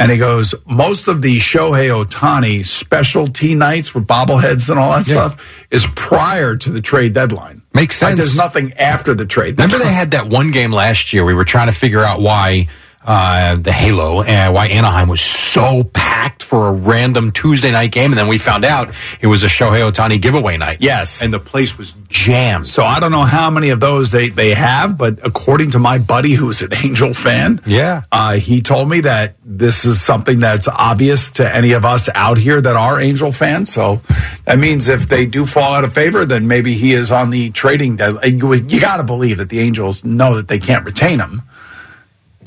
And 0.00 0.10
he 0.10 0.16
goes, 0.16 0.54
most 0.66 1.08
of 1.08 1.20
the 1.20 1.36
Shohei 1.38 1.90
Ohtani 1.90 2.64
specialty 2.66 3.54
nights 3.54 3.94
with 3.94 4.06
bobbleheads 4.06 4.70
and 4.70 4.78
all 4.78 4.92
that 4.92 5.06
Yeah. 5.06 5.28
stuff 5.28 5.64
is 5.70 5.86
prior 5.94 6.56
to 6.56 6.70
the 6.70 6.80
trade 6.80 7.12
deadline. 7.12 7.60
Makes 7.74 8.00
Like, 8.00 8.10
sense. 8.16 8.20
there's 8.20 8.36
nothing 8.36 8.72
after 8.78 9.14
the 9.14 9.26
trade 9.26 9.58
Remember 9.58 9.78
they 9.78 9.92
had 9.92 10.12
that 10.12 10.26
one 10.28 10.50
game 10.52 10.72
last 10.72 11.12
year. 11.12 11.24
We 11.24 11.34
were 11.34 11.44
trying 11.44 11.66
to 11.70 11.72
figure 11.76 12.00
out 12.02 12.20
why 12.22 12.66
uh, 13.04 13.56
the 13.56 13.72
Halo, 13.72 14.22
and 14.22 14.52
why 14.54 14.66
Anaheim 14.68 15.08
was 15.08 15.20
so 15.20 15.84
packed 15.84 16.42
for 16.42 16.68
a 16.68 16.72
random 16.72 17.30
Tuesday 17.30 17.70
night 17.70 17.92
game. 17.92 18.10
And 18.12 18.18
then 18.18 18.28
we 18.28 18.36
found 18.38 18.64
out 18.64 18.92
it 19.20 19.26
was 19.26 19.42
a 19.42 19.46
Shohei 19.46 19.90
Ohtani 19.90 20.20
giveaway 20.20 20.56
night. 20.58 20.78
Yes. 20.80 21.22
And 21.22 21.32
the 21.32 21.38
place 21.38 21.78
was 21.78 21.94
jammed. 22.08 22.68
So 22.68 22.84
I 22.84 23.00
don't 23.00 23.10
know 23.12 23.22
how 23.24 23.48
many 23.50 23.70
of 23.70 23.80
those 23.80 24.10
they, 24.10 24.28
they 24.28 24.52
have, 24.54 24.98
but 24.98 25.18
according 25.24 25.70
to 25.72 25.78
my 25.78 25.98
buddy 25.98 26.32
who's 26.34 26.60
an 26.62 26.74
Angel 26.84 27.14
fan, 27.14 27.60
Yeah. 27.66 28.02
uh, 28.12 28.34
he 28.34 28.60
told 28.60 28.88
me 28.90 29.00
that 29.00 29.34
this 29.44 29.84
is 29.84 30.02
something 30.02 30.38
that's 30.40 30.68
obvious 30.68 31.30
to 31.32 31.54
any 31.54 31.72
of 31.72 31.84
us 31.86 32.08
out 32.14 32.36
here 32.36 32.60
that 32.60 32.76
are 32.76 33.00
Angel 33.00 33.32
fans. 33.32 33.72
So 33.72 34.02
that 34.44 34.58
means 34.58 34.88
if 34.88 35.06
they 35.08 35.24
do 35.24 35.46
fall 35.46 35.72
out 35.74 35.84
of 35.84 35.92
favor, 35.94 36.24
then 36.24 36.48
maybe 36.48 36.74
he 36.74 36.92
is 36.92 37.10
on 37.10 37.30
the 37.30 37.50
trading 37.50 37.96
deadline. 37.96 38.38
You, 38.38 38.54
you 38.54 38.80
got 38.80 38.98
to 38.98 39.04
believe 39.04 39.38
that 39.38 39.48
the 39.48 39.60
Angels 39.60 40.04
know 40.04 40.36
that 40.36 40.48
they 40.48 40.58
can't 40.58 40.84
retain 40.84 41.18
him. 41.20 41.42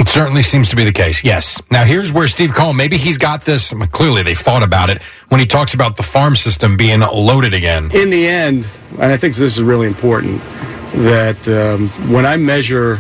It 0.04 0.10
certainly 0.10 0.44
seems 0.44 0.68
to 0.68 0.76
be 0.76 0.84
the 0.84 0.92
case. 0.92 1.24
Yes. 1.24 1.62
Now 1.72 1.86
here's 1.86 2.12
where 2.12 2.28
Steve 2.28 2.54
Cohen, 2.54 2.76
maybe 2.76 2.98
he's 2.98 3.18
got 3.18 3.46
this. 3.46 3.72
I 3.72 3.78
mean, 3.78 3.88
clearly 3.88 4.22
they've 4.22 4.38
thought 4.38 4.62
about 4.62 4.89
it 4.89 5.02
when 5.30 5.39
he 5.39 5.46
talks 5.46 5.74
about 5.74 5.96
the 5.96 6.04
farm 6.04 6.36
system 6.36 6.76
being 6.76 7.00
loaded 7.00 7.54
again. 7.54 7.89
In 7.92 8.10
the 8.10 8.28
end, 8.28 8.68
and 9.00 9.13
I 9.13 9.16
think 9.16 9.34
this 9.36 9.56
is 9.56 9.63
really 9.63 9.88
important, 9.88 10.42
that 10.92 11.48
um, 11.48 11.88
when 12.12 12.26
I 12.26 12.36
measure 12.36 13.00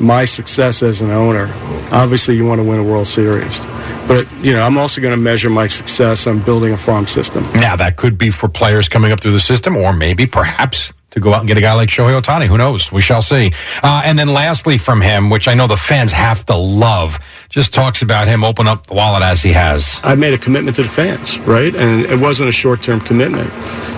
my 0.00 0.24
success 0.24 0.82
as 0.82 1.00
an 1.00 1.12
owner, 1.12 1.48
obviously 1.92 2.34
you 2.34 2.44
want 2.44 2.58
to 2.58 2.64
win 2.64 2.80
a 2.80 2.84
World 2.84 3.06
Series. 3.06 3.64
But, 4.08 4.26
you 4.42 4.52
know, 4.52 4.66
I'm 4.66 4.78
also 4.78 5.00
going 5.00 5.12
to 5.12 5.22
measure 5.22 5.48
my 5.48 5.68
success 5.68 6.26
on 6.26 6.40
building 6.40 6.72
a 6.72 6.76
farm 6.76 7.06
system. 7.06 7.44
Now 7.52 7.76
that 7.76 7.96
could 7.96 8.18
be 8.18 8.30
for 8.30 8.48
players 8.48 8.88
coming 8.88 9.12
up 9.12 9.20
through 9.20 9.30
the 9.30 9.40
system, 9.40 9.76
or 9.76 9.92
maybe 9.92 10.26
perhaps 10.26 10.92
to 11.12 11.20
go 11.20 11.32
out 11.32 11.40
and 11.40 11.48
get 11.48 11.56
a 11.56 11.60
guy 11.60 11.74
like 11.74 11.88
Shohei 11.88 12.20
Ohtani. 12.20 12.46
Who 12.46 12.58
knows? 12.58 12.90
We 12.90 13.00
shall 13.00 13.22
see. 13.22 13.52
Uh, 13.82 14.02
and 14.04 14.18
then 14.18 14.28
lastly 14.28 14.78
from 14.78 15.00
him, 15.00 15.30
which 15.30 15.46
I 15.46 15.54
know 15.54 15.66
the 15.66 15.76
fans 15.76 16.10
have 16.12 16.44
to 16.46 16.56
love, 16.56 17.18
just 17.48 17.72
talks 17.72 18.02
about 18.02 18.28
him 18.28 18.44
open 18.44 18.66
up 18.66 18.86
the 18.86 18.94
wallet 18.94 19.22
as 19.22 19.42
he 19.42 19.52
has. 19.52 20.00
I 20.02 20.14
made 20.14 20.34
a 20.34 20.38
commitment 20.38 20.76
to 20.76 20.82
the 20.82 20.88
fans, 20.88 21.38
right? 21.40 21.74
And 21.74 22.06
it 22.06 22.18
wasn't 22.18 22.48
a 22.48 22.52
short-term 22.52 23.00
commitment. 23.00 23.52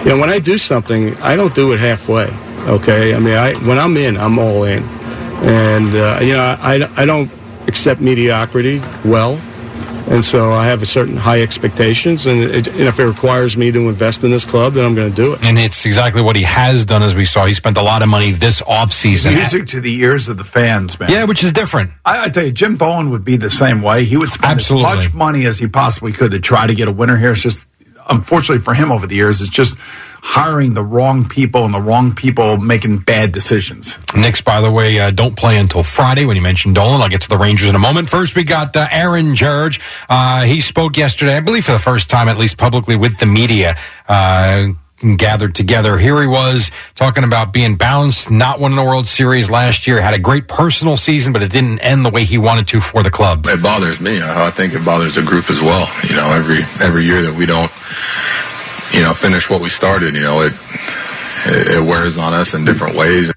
You 0.05 0.11
know, 0.11 0.19
when 0.19 0.29
I 0.29 0.39
do 0.39 0.59
something, 0.59 1.17
I 1.19 1.37
don't 1.37 1.55
do 1.55 1.73
it 1.73 1.81
halfway. 1.81 2.33
Okay, 2.67 3.15
I 3.15 3.19
mean, 3.19 3.35
I 3.35 3.55
when 3.67 3.79
I'm 3.79 3.97
in, 3.97 4.17
I'm 4.17 4.39
all 4.39 4.65
in, 4.65 4.83
and 5.43 5.95
uh, 5.95 6.19
you 6.23 6.33
know, 6.33 6.57
I, 6.61 6.89
I 6.97 7.05
don't 7.05 7.31
accept 7.67 8.01
mediocrity 8.01 8.81
well, 9.05 9.39
and 10.07 10.25
so 10.25 10.53
I 10.53 10.67
have 10.67 10.83
a 10.83 10.87
certain 10.87 11.17
high 11.17 11.43
expectations, 11.43 12.27
and, 12.27 12.43
it, 12.43 12.67
and 12.67 12.81
if 12.81 12.99
it 12.99 13.05
requires 13.05 13.57
me 13.57 13.71
to 13.73 13.89
invest 13.89 14.23
in 14.25 14.31
this 14.31 14.45
club, 14.45 14.75
then 14.75 14.85
I'm 14.85 14.95
going 14.95 15.11
to 15.11 15.17
do 15.17 15.35
it. 15.35 15.45
And 15.45 15.59
it's 15.59 15.85
exactly 15.87 16.23
what 16.23 16.37
he 16.37 16.43
has 16.43 16.85
done, 16.85 17.03
as 17.03 17.15
we 17.15 17.25
saw. 17.25 17.47
He 17.47 17.55
spent 17.55 17.77
a 17.77 17.83
lot 17.83 18.03
of 18.03 18.09
money 18.09 18.33
this 18.33 18.61
offseason. 18.63 19.35
Music 19.35 19.67
to 19.69 19.81
the 19.81 19.95
ears 20.01 20.29
of 20.29 20.37
the 20.37 20.45
fans, 20.45 20.99
man. 20.99 21.11
Yeah, 21.11 21.25
which 21.25 21.43
is 21.43 21.53
different. 21.53 21.91
I, 22.05 22.25
I 22.25 22.29
tell 22.29 22.45
you, 22.45 22.53
Jim 22.53 22.77
Dolan 22.77 23.11
would 23.11 23.25
be 23.25 23.37
the 23.37 23.51
same 23.51 23.83
way. 23.83 24.05
He 24.05 24.17
would 24.17 24.31
spend 24.31 24.53
Absolutely. 24.53 24.91
as 24.91 24.97
much 25.07 25.15
money 25.15 25.47
as 25.47 25.59
he 25.59 25.67
possibly 25.67 26.13
could 26.13 26.33
to 26.33 26.41
try 26.41 26.67
to 26.67 26.75
get 26.75 26.89
a 26.89 26.93
winner 26.93 27.17
here. 27.17 27.33
It's 27.33 27.43
just, 27.43 27.67
unfortunately 28.09 28.63
for 28.63 28.75
him 28.75 28.91
over 28.93 29.07
the 29.07 29.15
years, 29.15 29.41
it's 29.41 29.51
just 29.51 29.77
hiring 30.27 30.73
the 30.73 30.83
wrong 30.83 31.29
people 31.29 31.67
and 31.67 31.75
the 31.75 31.81
wrong 31.81 32.15
people 32.15 32.57
making 32.57 32.99
bad 32.99 33.31
decisions. 33.31 33.99
Knicks, 34.17 34.41
by 34.41 34.61
the 34.61 34.71
way, 34.71 34.99
uh, 34.99 35.11
don't 35.11 35.37
play 35.37 35.59
until 35.59 35.83
Friday 35.83 36.25
when 36.25 36.35
you 36.35 36.43
mentioned 36.43 36.75
Dolan. 36.75 37.03
I'll 37.03 37.11
get 37.11 37.21
to 37.23 37.29
the 37.29 37.37
Rangers 37.37 37.69
in 37.69 37.75
a 37.75 37.79
moment. 37.79 38.09
First, 38.09 38.35
we 38.35 38.43
got 38.43 38.75
uh, 38.75 38.87
Aaron 38.91 39.35
Judge. 39.35 39.81
Uh, 40.09 40.45
he 40.45 40.63
spoke 40.63 40.97
yesterday, 40.97 41.37
I 41.37 41.41
believe 41.41 41.67
for 41.67 41.73
the 41.73 41.79
first 41.79 42.09
time, 42.09 42.29
at 42.29 42.39
least 42.39 42.57
publicly, 42.57 42.97
with 42.97 43.19
the 43.19 43.27
media. 43.27 43.77
Gathered 45.01 45.55
together. 45.55 45.99
Here 45.99 46.21
he 46.21 46.27
was 46.27 46.71
talking 46.95 47.25
about 47.25 47.53
being 47.53 47.75
balanced, 47.75 48.31
not 48.31 48.61
winning 48.61 48.77
the 48.77 48.85
World 48.85 49.07
Series 49.09 49.51
last 49.51 49.87
year. 49.87 50.01
Had 50.01 50.15
a 50.15 50.19
great 50.21 50.47
personal 50.47 50.97
season, 50.97 51.33
but 51.33 51.43
it 51.43 51.51
didn't 51.51 51.81
end 51.81 52.07
the 52.07 52.11
way 52.11 52.25
he 52.25 52.39
wanted 52.39 52.69
to 52.69 52.81
for 52.81 53.03
the 53.03 53.11
club. 53.11 53.45
It 53.47 53.61
bothers 53.63 54.01
me. 54.01 54.23
I 54.23 54.51
think 54.51 54.73
it 54.73 54.85
bothers 54.85 55.17
the 55.17 55.23
group 55.23 55.51
as 55.51 55.61
well. 55.61 55.91
You 56.09 56.15
know, 56.15 56.33
every 56.33 56.61
every 56.85 57.05
year 57.05 57.23
that 57.23 57.35
we 57.37 57.45
don't, 57.45 57.71
you 58.95 59.03
know, 59.03 59.13
finish 59.15 59.51
what 59.51 59.61
we 59.61 59.69
started, 59.69 60.15
you 60.15 60.23
know, 60.23 60.41
it, 60.43 60.53
it 61.47 61.83
wears 61.83 62.17
on 62.17 62.33
us 62.33 62.55
in 62.55 62.65
different 62.65 62.97
ways. 62.97 63.33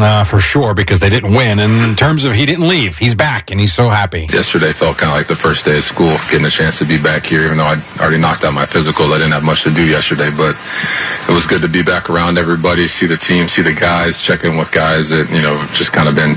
Uh, 0.00 0.24
for 0.24 0.40
sure, 0.40 0.72
because 0.72 0.98
they 0.98 1.10
didn't 1.10 1.34
win. 1.34 1.58
And 1.58 1.72
in 1.84 1.94
terms 1.94 2.24
of 2.24 2.32
he 2.32 2.46
didn't 2.46 2.66
leave, 2.66 2.96
he's 2.96 3.14
back 3.14 3.50
and 3.50 3.60
he's 3.60 3.74
so 3.74 3.90
happy. 3.90 4.26
Yesterday 4.32 4.72
felt 4.72 4.96
kind 4.96 5.12
of 5.12 5.16
like 5.18 5.26
the 5.28 5.36
first 5.36 5.64
day 5.66 5.76
of 5.76 5.84
school, 5.84 6.16
getting 6.30 6.46
a 6.46 6.50
chance 6.50 6.78
to 6.78 6.86
be 6.86 6.96
back 6.96 7.26
here, 7.26 7.44
even 7.44 7.58
though 7.58 7.64
I 7.64 7.76
already 8.00 8.18
knocked 8.18 8.44
out 8.44 8.54
my 8.54 8.64
physical. 8.64 9.12
I 9.12 9.18
didn't 9.18 9.32
have 9.32 9.44
much 9.44 9.62
to 9.64 9.70
do 9.70 9.84
yesterday, 9.86 10.30
but 10.30 10.56
it 11.28 11.32
was 11.32 11.44
good 11.44 11.60
to 11.62 11.68
be 11.68 11.82
back 11.82 12.08
around 12.08 12.38
everybody, 12.38 12.88
see 12.88 13.06
the 13.06 13.16
team, 13.16 13.46
see 13.46 13.62
the 13.62 13.74
guys, 13.74 14.16
check 14.16 14.44
in 14.44 14.56
with 14.56 14.72
guys 14.72 15.10
that, 15.10 15.28
you 15.30 15.42
know, 15.42 15.62
just 15.74 15.92
kind 15.92 16.08
of 16.08 16.14
been 16.14 16.34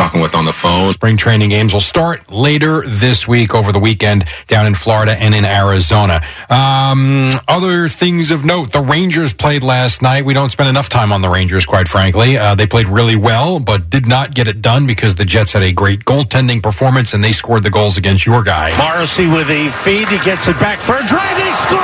talking 0.00 0.22
with 0.22 0.34
on 0.34 0.46
the 0.46 0.52
phone. 0.52 0.94
Spring 0.94 1.18
training 1.18 1.50
games 1.50 1.74
will 1.74 1.80
start 1.80 2.32
later 2.32 2.82
this 2.88 3.28
week 3.28 3.54
over 3.54 3.70
the 3.70 3.78
weekend 3.78 4.24
down 4.46 4.66
in 4.66 4.74
Florida 4.74 5.12
and 5.12 5.34
in 5.34 5.44
Arizona. 5.44 6.22
Um, 6.48 7.32
other 7.46 7.86
things 7.86 8.30
of 8.30 8.42
note: 8.42 8.72
the 8.72 8.80
Rangers 8.80 9.34
played 9.34 9.62
last 9.62 10.00
night. 10.00 10.24
We 10.24 10.32
don't 10.32 10.48
spend 10.48 10.70
enough 10.70 10.88
time 10.88 11.12
on 11.12 11.20
the 11.20 11.28
Rangers, 11.28 11.66
quite 11.66 11.86
frankly. 11.86 12.38
Uh, 12.38 12.54
they 12.54 12.66
played 12.66 12.88
really 12.88 13.14
well, 13.14 13.60
but 13.60 13.90
did 13.90 14.06
not 14.06 14.32
get 14.32 14.48
it 14.48 14.62
done 14.62 14.86
because 14.86 15.16
the 15.16 15.26
Jets 15.26 15.52
had 15.52 15.62
a 15.62 15.70
great 15.70 16.06
goaltending 16.06 16.62
performance 16.62 17.12
and 17.12 17.22
they 17.22 17.32
scored 17.32 17.62
the 17.62 17.70
goals 17.70 17.98
against 17.98 18.24
your 18.24 18.42
guy. 18.42 18.74
Morrissey 18.78 19.26
with 19.26 19.50
a 19.50 19.68
feed. 19.68 20.08
He 20.08 20.16
gets 20.24 20.48
it 20.48 20.58
back 20.58 20.78
for 20.78 20.96
a 20.96 21.04
drive. 21.04 21.36
They 21.36 21.52
score! 21.60 21.76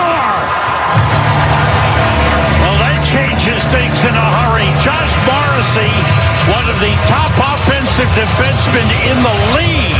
Well, 2.64 2.76
that 2.80 2.96
changes 3.12 3.60
things 3.68 4.00
in 4.08 4.14
a 4.16 4.28
hurry. 4.40 4.72
Josh 4.80 5.12
Morrissey, 5.28 5.92
one 6.48 6.64
of 6.64 6.80
the 6.80 6.96
top 7.12 7.36
defensemen 8.14 8.88
in 9.10 9.16
the 9.22 9.34
league. 9.56 9.95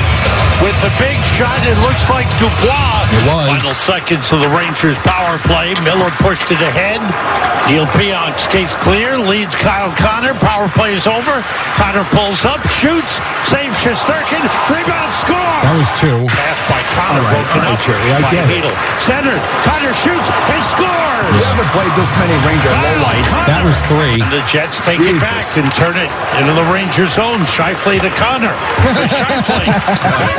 With 0.65 0.77
the 0.81 0.91
big 0.99 1.21
shot, 1.37 1.61
it 1.69 1.77
looks 1.85 2.09
like 2.09 2.25
Dubois. 2.41 3.05
It 3.13 3.23
was. 3.29 3.61
Final 3.61 3.77
seconds 3.77 4.33
of 4.33 4.41
the 4.41 4.49
Rangers' 4.49 4.97
power 5.05 5.37
play. 5.45 5.77
Miller 5.85 6.11
pushed 6.25 6.51
it 6.51 6.61
ahead. 6.65 6.99
Neal 7.69 7.85
Pionk 7.99 8.39
skates 8.39 8.75
clear, 8.81 9.19
leads 9.19 9.55
Kyle 9.59 9.91
Connor. 9.99 10.33
Power 10.39 10.71
play 10.73 10.95
is 10.95 11.07
over. 11.07 11.43
Connor 11.77 12.07
pulls 12.15 12.47
up, 12.47 12.63
shoots, 12.71 13.19
saves 13.45 13.75
Shesterkin, 13.83 14.41
rebound, 14.71 15.11
score! 15.13 15.35
That 15.67 15.75
was 15.75 15.91
two. 15.99 16.15
Pass 16.31 16.59
by 16.71 16.79
Connor, 16.95 17.21
All 17.21 17.27
right, 17.27 17.43
broken 17.43 17.61
all 17.67 17.75
right, 17.75 17.75
up 17.75 17.83
Jerry, 17.83 18.09
I 18.15 18.23
by 18.23 18.31
get 18.33 18.47
it. 18.47 18.63
Hedel. 18.63 18.75
Centered, 19.03 19.43
Connor 19.67 19.95
shoots 19.99 20.31
and 20.31 20.63
scores! 20.63 21.35
You 21.37 21.43
haven't 21.43 21.71
played 21.75 21.91
this 21.99 22.07
many 22.23 22.39
Ranger 22.47 22.71
lowlights. 22.71 23.35
That 23.51 23.67
was 23.67 23.75
three. 23.91 24.23
And 24.23 24.31
the 24.31 24.47
Jets 24.47 24.79
take 24.87 25.03
it 25.03 25.19
back 25.19 25.43
and 25.59 25.67
turn 25.75 25.99
it 25.99 26.09
into 26.39 26.55
the 26.55 26.65
Ranger 26.71 27.11
zone. 27.11 27.43
Scheifele 27.51 27.99
to 27.99 28.13
Connor. 28.15 28.55
Scheifele 29.19 29.67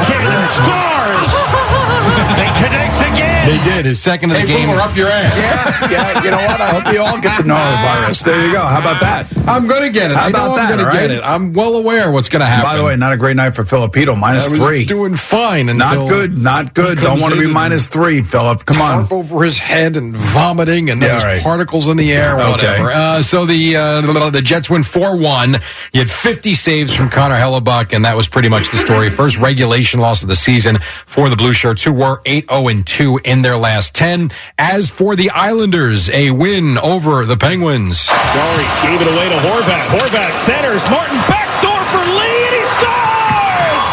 backhand 0.08 0.54
scores. 0.54 2.13
They 2.38 2.47
connect 2.62 3.02
again. 3.13 3.47
They 3.47 3.63
did 3.63 3.86
his 3.86 4.02
second 4.02 4.32
of 4.32 4.36
the 4.38 4.41
Hey, 4.41 4.47
game. 4.47 4.67
Boomer, 4.67 4.82
up 4.82 4.95
your 4.95 5.08
ass. 5.10 5.89
Yeah, 5.89 5.91
yeah. 5.91 6.23
You 6.23 6.32
know 6.32 6.38
what? 6.38 6.60
I 6.62 6.67
hope 6.80 6.93
you 6.93 7.02
all 7.02 7.17
get 7.19 7.38
the 7.38 7.43
norovirus. 7.50 8.23
There 8.23 8.45
you 8.45 8.52
go. 8.52 8.60
How 8.62 8.80
about 8.80 9.00
that? 9.02 9.28
I'm 9.47 9.67
going 9.67 9.84
to 9.84 9.89
get 9.89 10.12
it. 10.12 10.17
How 10.17 10.28
I 10.28 10.30
know 10.32 10.52
I'm 10.52 10.56
that, 10.58 10.69
going 10.78 10.86
to 10.86 10.91
get 10.91 11.12
it. 11.12 11.21
I'm 11.23 11.54
well 11.54 11.76
aware 11.78 12.12
what's 12.12 12.28
going 12.30 12.41
to 12.41 12.45
happen. 12.45 12.63
By 12.65 12.76
the 12.78 12.84
way, 12.84 12.95
not 12.97 13.13
a 13.13 13.17
great 13.17 13.36
night 13.38 13.52
for 13.56 13.63
Filipino. 13.63 14.15
Minus 14.15 14.47
I 14.47 14.50
was 14.50 14.58
three. 14.60 14.86
doing 14.86 15.15
fine 15.15 15.69
until 15.69 15.88
Not 16.02 16.10
good. 16.10 16.38
Not 16.38 16.73
good. 16.73 16.97
Don't 16.97 17.21
want 17.21 17.34
to 17.34 17.39
be 17.39 17.47
minus 17.47 17.88
three, 17.88 18.21
Philip. 18.21 18.65
Come 18.65 18.82
on. 18.82 19.08
over 19.12 19.43
his 19.45 19.58
head 19.58 19.95
and 19.95 20.15
vomiting 20.15 20.89
and 20.89 21.02
Yeah, 21.02 21.08
there's 21.10 21.23
right. 21.26 21.41
particles 21.41 21.88
in 21.88 21.95
the 21.97 22.12
air, 22.13 22.38
Okay. 22.39 22.52
whatever. 22.52 22.91
Uh, 22.91 23.21
so 23.21 23.45
the, 23.45 23.76
uh, 23.78 24.02
the 24.02 24.30
the 24.30 24.41
Jets 24.41 24.69
win 24.69 24.84
4-1. 24.84 25.62
You 25.93 26.02
had 26.02 26.10
50 26.10 26.54
saves 26.56 26.93
from 26.93 27.10
Connor 27.10 27.36
Hellebuyck, 27.36 27.93
and 27.93 28.04
that 28.04 28.15
was 28.17 28.28
pretty 28.28 28.50
much 28.50 28.69
the 28.71 28.78
story. 28.78 29.10
First 29.10 29.38
regulation 29.38 30.00
loss 30.02 30.21
of 30.21 30.28
the 30.28 30.36
season 30.36 30.80
for 31.06 31.30
the 31.30 31.36
Blue 31.38 31.54
Shirts, 31.54 31.82
who 31.84 31.93
were 31.93 32.21
8-0-2 32.28 33.26
in 33.26 33.42
their 33.42 33.58
last 33.58 33.96
10. 33.96 34.32
As 34.60 34.90
for 34.90 35.16
the 35.16 35.30
Islanders, 35.32 36.10
a 36.10 36.32
win 36.32 36.78
over 36.78 37.26
the 37.26 37.38
Penguins. 37.38 38.06
Jarry 38.06 38.68
gave 38.84 39.02
it 39.02 39.08
away 39.13 39.30
to 39.30 39.38
Horvat. 39.38 39.88
Horvat 39.88 40.36
centers. 40.46 40.84
Martin 40.92 41.16
backdoor 41.32 41.80
for 41.88 42.04
Lee, 42.04 42.44
and 42.48 42.56
he 42.56 42.66
scores! 42.76 43.86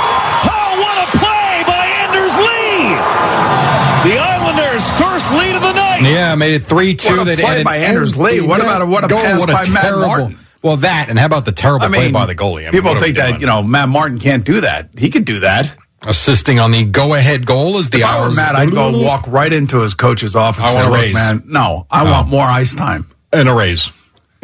Oh, 0.51 0.71
what 0.83 0.97
a 0.99 1.19
play 1.19 1.63
by 1.67 1.87
Anders 2.03 2.35
Lee! 2.37 2.99
The 4.11 4.19
Islanders' 4.19 4.89
first 4.99 5.31
lead 5.33 5.55
of 5.55 5.63
the 5.63 5.73
night. 5.73 6.03
Yeah, 6.03 6.35
made 6.35 6.55
it 6.55 6.63
3-2. 6.65 7.17
What 7.17 7.21
a 7.21 7.25
They'd 7.25 7.39
play 7.39 7.51
added 7.53 7.65
by 7.65 7.77
Anders 7.79 8.17
Lee. 8.19 8.41
What 8.41 8.61
about 8.61 8.83
a- 8.83 8.87
what 8.87 9.05
a 9.05 9.09
Goal, 9.09 9.19
pass 9.21 9.41
what 9.41 9.49
by 9.49 9.69
Matt 9.69 9.83
terrible- 9.85 10.07
Martin. 10.09 10.39
Well, 10.63 10.79
that, 10.79 11.11
and 11.11 11.19
how 11.19 11.27
about 11.27 11.45
the 11.45 11.53
terrible 11.53 11.85
I 11.85 11.89
play 11.91 12.11
by 12.11 12.25
the 12.25 12.35
goalie? 12.35 12.61
I 12.63 12.65
mean, 12.65 12.73
people 12.73 12.89
what 12.91 12.97
are 12.97 13.01
we 13.01 13.07
think 13.09 13.17
that 13.19 13.29
doing? 13.29 13.41
you 13.43 13.47
know 13.47 13.63
Matt 13.63 13.91
Martin 13.91 14.19
can't 14.19 14.45
do 14.47 14.63
that. 14.63 14.89
He 14.97 15.11
could 15.11 15.27
do 15.27 15.41
that. 15.41 15.77
Assisting 16.07 16.59
on 16.61 16.71
the 16.71 16.85
go-ahead 16.85 17.47
goal 17.47 17.79
as 17.79 17.91
the 17.91 17.99
If 17.99 18.05
I 18.05 18.19
were 18.19 18.25
hours. 18.27 18.37
Matt, 18.37 18.55
I'd 18.55 18.71
go 18.71 18.97
walk 18.99 19.27
right 19.27 19.53
into 19.53 19.81
his 19.81 19.95
coach's 19.95 20.37
office. 20.37 20.65
I 20.65 20.75
want 20.75 20.89
a 20.89 20.91
raise." 20.91 21.15
man. 21.15 21.43
No, 21.47 21.87
I 21.91 22.05
want 22.05 22.29
more 22.29 22.43
ice 22.45 22.75
time. 22.75 23.07
and 23.33 23.49
a 23.49 23.55
raise. 23.55 23.91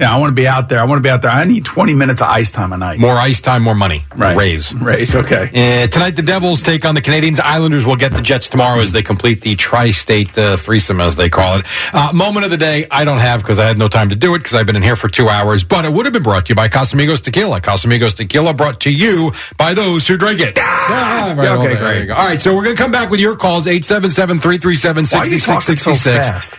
Yeah, 0.00 0.14
I 0.14 0.16
want 0.16 0.30
to 0.30 0.34
be 0.34 0.48
out 0.48 0.70
there. 0.70 0.80
I 0.80 0.84
want 0.84 0.98
to 0.98 1.02
be 1.02 1.10
out 1.10 1.20
there. 1.20 1.30
I 1.30 1.44
need 1.44 1.66
20 1.66 1.92
minutes 1.92 2.22
of 2.22 2.28
ice 2.28 2.50
time 2.50 2.72
a 2.72 2.78
night. 2.78 2.98
More 2.98 3.16
ice 3.16 3.42
time, 3.42 3.62
more 3.62 3.74
money. 3.74 4.06
Right. 4.16 4.34
Raise. 4.34 4.72
Raise, 4.72 5.14
okay. 5.14 5.50
Uh, 5.52 5.88
tonight, 5.88 6.16
the 6.16 6.22
Devils 6.22 6.62
take 6.62 6.86
on 6.86 6.94
the 6.94 7.02
Canadiens. 7.02 7.38
Islanders 7.38 7.84
will 7.84 7.96
get 7.96 8.14
the 8.14 8.22
Jets 8.22 8.48
tomorrow 8.48 8.80
as 8.80 8.92
they 8.92 9.02
complete 9.02 9.42
the 9.42 9.56
tri-state 9.56 10.38
uh, 10.38 10.56
threesome, 10.56 11.02
as 11.02 11.16
they 11.16 11.28
call 11.28 11.58
it. 11.58 11.66
Uh, 11.92 12.12
moment 12.14 12.46
of 12.46 12.50
the 12.50 12.56
day, 12.56 12.86
I 12.90 13.04
don't 13.04 13.18
have 13.18 13.42
because 13.42 13.58
I 13.58 13.66
had 13.66 13.76
no 13.76 13.88
time 13.88 14.08
to 14.08 14.16
do 14.16 14.34
it 14.34 14.38
because 14.38 14.54
I've 14.54 14.64
been 14.64 14.76
in 14.76 14.82
here 14.82 14.96
for 14.96 15.08
two 15.08 15.28
hours, 15.28 15.64
but 15.64 15.84
it 15.84 15.92
would 15.92 16.06
have 16.06 16.14
been 16.14 16.22
brought 16.22 16.46
to 16.46 16.50
you 16.52 16.54
by 16.54 16.70
Casamigos 16.70 17.20
Tequila. 17.20 17.60
Casamigos 17.60 18.14
Tequila 18.14 18.54
brought 18.54 18.80
to 18.80 18.90
you 18.90 19.32
by 19.58 19.74
those 19.74 20.06
who 20.08 20.16
drink 20.16 20.40
it. 20.40 20.58
Ah, 20.92 21.34
right, 21.36 21.44
Yeah, 21.44 21.56
okay, 21.56 21.74
well, 21.74 21.78
great. 21.78 22.10
All 22.10 22.24
right, 22.26 22.40
so 22.40 22.56
we're 22.56 22.64
going 22.64 22.74
to 22.74 22.82
come 22.82 22.90
back 22.90 23.10
with 23.10 23.20
your 23.20 23.36
calls, 23.36 23.66
877-337-6666. 23.66 25.12
Why 25.14 25.20
are 25.20 25.26
you 25.28 25.38
talking 25.38 25.76
so 25.76 25.94
fast? 25.94 26.54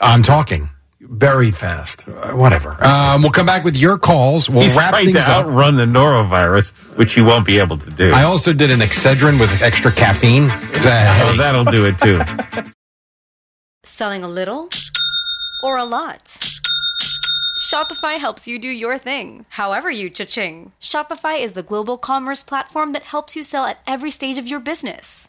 I'm 0.00 0.22
talking. 0.22 0.70
Very 1.06 1.50
fast. 1.50 2.08
Uh, 2.08 2.32
whatever. 2.32 2.82
Um, 2.82 3.22
we'll 3.22 3.30
come 3.30 3.46
back 3.46 3.62
with 3.64 3.76
your 3.76 3.98
calls. 3.98 4.48
We'll 4.48 4.62
He's 4.62 4.76
wrap 4.76 4.90
trying 4.90 5.06
things 5.06 5.24
to 5.24 5.30
up. 5.30 5.46
outrun 5.46 5.76
the 5.76 5.84
norovirus, 5.84 6.70
which 6.96 7.12
he 7.14 7.20
won't 7.20 7.46
be 7.46 7.58
able 7.58 7.78
to 7.78 7.90
do. 7.90 8.12
I 8.12 8.22
also 8.24 8.52
did 8.52 8.70
an 8.70 8.80
Excedrin 8.80 9.38
with 9.38 9.62
extra 9.62 9.92
caffeine. 9.92 10.48
Oh, 10.50 11.34
that'll 11.36 11.64
do 11.64 11.86
it 11.86 11.98
too. 11.98 12.20
Selling 13.84 14.24
a 14.24 14.28
little 14.28 14.68
or 15.62 15.76
a 15.78 15.84
lot? 15.84 16.38
Shopify 17.60 18.18
helps 18.18 18.46
you 18.46 18.58
do 18.58 18.68
your 18.68 18.98
thing, 18.98 19.46
however 19.50 19.90
you 19.90 20.08
cha-ching. 20.10 20.72
Shopify 20.80 21.40
is 21.40 21.54
the 21.54 21.62
global 21.62 21.96
commerce 21.98 22.42
platform 22.42 22.92
that 22.92 23.02
helps 23.04 23.34
you 23.36 23.42
sell 23.42 23.64
at 23.64 23.80
every 23.86 24.10
stage 24.10 24.38
of 24.38 24.46
your 24.46 24.60
business. 24.60 25.28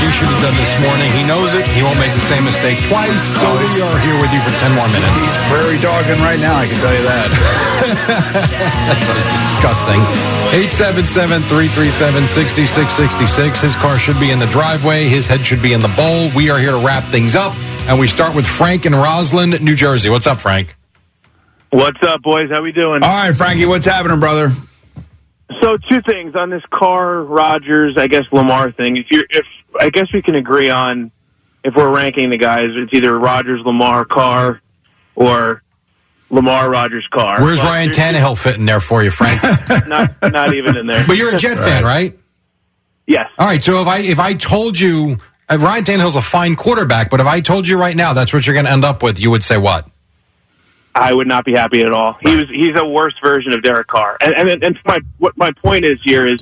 you 0.00 0.08
should 0.14 0.30
have 0.30 0.40
done 0.40 0.54
this 0.56 0.72
morning. 0.80 1.10
He 1.12 1.26
knows 1.26 1.52
it. 1.52 1.66
He 1.74 1.82
won't 1.82 1.98
make 1.98 2.14
the 2.14 2.22
same 2.24 2.44
mistake 2.46 2.78
twice. 2.86 3.20
So 3.36 3.50
we 3.52 3.82
are 3.82 3.98
here 4.00 4.16
with 4.22 4.32
you 4.32 4.40
for 4.40 4.54
10 4.56 4.72
more 4.72 4.86
minutes. 4.88 5.12
He's 5.18 5.36
prairie 5.50 5.76
dogging 5.82 6.22
right 6.22 6.38
now, 6.40 6.56
I 6.56 6.64
can 6.70 6.78
tell 6.80 6.94
you 6.94 7.02
that. 7.04 7.28
That's 8.88 9.10
disgusting. 9.10 10.00
877-337-6666. 11.50 13.60
His 13.60 13.74
car 13.76 13.98
should 13.98 14.18
be 14.20 14.30
in 14.30 14.38
the 14.38 14.46
driveway. 14.46 15.08
His 15.08 15.26
head 15.26 15.40
should 15.44 15.62
be 15.62 15.72
in 15.72 15.80
the 15.80 15.92
bowl. 15.96 16.30
We 16.36 16.50
are 16.50 16.58
here 16.58 16.72
to 16.72 16.78
wrap 16.84 17.04
things 17.04 17.34
up. 17.34 17.54
And 17.88 17.98
we 17.98 18.06
start 18.06 18.36
with 18.36 18.46
Frank 18.46 18.86
in 18.86 18.94
Roslyn, 18.94 19.50
New 19.50 19.74
Jersey. 19.74 20.08
What's 20.08 20.26
up, 20.26 20.40
Frank? 20.40 20.76
What's 21.70 22.00
up, 22.02 22.22
boys? 22.22 22.50
How 22.50 22.62
we 22.62 22.70
doing? 22.70 23.02
All 23.02 23.26
right, 23.26 23.34
Frankie, 23.34 23.66
what's 23.66 23.86
happening, 23.86 24.20
brother? 24.20 24.50
So, 25.60 25.76
two 25.76 26.00
things 26.02 26.34
on 26.34 26.50
this 26.50 26.62
Carr 26.70 27.22
Rodgers, 27.22 27.96
I 27.96 28.06
guess 28.06 28.24
Lamar 28.32 28.72
thing. 28.72 28.96
If 28.96 29.06
you're, 29.10 29.24
if 29.30 29.46
I 29.78 29.90
guess 29.90 30.12
we 30.12 30.22
can 30.22 30.34
agree 30.34 30.70
on 30.70 31.10
if 31.64 31.74
we're 31.74 31.94
ranking 31.94 32.30
the 32.30 32.36
guys, 32.38 32.70
it's 32.72 32.92
either 32.92 33.16
Rodgers, 33.18 33.60
Lamar, 33.64 34.04
Carr, 34.04 34.60
or 35.14 35.62
Lamar, 36.30 36.70
Rodgers, 36.70 37.06
Carr. 37.08 37.40
Where's 37.42 37.60
But 37.60 37.66
Ryan 37.66 37.92
there's- 37.92 38.14
Tannehill 38.14 38.38
fitting 38.38 38.66
there 38.66 38.80
for 38.80 39.02
you, 39.04 39.10
Frank? 39.10 39.40
Not, 39.88 40.10
not 40.32 40.54
even 40.54 40.76
in 40.76 40.86
there. 40.86 41.04
but 41.06 41.16
you're 41.16 41.34
a 41.34 41.38
Jet 41.38 41.58
fan, 41.58 41.84
right? 41.84 42.18
Yes. 43.06 43.28
All 43.38 43.46
right. 43.46 43.62
So 43.62 43.82
if 43.82 43.88
I 43.88 43.98
if 43.98 44.18
I 44.20 44.34
told 44.34 44.78
you 44.78 45.18
uh, 45.48 45.58
Ryan 45.60 45.84
Tannehill's 45.84 46.16
a 46.16 46.22
fine 46.22 46.54
quarterback, 46.56 47.10
but 47.10 47.20
if 47.20 47.26
I 47.26 47.40
told 47.40 47.66
you 47.68 47.78
right 47.78 47.96
now 47.96 48.12
that's 48.12 48.32
what 48.32 48.46
you're 48.46 48.54
going 48.54 48.66
to 48.66 48.72
end 48.72 48.84
up 48.84 49.02
with, 49.02 49.20
you 49.20 49.30
would 49.30 49.42
say 49.42 49.58
what? 49.58 49.88
I 50.94 51.12
would 51.12 51.26
not 51.26 51.44
be 51.44 51.52
happy 51.52 51.82
at 51.82 51.92
all. 51.92 52.16
He 52.20 52.36
was 52.36 52.48
he's 52.48 52.76
a 52.76 52.84
worse 52.84 53.14
version 53.22 53.52
of 53.52 53.62
Derek 53.62 53.86
Carr. 53.86 54.16
And 54.20 54.34
and, 54.34 54.62
and 54.62 54.78
my 54.84 55.00
what 55.18 55.36
my 55.36 55.52
point 55.52 55.84
is 55.84 55.98
here 56.02 56.26
is 56.26 56.40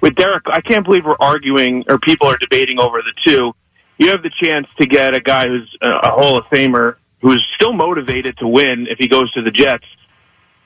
with 0.00 0.14
Derek 0.14 0.44
I 0.46 0.60
can't 0.60 0.84
believe 0.84 1.04
we're 1.04 1.16
arguing 1.20 1.84
or 1.88 1.98
people 1.98 2.26
are 2.28 2.36
debating 2.36 2.80
over 2.80 3.02
the 3.02 3.12
two. 3.24 3.54
You 3.98 4.10
have 4.10 4.22
the 4.22 4.30
chance 4.30 4.66
to 4.78 4.86
get 4.86 5.14
a 5.14 5.20
guy 5.20 5.48
who's 5.48 5.76
a, 5.80 5.90
a 5.90 6.10
Hall 6.10 6.36
of 6.36 6.44
Famer 6.46 6.96
who's 7.20 7.46
still 7.54 7.72
motivated 7.72 8.36
to 8.38 8.48
win 8.48 8.86
if 8.88 8.98
he 8.98 9.08
goes 9.08 9.30
to 9.32 9.42
the 9.42 9.50
Jets 9.50 9.86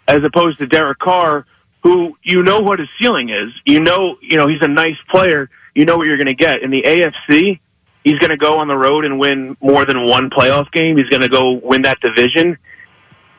as 0.06 0.24
opposed 0.24 0.58
to 0.58 0.66
Derek 0.66 0.98
Carr 0.98 1.44
who 1.82 2.16
you 2.22 2.42
know 2.42 2.60
what 2.60 2.78
his 2.78 2.88
ceiling 2.98 3.30
is. 3.30 3.52
You 3.64 3.80
know, 3.80 4.18
you 4.20 4.36
know 4.36 4.46
he's 4.46 4.62
a 4.62 4.68
nice 4.68 4.96
player. 5.08 5.50
You 5.74 5.84
know 5.84 5.96
what 5.96 6.06
you're 6.06 6.16
going 6.16 6.26
to 6.26 6.34
get 6.34 6.62
in 6.62 6.70
the 6.70 6.82
AFC. 6.82 7.60
He's 8.04 8.18
going 8.18 8.30
to 8.30 8.36
go 8.36 8.58
on 8.58 8.68
the 8.68 8.76
road 8.76 9.04
and 9.04 9.18
win 9.18 9.56
more 9.60 9.84
than 9.84 10.06
one 10.06 10.30
playoff 10.30 10.70
game. 10.72 10.96
He's 10.96 11.08
going 11.08 11.22
to 11.22 11.28
go 11.28 11.52
win 11.52 11.82
that 11.82 12.00
division. 12.00 12.58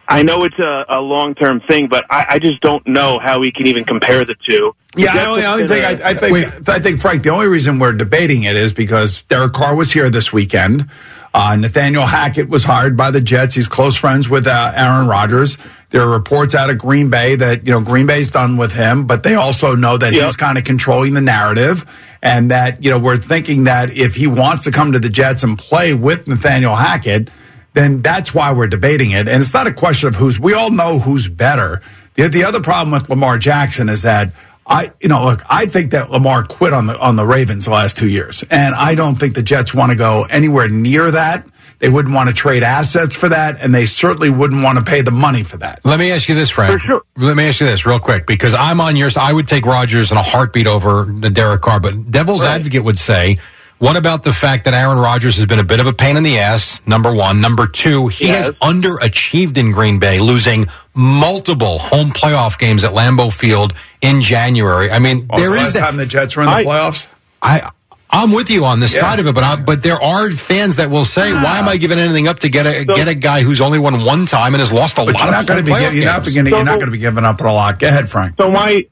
I 0.09 0.23
know 0.23 0.43
it's 0.43 0.57
a, 0.59 0.85
a 0.89 0.99
long 0.99 1.35
term 1.35 1.59
thing, 1.61 1.87
but 1.87 2.03
I, 2.09 2.25
I 2.31 2.39
just 2.39 2.59
don't 2.61 2.85
know 2.87 3.19
how 3.19 3.39
we 3.39 3.51
can 3.51 3.67
even 3.67 3.85
compare 3.85 4.25
the 4.25 4.35
two. 4.35 4.75
Yeah, 4.97 5.13
The 5.13 5.19
I 5.19 5.25
only, 5.25 5.41
Jets 5.41 5.47
I 5.47 5.53
only 5.53 5.67
think 5.67 5.97
been 5.99 6.05
I, 6.05 6.07
I 6.07 6.11
a- 6.11 6.15
think 6.55 6.69
I 6.69 6.79
think 6.79 6.99
Frank. 6.99 7.23
The 7.23 7.29
only 7.29 7.47
reason 7.47 7.77
we're 7.79 7.93
debating 7.93 8.43
it 8.43 8.55
is 8.55 8.73
because 8.73 9.21
Derek 9.23 9.53
Carr 9.53 9.75
was 9.75 9.91
here 9.91 10.09
this 10.09 10.33
weekend. 10.33 10.89
Uh, 11.31 11.55
Nathaniel 11.55 12.07
Hackett 12.07 12.49
was 12.49 12.63
hired 12.63 12.97
by 12.97 13.11
the 13.11 13.21
Jets. 13.21 13.53
He's 13.53 13.67
close 13.67 13.95
friends 13.95 14.27
with 14.27 14.47
uh, 14.47 14.73
Aaron 14.75 15.05
Rodgers. 15.07 15.59
There 15.91 16.01
are 16.01 16.09
reports 16.09 16.55
out 16.55 16.71
of 16.71 16.79
Green 16.79 17.11
Bay 17.11 17.35
that 17.35 17.67
you 17.67 17.71
know 17.71 17.81
Green 17.81 18.07
Bay's 18.07 18.31
done 18.31 18.57
with 18.57 18.73
him, 18.73 19.05
but 19.05 19.21
they 19.21 19.35
also 19.35 19.75
know 19.75 19.95
that 19.95 20.11
Yep. 20.11 20.23
he's 20.23 20.35
kind 20.35 20.57
of 20.57 20.63
controlling 20.63 21.13
the 21.13 21.21
narrative, 21.21 21.85
and 22.23 22.49
that 22.49 22.83
you 22.83 22.89
know 22.89 22.97
we're 22.97 23.17
thinking 23.17 23.65
that 23.65 23.95
if 23.95 24.15
he 24.15 24.25
wants 24.25 24.63
to 24.63 24.71
come 24.71 24.93
to 24.93 24.99
the 24.99 25.09
Jets 25.09 25.43
and 25.43 25.55
play 25.55 25.93
with 25.93 26.27
Nathaniel 26.27 26.75
Hackett, 26.75 27.29
then 27.73 28.01
that's 28.01 28.33
why 28.33 28.53
we're 28.53 28.67
debating 28.67 29.11
it. 29.11 29.27
And 29.27 29.41
it's 29.41 29.53
not 29.53 29.67
a 29.67 29.73
question 29.73 30.09
of 30.09 30.15
who's. 30.15 30.39
We 30.39 30.53
all 30.53 30.71
know 30.71 30.99
who's 30.99 31.27
better. 31.27 31.81
The 32.15 32.27
the 32.27 32.43
other 32.43 32.61
problem 32.61 32.91
with 32.91 33.09
Lamar 33.09 33.37
Jackson 33.37 33.89
is 33.89 34.03
that. 34.03 34.31
I, 34.71 34.91
you 35.01 35.09
know, 35.09 35.25
look, 35.25 35.43
I 35.49 35.65
think 35.65 35.89
that 35.91 36.11
Lamar 36.11 36.43
quit 36.43 36.73
on 36.73 36.85
the 36.85 36.99
on 36.99 37.15
the 37.15 37.25
Ravens 37.25 37.65
the 37.65 37.71
last 37.71 37.97
two 37.97 38.07
years, 38.07 38.43
and 38.51 38.75
I 38.75 38.93
don't 38.93 39.15
think 39.15 39.33
the 39.33 39.41
Jets 39.41 39.73
want 39.73 39.89
to 39.89 39.95
go 39.95 40.27
anywhere 40.29 40.67
near 40.67 41.09
that. 41.09 41.43
They 41.79 41.89
wouldn't 41.89 42.13
want 42.13 42.29
to 42.29 42.35
trade 42.35 42.61
assets 42.61 43.15
for 43.15 43.29
that, 43.29 43.59
and 43.61 43.73
they 43.73 43.87
certainly 43.87 44.29
wouldn't 44.29 44.61
want 44.61 44.77
to 44.77 44.83
pay 44.83 45.01
the 45.01 45.11
money 45.11 45.43
for 45.43 45.57
that. 45.57 45.79
Let 45.85 45.97
me 45.97 46.11
ask 46.11 46.29
you 46.29 46.35
this, 46.35 46.49
Frank. 46.51 46.83
Let 47.15 47.35
me 47.35 47.47
ask 47.47 47.61
you 47.61 47.65
this 47.65 47.85
real 47.85 47.99
quick 47.99 48.27
because 48.27 48.53
I'm 48.53 48.79
on 48.79 48.95
yours. 48.95 49.17
I 49.17 49.31
would 49.33 49.47
take 49.47 49.65
Rodgers 49.65 50.11
in 50.11 50.17
a 50.17 50.21
heartbeat 50.21 50.67
over 50.67 51.05
the 51.05 51.29
Derek 51.31 51.61
Carr, 51.61 51.79
but 51.79 52.11
Devil's 52.11 52.43
Advocate 52.43 52.83
would 52.83 52.99
say, 52.99 53.37
what 53.79 53.95
about 53.97 54.23
the 54.23 54.33
fact 54.33 54.65
that 54.65 54.73
Aaron 54.73 54.99
Rodgers 54.99 55.35
has 55.37 55.45
been 55.45 55.59
a 55.59 55.63
bit 55.63 55.79
of 55.79 55.87
a 55.87 55.93
pain 55.93 56.15
in 56.17 56.23
the 56.23 56.37
ass? 56.39 56.79
Number 56.85 57.11
one. 57.13 57.41
Number 57.41 57.65
two, 57.67 58.07
he 58.09 58.27
has 58.27 58.49
underachieved 58.61 59.57
in 59.57 59.71
Green 59.71 59.99
Bay, 59.99 60.19
losing 60.19 60.67
multiple 60.93 61.79
home 61.79 62.11
playoff 62.11 62.59
games 62.59 62.83
at 62.83 62.91
Lambeau 62.91 63.31
Field 63.33 63.73
in 64.01 64.21
January. 64.21 64.91
I 64.91 64.99
mean, 64.99 65.27
When 65.27 65.39
was 65.39 65.41
there 65.41 65.49
the 65.49 65.55
is 65.55 65.61
last 65.63 65.73
that. 65.73 65.79
time 65.79 65.97
the 65.97 66.05
Jets 66.05 66.35
were 66.35 66.43
in 66.43 66.49
the 66.49 66.55
I- 66.55 66.63
playoffs. 66.65 67.07
I 67.41 67.69
I'm 68.11 68.31
with 68.31 68.49
you 68.49 68.65
on 68.65 68.79
this 68.79 68.91
Yeah. 68.95 69.01
side 69.01 69.19
of 69.19 69.27
it, 69.27 69.35
but 69.35 69.43
I, 69.43 69.55
but 69.57 69.83
there 69.83 70.01
are 70.01 70.31
fans 70.31 70.77
that 70.77 70.89
will 70.89 71.05
say, 71.05 71.31
"Why 71.31 71.59
am 71.59 71.69
I 71.69 71.77
giving 71.77 71.99
anything 71.99 72.27
up 72.27 72.39
to 72.39 72.49
get 72.49 72.65
a 72.65 72.83
get 72.83 73.07
a 73.07 73.13
guy 73.13 73.43
who's 73.43 73.61
only 73.61 73.77
won 73.77 74.03
one 74.03 74.25
time 74.25 74.55
and 74.55 74.61
has 74.61 74.71
lost 74.71 74.97
a 74.97 75.05
But 75.05 75.13
lot 75.13 75.23
you're 75.25 75.31
not 75.31 75.45
going 75.45 75.59
to 75.59 75.63
be 75.63 75.71
playoff 75.71 75.93
you're 75.93 76.05
not 76.05 76.23
games?" 76.23 76.35
gonna, 76.35 76.49
you're 76.49 76.63
not 76.63 76.73
going 76.79 76.85
to 76.87 76.91
be 76.91 76.97
giving 76.97 77.23
up 77.23 77.39
a 77.39 77.43
lot. 77.43 77.77
Go 77.77 77.87
ahead, 77.87 78.09
Frank. 78.09 78.33
So 78.39 78.49
my 78.49 78.83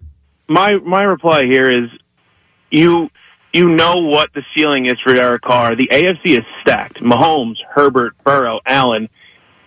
my 0.48 0.76
my 0.86 1.02
reply 1.02 1.46
here 1.46 1.68
is 1.68 1.90
you 2.70 3.10
you 3.58 3.70
know 3.70 3.97
what 3.97 4.32
the 4.34 4.43
ceiling 4.55 4.86
is 4.86 4.99
for 4.99 5.14
Derek 5.14 5.41
Carr. 5.41 5.76
The 5.76 5.88
AFC 5.91 6.38
is 6.38 6.45
stacked. 6.62 7.01
Mahomes, 7.01 7.58
Herbert, 7.68 8.16
Burrow, 8.24 8.60
Allen, 8.66 9.10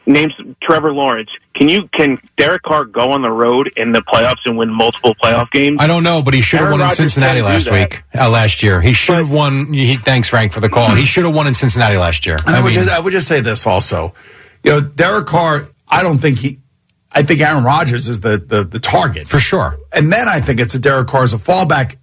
names 0.06 0.32
Trevor 0.62 0.92
Lawrence. 0.92 1.30
Can 1.54 1.68
you 1.68 1.88
can 1.88 2.18
Derek 2.36 2.62
Carr 2.62 2.84
go 2.84 3.12
on 3.12 3.22
the 3.22 3.30
road 3.30 3.72
in 3.76 3.92
the 3.92 4.00
playoffs 4.00 4.46
and 4.46 4.56
win 4.56 4.70
multiple 4.72 5.14
playoff 5.14 5.50
games? 5.50 5.78
I 5.80 5.86
don't 5.86 6.04
know, 6.04 6.22
but 6.22 6.34
he 6.34 6.40
should 6.40 6.60
have 6.60 6.68
Aaron 6.68 6.80
won 6.80 6.90
in 6.90 6.94
Cincinnati 6.94 7.42
last 7.42 7.70
week, 7.70 8.02
uh, 8.14 8.30
last 8.30 8.62
year. 8.62 8.80
He 8.80 8.92
should 8.92 9.18
have 9.18 9.30
won. 9.30 9.72
He, 9.72 9.96
thanks, 9.96 10.28
Frank, 10.28 10.52
for 10.52 10.60
the 10.60 10.68
call. 10.68 10.94
He 10.94 11.04
should 11.04 11.24
have 11.24 11.34
won 11.34 11.46
in 11.46 11.54
Cincinnati 11.54 11.96
last 11.96 12.26
year. 12.26 12.36
I, 12.46 12.58
I 12.58 12.62
would 12.62 12.68
mean, 12.68 12.74
just, 12.74 12.90
I 12.90 13.00
would 13.00 13.12
just 13.12 13.28
say 13.28 13.40
this 13.40 13.66
also. 13.66 14.14
You 14.62 14.72
know, 14.72 14.80
Derek 14.80 15.26
Carr, 15.26 15.68
I 15.88 16.02
don't 16.02 16.18
think 16.18 16.38
he, 16.38 16.60
I 17.10 17.22
think 17.22 17.40
Aaron 17.40 17.64
Rodgers 17.64 18.08
is 18.08 18.20
the, 18.20 18.38
the, 18.38 18.62
the 18.62 18.78
target. 18.78 19.28
For 19.28 19.38
sure. 19.38 19.78
And 19.92 20.12
then 20.12 20.28
I 20.28 20.40
think 20.40 20.60
it's 20.60 20.74
a 20.74 20.78
Derek 20.78 21.08
Carr 21.08 21.24
as 21.24 21.32
a 21.32 21.38
fallback 21.38 21.96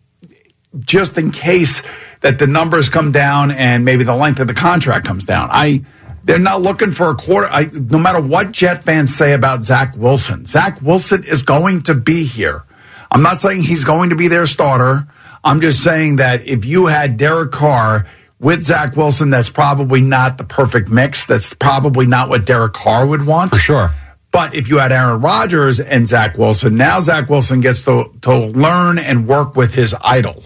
just 0.80 1.18
in 1.18 1.32
case 1.32 1.82
that 2.22 2.40
the 2.40 2.48
numbers 2.48 2.90
come 2.90 3.12
down 3.12 3.52
and 3.52 3.86
maybe 3.86 4.04
the 4.04 4.16
length 4.16 4.40
of 4.40 4.48
the 4.48 4.54
contract 4.54 5.06
comes 5.06 5.26
down. 5.26 5.50
I, 5.52 5.84
they're 6.24 6.40
not 6.40 6.62
looking 6.62 6.92
for 6.92 7.10
a 7.10 7.16
quarter. 7.16 7.48
I, 7.48 7.70
no 7.72 7.98
matter 7.98 8.22
what 8.22 8.52
Jet 8.52 8.84
fans 8.84 9.16
say 9.16 9.34
about 9.34 9.64
Zach 9.64 9.96
Wilson, 9.96 10.46
Zach 10.46 10.82
Wilson 10.82 11.24
is 11.24 11.42
going 11.42 11.84
to 11.84 11.96
be 11.96 12.26
here. 12.26 12.64
I'm 13.10 13.22
not 13.22 13.38
saying 13.38 13.62
he's 13.62 13.84
going 13.84 14.10
to 14.10 14.16
be 14.16 14.28
their 14.28 14.46
starter. 14.46 15.08
I'm 15.44 15.62
just 15.62 15.82
saying 15.82 16.18
that 16.18 16.46
if 16.46 16.66
you 16.66 16.88
had 16.88 17.18
Derek 17.18 17.52
Carr 17.52 18.06
with 18.40 18.66
Zach 18.66 18.96
Wilson, 18.98 19.30
that's 19.30 19.50
probably 19.50 20.02
not 20.02 20.38
the 20.38 20.44
perfect 20.44 20.90
mix. 20.90 21.26
That's 21.26 21.54
probably 21.54 22.06
not 22.06 22.30
what 22.30 22.46
Derek 22.46 22.74
Carr 22.74 23.08
would 23.08 23.26
want. 23.26 23.52
For 23.52 23.60
sure. 23.60 23.92
But 24.32 24.54
if 24.54 24.68
you 24.68 24.78
had 24.78 24.92
Aaron 24.92 25.22
Rodgers 25.22 25.80
and 25.80 26.06
Zach 26.08 26.38
Wilson, 26.38 26.76
now 26.76 27.00
Zach 27.00 27.30
Wilson 27.30 27.62
gets 27.62 27.84
to, 27.84 28.12
to 28.24 28.36
learn 28.36 29.00
and 29.00 29.28
work 29.28 29.56
with 29.56 29.74
his 29.74 29.96
idol. 30.02 30.44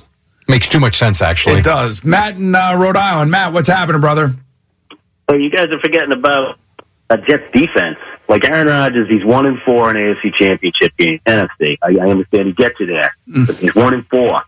Makes 0.52 0.68
too 0.68 0.82
much 0.82 0.98
sense, 0.98 1.22
actually. 1.22 1.60
It 1.60 1.64
does. 1.64 2.04
Matt 2.04 2.36
in 2.36 2.54
uh, 2.54 2.76
Rhode 2.76 2.98
Island. 2.98 3.32
Matt, 3.32 3.54
what's 3.54 3.70
happening, 3.70 4.02
brother? 4.02 4.36
So 5.30 5.38
you 5.38 5.50
guys 5.50 5.72
are 5.72 5.80
forgetting 5.80 6.12
about 6.12 6.60
a 7.10 7.18
Jets 7.20 7.50
defense. 7.54 7.98
Like 8.28 8.44
Aaron 8.44 8.68
Rodgers, 8.68 9.08
he's 9.08 9.24
one 9.24 9.46
and 9.46 9.62
four 9.62 9.90
in 9.90 9.96
AFC 9.96 10.34
Championship 10.34 10.96
game, 10.98 11.20
NFC. 11.26 11.78
I, 11.82 11.96
I 12.06 12.10
understand 12.10 12.48
he 12.48 12.54
gets 12.54 12.82
you 12.82 12.86
there, 12.86 13.16
mm. 13.30 13.48
but 13.48 13.56
he's 13.56 13.74
one 13.74 13.94
and 13.94 14.06
four. 14.08 14.42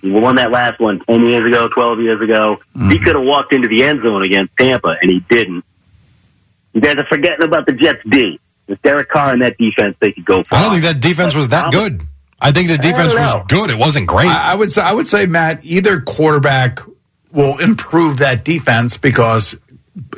He 0.00 0.10
won 0.10 0.36
that 0.36 0.50
last 0.50 0.80
one 0.80 1.00
10 1.00 1.26
years 1.26 1.46
ago, 1.46 1.68
12 1.68 2.00
years 2.00 2.22
ago. 2.22 2.60
Mm. 2.74 2.92
He 2.92 2.98
could 2.98 3.16
have 3.16 3.24
walked 3.24 3.52
into 3.52 3.68
the 3.68 3.82
end 3.82 4.02
zone 4.02 4.22
against 4.22 4.56
Tampa, 4.56 4.96
and 5.00 5.10
he 5.10 5.20
didn't. 5.20 5.62
You 6.72 6.80
guys 6.80 6.96
are 6.96 7.04
forgetting 7.04 7.44
about 7.44 7.66
the 7.66 7.72
Jets 7.72 8.00
D. 8.08 8.40
With 8.66 8.80
Derek 8.80 9.08
Carr 9.08 9.34
in 9.34 9.40
that 9.40 9.58
defense, 9.58 9.96
they 10.00 10.12
could 10.12 10.24
go 10.24 10.42
far. 10.44 10.58
I 10.58 10.62
don't 10.62 10.72
think 10.72 10.84
that 10.84 11.00
defense 11.00 11.34
was 11.34 11.48
that 11.48 11.70
good. 11.72 12.00
I 12.40 12.52
think 12.52 12.68
the 12.68 12.78
defense 12.78 13.14
was 13.14 13.44
good. 13.48 13.70
It 13.70 13.78
wasn't 13.78 14.06
great. 14.06 14.28
I, 14.28 14.52
I 14.52 14.54
would 14.54 14.72
say, 14.72 14.82
I 14.82 14.92
would 14.92 15.06
say, 15.06 15.26
Matt, 15.26 15.64
either 15.64 16.00
quarterback 16.00 16.80
will 17.32 17.58
improve 17.58 18.18
that 18.18 18.44
defense 18.44 18.96
because 18.96 19.54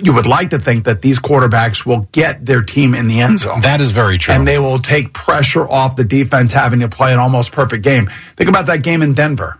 you 0.02 0.12
would 0.12 0.26
like 0.26 0.50
to 0.50 0.58
think 0.58 0.84
that 0.84 1.02
these 1.02 1.18
quarterbacks 1.18 1.84
will 1.84 2.08
get 2.12 2.44
their 2.44 2.62
team 2.62 2.94
in 2.94 3.08
the 3.08 3.20
end 3.20 3.40
zone. 3.40 3.60
That 3.62 3.80
is 3.80 3.90
very 3.90 4.18
true. 4.18 4.34
And 4.34 4.46
they 4.46 4.58
will 4.58 4.78
take 4.78 5.12
pressure 5.12 5.68
off 5.68 5.96
the 5.96 6.04
defense 6.04 6.52
having 6.52 6.80
to 6.80 6.88
play 6.88 7.12
an 7.12 7.18
almost 7.18 7.52
perfect 7.52 7.82
game. 7.82 8.08
Think 8.36 8.48
about 8.48 8.66
that 8.66 8.82
game 8.82 9.02
in 9.02 9.14
Denver. 9.14 9.58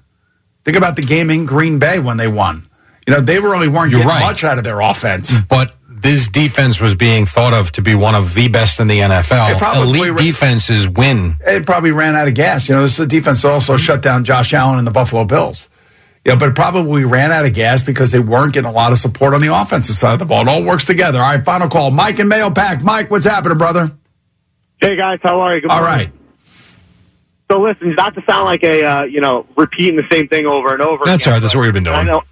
Think 0.65 0.77
about 0.77 0.97
the 0.97 1.03
game 1.03 1.31
in 1.31 1.45
Green 1.45 1.79
Bay 1.79 1.99
when 1.99 2.17
they 2.17 2.29
won. 2.29 2.69
You 3.07 3.15
know, 3.15 3.21
they 3.21 3.41
really 3.41 3.69
weren't 3.69 3.91
You're 3.91 4.01
getting 4.01 4.09
right. 4.09 4.23
much 4.23 4.45
out 4.45 4.59
of 4.59 4.65
their 4.65 4.81
offense. 4.81 5.35
But 5.49 5.75
this 6.03 6.29
defense 6.29 6.81
was 6.81 6.95
being 6.95 7.25
thought 7.27 7.53
of 7.55 7.73
to 7.73 7.83
be 7.83 7.95
one 7.95 8.15
of 8.15 8.35
the 8.35 8.49
best 8.49 8.81
in 8.81 8.89
the 8.89 9.01
It 9.01 9.11
NFL. 9.11 9.59
probably 9.59 9.99
Elite 10.01 10.11
ra- 10.11 10.17
defenses 10.17 10.89
win. 10.89 11.37
It 11.47 11.65
probably 11.65 11.93
ran 11.93 12.17
out 12.17 12.29
of 12.29 12.35
gas. 12.35 12.69
You 12.69 12.75
know, 12.75 12.83
this 12.83 12.95
is 12.95 13.01
a 13.01 13.07
defense 13.07 13.43
that 13.43 13.49
also 13.51 13.77
shut 13.77 14.03
down 14.03 14.25
Josh 14.25 14.53
Allen 14.53 14.79
and 14.79 14.87
the 14.87 14.91
Buffalo 14.91 15.25
Bills. 15.25 15.69
Yeah, 16.25 16.37
but 16.37 16.51
it 16.51 16.55
probably 16.55 17.05
ran 17.05 17.33
out 17.33 17.45
of 17.47 17.53
gas 17.55 17.83
because 17.83 18.13
they 18.13 18.21
weren't 18.21 18.53
getting 18.53 18.71
a 18.71 18.73
lot 18.73 18.93
of 18.93 18.99
support 18.99 19.35
on 19.35 19.41
the 19.41 19.49
offensive 19.55 19.97
side 19.97 20.13
of 20.13 20.19
the 20.21 20.25
ball. 20.25 20.43
It 20.43 20.49
all 20.49 20.63
works 20.63 20.85
together. 20.85 21.19
All 21.21 21.25
right, 21.35 21.45
final 21.45 21.69
call. 21.69 21.91
Mike 21.91 22.19
and 22.21 22.31
Mahopac. 22.31 22.83
Mike, 22.83 23.11
what's 23.11 23.25
happening, 23.27 23.59
brother? 23.59 23.91
Hey 24.81 24.97
guys, 24.97 25.19
how 25.23 25.41
are 25.41 25.55
you? 25.57 25.63
Good 25.63 25.71
All 25.71 25.81
morning. 25.81 25.97
right. 25.99 26.13
So 27.51 27.61
listen, 27.61 27.95
not 27.97 28.15
to 28.15 28.23
sound 28.25 28.45
like 28.45 28.63
a 28.63 28.83
uh, 28.85 29.03
you 29.03 29.21
know 29.21 29.47
repeating 29.57 29.97
the 29.97 30.07
same 30.11 30.29
thing 30.29 30.47
over 30.47 30.73
and 30.73 30.81
over. 30.81 31.05
That's 31.05 31.25
again, 31.25 31.33
all 31.33 31.37
right. 31.37 31.41
That's 31.43 31.55
what 31.55 31.63
we've 31.63 31.73
been 31.73 31.87
I 31.87 31.97
doing. 31.97 32.07
know, 32.07 32.23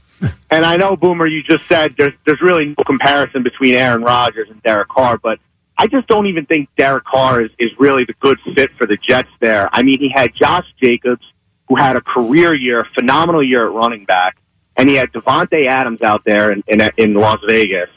and 0.51 0.65
I 0.65 0.77
know, 0.77 0.97
Boomer, 0.97 1.27
you 1.27 1.43
just 1.43 1.67
said 1.69 1.95
there's 1.97 2.15
there's 2.25 2.41
really 2.41 2.67
no 2.67 2.85
comparison 2.85 3.43
between 3.43 3.75
Aaron 3.75 4.03
Rodgers 4.03 4.49
and 4.51 4.63
Derek 4.63 4.89
Carr, 4.89 5.19
but 5.19 5.39
I 5.79 5.87
just 5.87 6.09
don't 6.09 6.27
even 6.27 6.45
think 6.45 6.69
Derek 6.77 7.05
Carr 7.05 7.41
is, 7.41 7.51
is 7.59 7.71
really 7.79 8.05
the 8.05 8.13
good 8.21 8.39
fit 8.55 8.71
for 8.77 8.87
the 8.87 8.99
Jets 8.99 9.31
there. 9.41 9.71
I 9.73 9.83
mean, 9.83 9.99
he 9.99 10.11
had 10.11 10.35
Josh 10.35 10.67
Jacobs, 10.79 11.25
who 11.69 11.77
had 11.77 11.97
a 11.97 12.03
career 12.03 12.53
year, 12.53 12.87
phenomenal 12.95 13.43
year 13.43 13.67
at 13.67 13.73
running 13.73 14.05
back, 14.05 14.37
and 14.77 14.91
he 14.91 14.97
had 14.97 15.11
Davante 15.13 15.67
Adams 15.67 16.03
out 16.03 16.25
there 16.25 16.53
in, 16.53 16.63
in, 16.67 16.83
in 16.99 17.15
Las 17.15 17.41
Vegas. 17.47 17.89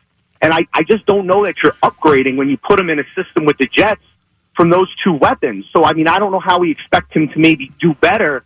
And 0.41 0.53
I, 0.53 0.65
I 0.73 0.83
just 0.83 1.05
don't 1.05 1.27
know 1.27 1.45
that 1.45 1.55
you're 1.61 1.75
upgrading 1.83 2.37
when 2.37 2.47
you 2.49 2.57
put 2.57 2.79
him 2.79 2.89
in 2.89 2.99
a 2.99 3.05
system 3.15 3.43
with 3.43 3.57
the 3.57 3.67
Jets 3.67 4.03
from 4.55 4.69
those 4.69 4.93
two 5.03 5.13
weapons. 5.13 5.65
So, 5.73 5.83
I 5.83 5.91
mean, 5.91 6.07
I 6.07 6.19
don't 6.19 6.31
know 6.31 6.39
how 6.39 6.59
we 6.59 6.71
expect 6.71 7.13
him 7.13 7.27
to 7.29 7.39
maybe 7.39 7.71
do 7.81 7.93
better 7.95 8.45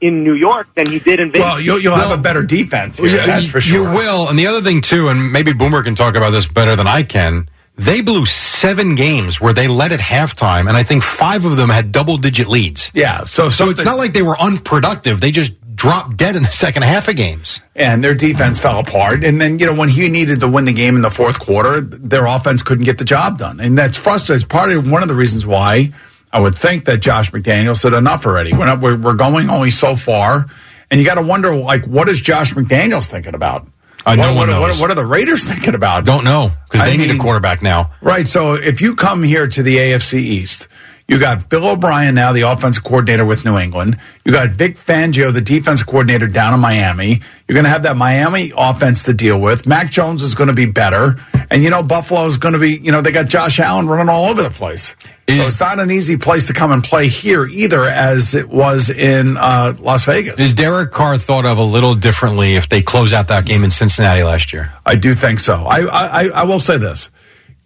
in 0.00 0.24
New 0.24 0.34
York 0.34 0.68
than 0.74 0.90
he 0.90 0.98
did 0.98 1.20
in 1.20 1.30
Vegas. 1.32 1.40
Well, 1.44 1.60
you'll, 1.60 1.80
you'll 1.80 1.96
have 1.96 2.16
a 2.16 2.20
better 2.20 2.42
defense 2.42 2.98
here, 2.98 3.08
Yeah, 3.08 3.26
that's 3.26 3.48
for 3.48 3.60
sure. 3.60 3.76
You 3.76 3.84
will. 3.84 4.28
And 4.28 4.38
the 4.38 4.46
other 4.46 4.60
thing, 4.60 4.80
too, 4.80 5.08
and 5.08 5.32
maybe 5.32 5.52
Boomer 5.52 5.82
can 5.82 5.94
talk 5.94 6.14
about 6.14 6.30
this 6.30 6.46
better 6.46 6.76
than 6.76 6.86
I 6.86 7.02
can, 7.02 7.48
they 7.76 8.00
blew 8.00 8.24
seven 8.26 8.94
games 8.94 9.40
where 9.40 9.52
they 9.52 9.68
led 9.68 9.92
at 9.92 10.00
halftime, 10.00 10.68
and 10.68 10.76
I 10.76 10.82
think 10.82 11.02
five 11.02 11.44
of 11.44 11.56
them 11.56 11.68
had 11.70 11.92
double 11.92 12.16
digit 12.16 12.48
leads. 12.48 12.90
Yeah, 12.94 13.24
so 13.24 13.48
So 13.48 13.70
it's 13.70 13.84
not 13.84 13.98
like 13.98 14.12
they 14.14 14.22
were 14.22 14.36
unproductive. 14.40 15.20
They 15.20 15.30
just 15.30 15.52
dropped 15.76 16.16
dead 16.16 16.36
in 16.36 16.42
the 16.42 16.48
second 16.50 16.84
half 16.84 17.06
of 17.06 17.16
games. 17.16 17.60
and 17.74 18.02
their 18.02 18.14
defense 18.14 18.58
fell 18.58 18.78
apart. 18.78 19.22
And 19.22 19.38
then, 19.38 19.58
you 19.58 19.66
know, 19.66 19.74
when 19.74 19.90
he 19.90 20.08
needed 20.08 20.40
to 20.40 20.48
win 20.48 20.64
the 20.64 20.72
game 20.72 20.96
in 20.96 21.02
the 21.02 21.10
fourth 21.10 21.38
quarter, 21.38 21.82
their 21.82 22.24
offense 22.24 22.62
couldn't 22.62 22.84
get 22.86 22.96
the 22.96 23.04
job 23.04 23.36
done. 23.36 23.60
And 23.60 23.76
that's 23.76 23.98
frustrating. 23.98 24.36
It's 24.36 24.44
part 24.44 24.72
of 24.72 24.90
one 24.90 25.02
of 25.02 25.08
the 25.08 25.14
reasons 25.14 25.44
why 25.44 25.92
I 26.32 26.40
would 26.40 26.56
think 26.56 26.84
that 26.86 26.98
Josh 26.98 27.30
McDaniel 27.30 27.76
said 27.76 27.92
enough 27.92 28.26
already. 28.26 28.52
We're, 28.52 28.66
not, 28.66 28.80
we're, 28.80 28.96
we're 28.96 29.14
going 29.14 29.48
only 29.48 29.70
so 29.70 29.96
far. 29.96 30.46
And 30.90 31.00
you 31.00 31.06
got 31.06 31.14
to 31.14 31.22
wonder, 31.22 31.54
like, 31.56 31.86
what 31.86 32.08
is 32.08 32.20
Josh 32.20 32.52
McDaniels 32.54 33.06
thinking 33.08 33.34
about? 33.34 33.66
Uh, 34.04 34.14
no 34.14 34.22
what, 34.22 34.36
one 34.36 34.50
what, 34.50 34.60
what- 34.60 34.66
knows. 34.68 34.80
what 34.80 34.90
are 34.90 34.94
the 34.94 35.04
Raiders 35.04 35.42
thinking 35.44 35.74
about? 35.74 36.04
Don't 36.04 36.24
know 36.24 36.52
because 36.70 36.82
I 36.86 36.90
they 36.90 36.96
need 36.96 37.10
a 37.10 37.18
quarterback 37.18 37.60
now. 37.62 37.90
Right. 38.00 38.28
So 38.28 38.54
if 38.54 38.80
you 38.80 38.94
come 38.94 39.22
here 39.22 39.46
to 39.48 39.62
the 39.62 39.76
AFC 39.78 40.20
East, 40.20 40.68
you 41.08 41.20
got 41.20 41.48
Bill 41.48 41.68
O'Brien 41.68 42.16
now, 42.16 42.32
the 42.32 42.40
offensive 42.42 42.82
coordinator 42.82 43.24
with 43.24 43.44
New 43.44 43.56
England. 43.58 43.96
You 44.24 44.32
got 44.32 44.50
Vic 44.50 44.76
Fangio, 44.76 45.32
the 45.32 45.40
defensive 45.40 45.86
coordinator 45.86 46.26
down 46.26 46.52
in 46.52 46.58
Miami. 46.58 47.20
You're 47.46 47.54
going 47.54 47.64
to 47.64 47.70
have 47.70 47.84
that 47.84 47.96
Miami 47.96 48.50
offense 48.56 49.04
to 49.04 49.14
deal 49.14 49.40
with. 49.40 49.68
Mac 49.68 49.88
Jones 49.88 50.22
is 50.22 50.34
going 50.34 50.48
to 50.48 50.54
be 50.54 50.66
better. 50.66 51.14
And, 51.48 51.62
you 51.62 51.70
know, 51.70 51.84
Buffalo 51.84 52.26
is 52.26 52.38
going 52.38 52.54
to 52.54 52.58
be, 52.58 52.78
you 52.78 52.90
know, 52.90 53.02
they 53.02 53.12
got 53.12 53.28
Josh 53.28 53.60
Allen 53.60 53.86
running 53.86 54.08
all 54.08 54.26
over 54.26 54.42
the 54.42 54.50
place. 54.50 54.96
so 54.98 55.14
it's 55.28 55.60
not 55.60 55.78
an 55.78 55.92
easy 55.92 56.16
place 56.16 56.48
to 56.48 56.52
come 56.52 56.72
and 56.72 56.82
play 56.82 57.06
here 57.06 57.46
either, 57.46 57.84
as 57.84 58.34
it 58.34 58.48
was 58.48 58.90
in 58.90 59.36
uh, 59.36 59.76
Las 59.78 60.06
Vegas. 60.06 60.40
Is 60.40 60.54
Derek 60.54 60.90
Carr 60.90 61.18
thought 61.18 61.46
of 61.46 61.58
a 61.58 61.62
little 61.62 61.94
differently 61.94 62.56
if 62.56 62.68
they 62.68 62.82
close 62.82 63.12
out 63.12 63.28
that 63.28 63.46
game 63.46 63.62
in 63.62 63.70
Cincinnati 63.70 64.24
last 64.24 64.52
year? 64.52 64.72
I 64.84 64.96
do 64.96 65.14
think 65.14 65.38
so. 65.38 65.66
I 65.66 65.82
I, 65.82 66.28
I 66.28 66.42
will 66.42 66.58
say 66.58 66.78
this. 66.78 67.10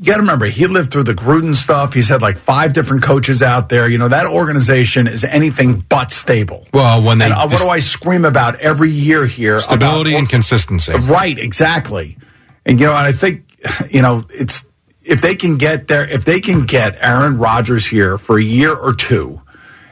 You 0.03 0.07
got 0.07 0.15
to 0.15 0.23
remember, 0.23 0.47
he 0.47 0.67
lived 0.67 0.91
through 0.91 1.03
the 1.03 1.13
Gruden 1.13 1.55
stuff. 1.55 1.93
He's 1.93 2.09
had 2.09 2.23
like 2.23 2.39
five 2.39 2.73
different 2.73 3.03
coaches 3.03 3.43
out 3.43 3.69
there. 3.69 3.87
You 3.87 3.99
know, 3.99 4.09
that 4.09 4.25
organization 4.27 5.07
is 5.07 5.25
anything 5.25 5.85
but 5.91 6.11
stable. 6.11 6.67
Well, 6.73 7.03
when 7.03 7.19
they. 7.19 7.27
And, 7.27 7.35
uh, 7.35 7.49
what 7.49 7.59
do 7.59 7.69
I 7.69 7.81
scream 7.81 8.25
about 8.25 8.59
every 8.61 8.89
year 8.89 9.27
here? 9.27 9.61
Stability 9.61 10.13
about, 10.13 10.21
and 10.21 10.29
consistency. 10.31 10.93
Right, 10.93 11.39
exactly. 11.39 12.17
And, 12.65 12.81
you 12.81 12.87
know, 12.87 12.93
and 12.93 13.07
I 13.07 13.13
think, 13.13 13.45
you 13.91 14.01
know, 14.01 14.25
it's 14.31 14.65
if 15.03 15.21
they 15.21 15.35
can 15.35 15.59
get 15.59 15.89
there, 15.89 16.09
if 16.09 16.25
they 16.25 16.41
can 16.41 16.65
get 16.65 16.97
Aaron 17.03 17.37
Rodgers 17.37 17.85
here 17.85 18.17
for 18.17 18.39
a 18.39 18.43
year 18.43 18.75
or 18.75 18.95
two 18.95 19.43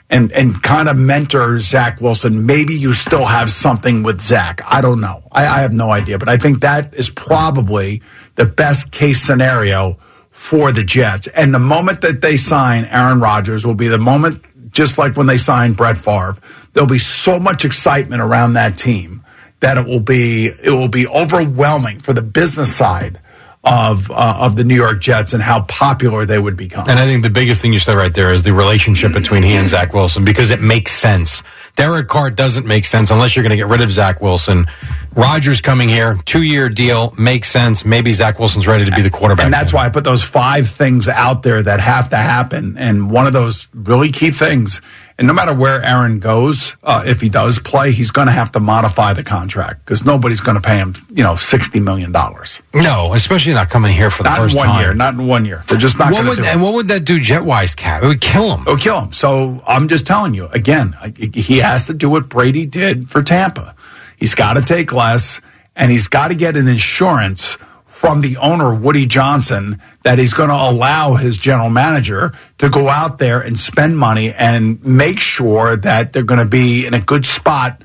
and, 0.09 0.33
and 0.33 0.63
kind 0.63 0.89
of 0.89 0.97
mentor 0.97 1.59
Zach 1.59 2.01
Wilson, 2.01 2.47
maybe 2.47 2.73
you 2.73 2.95
still 2.95 3.27
have 3.27 3.51
something 3.51 4.03
with 4.03 4.23
Zach. 4.23 4.63
I 4.65 4.81
don't 4.81 5.03
know. 5.03 5.23
I, 5.31 5.47
I 5.47 5.61
have 5.61 5.75
no 5.75 5.91
idea. 5.91 6.19
But 6.19 6.31
I 6.31 6.39
think 6.39 6.61
that 6.61 6.95
is 6.95 7.11
probably 7.11 8.01
the 8.39 8.47
best 8.47 8.93
case 8.93 9.21
scenario 9.21 9.99
for 10.31 10.71
the 10.71 10.85
Jets. 10.85 11.27
And 11.27 11.53
the 11.53 11.59
moment 11.59 12.03
that 12.03 12.21
they 12.21 12.37
sign 12.37 12.85
Aaron 12.85 13.19
Rodgers 13.19 13.67
will 13.67 13.75
be 13.75 13.89
the 13.89 13.99
moment, 13.99 14.45
just 14.73 14.97
like 14.97 15.17
when 15.17 15.27
they 15.27 15.37
signed 15.37 15.77
Brett 15.77 15.99
Favre, 15.99 16.37
there'll 16.73 16.89
be 16.89 17.01
so 17.01 17.41
much 17.41 17.65
excitement 17.65 18.23
around 18.23 18.53
that 18.53 18.79
team 18.79 19.25
that 19.59 19.77
it 19.77 19.87
will 19.87 20.01
be 20.01 20.47
it 20.47 20.71
will 20.71 20.89
be 20.89 21.09
overwhelming 21.09 21.99
for 21.99 22.13
the 22.13 22.23
business 22.23 22.75
side 22.75 23.19
of 23.65 24.09
uh, 24.13 24.37
of 24.39 24.55
the 24.55 24.63
New 24.63 24.77
York 24.77 25.01
Jets 25.01 25.33
and 25.33 25.43
how 25.43 25.63
popular 25.63 26.25
they 26.25 26.39
would 26.39 26.57
become. 26.57 26.89
And 26.89 27.01
I 27.01 27.07
think 27.07 27.25
the 27.25 27.31
biggest 27.31 27.61
thing 27.61 27.73
you 27.73 27.81
said 27.81 27.97
right 27.97 28.15
there 28.15 28.33
is 28.33 28.45
the 28.45 28.53
relationship 28.53 29.13
between 29.13 29.43
he 29.43 29.57
and 29.57 29.69
Zach 29.69 29.93
Wilson 29.93 30.25
because 30.25 30.53
it 30.53 30.61
makes 30.61 30.93
sense. 30.93 31.43
Derek 31.79 32.09
Carr 32.09 32.29
doesn't 32.31 32.67
make 32.67 32.85
sense 32.85 33.13
unless 33.13 33.37
you're 33.37 33.45
going 33.45 33.51
to 33.51 33.57
get 33.57 33.69
rid 33.69 33.81
of 33.81 33.93
Zach 33.93 34.21
Wilson. 34.21 34.67
Rodgers 35.15 35.61
coming 35.61 35.89
here, 35.89 36.19
two 36.25 36.43
year 36.43 36.69
deal 36.69 37.15
makes 37.17 37.53
sense. 37.53 37.85
Maybe 37.85 38.11
Zach 38.13 38.41
Wilson's 38.41 38.67
ready 38.67 38.85
to 38.85 38.91
be 38.91 39.01
the 39.01 39.11
quarterback. 39.11 39.45
And 39.45 39.55
that's 39.55 39.73
why 39.73 39.87
I 39.87 39.89
put 39.89 40.03
those 40.03 40.25
five 40.25 40.69
things 40.69 41.07
out 41.07 41.45
there 41.45 41.63
that 41.63 41.79
have 41.79 42.09
to 42.09 42.17
happen. 42.17 42.77
And 42.79 43.13
one 43.13 43.29
of 43.29 43.33
those 43.33 43.69
really 43.75 44.11
key 44.11 44.33
things, 44.33 44.81
and 45.19 45.27
no 45.27 45.33
matter 45.33 45.53
where 45.53 45.83
Aaron 45.83 46.21
goes, 46.21 46.77
uh, 46.85 47.03
if 47.05 47.21
he 47.21 47.29
does 47.29 47.59
play, 47.59 47.91
he's 47.91 48.13
going 48.13 48.29
to 48.29 48.33
have 48.33 48.53
to 48.53 48.61
modify 48.61 49.15
the 49.15 49.25
contract 49.25 49.85
because 49.85 50.05
nobody's 50.05 50.41
going 50.41 50.55
to 50.55 50.61
pay 50.61 50.77
him, 50.77 50.95
you 51.11 51.25
know, 51.25 51.35
sixty 51.35 51.81
million 51.81 52.13
dollars. 52.13 52.63
No, 52.73 53.15
especially 53.15 53.53
not 53.53 53.69
coming 53.69 53.93
here 53.93 54.11
for 54.11 54.23
the 54.23 54.29
not 54.31 54.39
first 54.39 54.55
in 54.55 54.59
one 54.59 54.69
time. 54.69 54.81
year. 54.81 54.95
Not 54.95 55.15
in 55.15 55.27
one 55.27 55.45
year. 55.45 55.65
They're 55.67 55.77
just 55.77 55.99
not. 55.99 56.13
What 56.13 56.25
would, 56.29 56.45
and 56.45 56.63
what 56.63 56.75
would 56.75 56.89
that 56.89 57.05
do 57.05 57.19
jet 57.19 57.45
wise, 57.45 57.75
Cap? 57.75 58.05
It 58.05 58.07
would 58.07 58.21
kill 58.21 58.57
him. 58.57 58.67
It 58.67 58.71
would 58.71 58.81
kill 58.81 59.01
him. 59.01 59.13
So 59.13 59.61
I'm 59.67 59.89
just 59.89 60.07
telling 60.07 60.35
you 60.35 60.47
again, 60.47 60.95
he 61.17 61.59
has 61.59 61.87
to 61.87 61.95
do 61.95 62.09
what 62.09 62.29
Brady 62.29 62.65
did 62.65 63.11
for 63.11 63.21
Tampa. 63.21 63.75
He's 64.17 64.37
got 64.37 64.55
to 64.55 64.63
take 64.63 64.93
less, 64.93 65.41
and 65.75 65.91
he's 65.91 66.07
got 66.07 66.29
to 66.29 66.37
get 66.37 66.57
an 66.57 66.69
insurance 66.69 67.57
from 67.99 68.21
the 68.21 68.37
owner, 68.37 68.73
Woody 68.73 69.07
Johnson, 69.07 69.83
that 70.05 70.21
he's 70.21 70.33
going 70.33 70.51
to 70.51 70.55
allow 70.55 71.15
his 71.17 71.37
general 71.37 71.69
manager 71.69 72.33
to 72.59 72.69
go 72.69 72.89
out 72.89 73.19
there 73.19 73.41
and 73.41 73.59
spend 73.59 73.99
money 73.99 74.33
and 74.33 74.81
make 74.85 75.19
sure 75.19 75.75
that 75.75 76.13
they're 76.13 76.23
going 76.23 76.39
to 76.39 76.47
be 76.47 76.87
in 76.87 76.95
a 76.95 77.01
good 77.01 77.25
spot, 77.27 77.83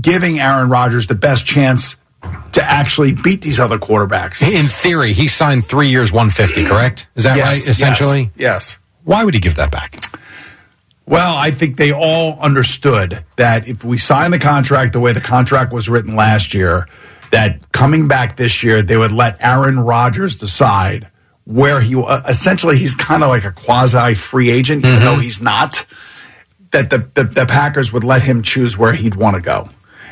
giving 0.00 0.38
Aaron 0.38 0.68
Rodgers 0.68 1.08
the 1.08 1.16
best 1.16 1.44
chance 1.44 1.96
to 2.52 2.62
actually 2.62 3.10
beat 3.10 3.42
these 3.42 3.58
other 3.58 3.78
quarterbacks. 3.78 4.48
In 4.48 4.66
theory, 4.68 5.12
he 5.12 5.26
signed 5.26 5.66
three 5.66 5.88
years, 5.90 6.12
150, 6.12 6.64
correct? 6.68 7.08
Is 7.16 7.24
that 7.24 7.36
Yes, 7.36 7.44
right, 7.44 7.56
yes, 7.58 7.68
essentially? 7.68 8.30
yes. 8.36 8.78
Why 9.02 9.24
would 9.24 9.34
he 9.34 9.40
give 9.40 9.56
that 9.56 9.72
back? 9.72 10.04
Well, 11.04 11.36
I 11.36 11.50
think 11.50 11.78
they 11.78 11.90
all 11.92 12.38
understood 12.38 13.24
that 13.34 13.66
if 13.66 13.82
we 13.84 13.98
sign 13.98 14.30
the 14.30 14.38
contract 14.38 14.92
the 14.92 15.00
way 15.00 15.12
the 15.12 15.20
contract 15.20 15.72
was 15.72 15.88
written 15.88 16.14
last 16.14 16.54
year, 16.54 16.86
that 17.32 17.72
coming 17.72 18.06
back 18.08 18.36
this 18.36 18.62
year, 18.62 18.82
they 18.82 18.96
would 18.96 19.12
let 19.12 19.36
Aaron 19.40 19.80
Rodgers 19.80 20.36
decide 20.36 21.08
where 21.44 21.80
he 21.80 21.96
uh, 21.96 22.22
essentially 22.28 22.78
he's 22.78 22.94
kind 22.94 23.22
of 23.22 23.28
like 23.28 23.44
a 23.44 23.50
quasi 23.50 24.14
free 24.14 24.50
agent, 24.50 24.84
even 24.84 25.00
though 25.00 25.16
he's 25.16 25.40
not. 25.40 25.84
That 26.70 26.88
the, 26.88 26.98
the 27.14 27.24
the 27.24 27.46
Packers 27.46 27.92
would 27.92 28.04
let 28.04 28.22
him 28.22 28.42
choose 28.42 28.78
where 28.78 28.94
he'd 28.94 29.14
want 29.14 29.36
to 29.36 29.42
go, 29.42 29.68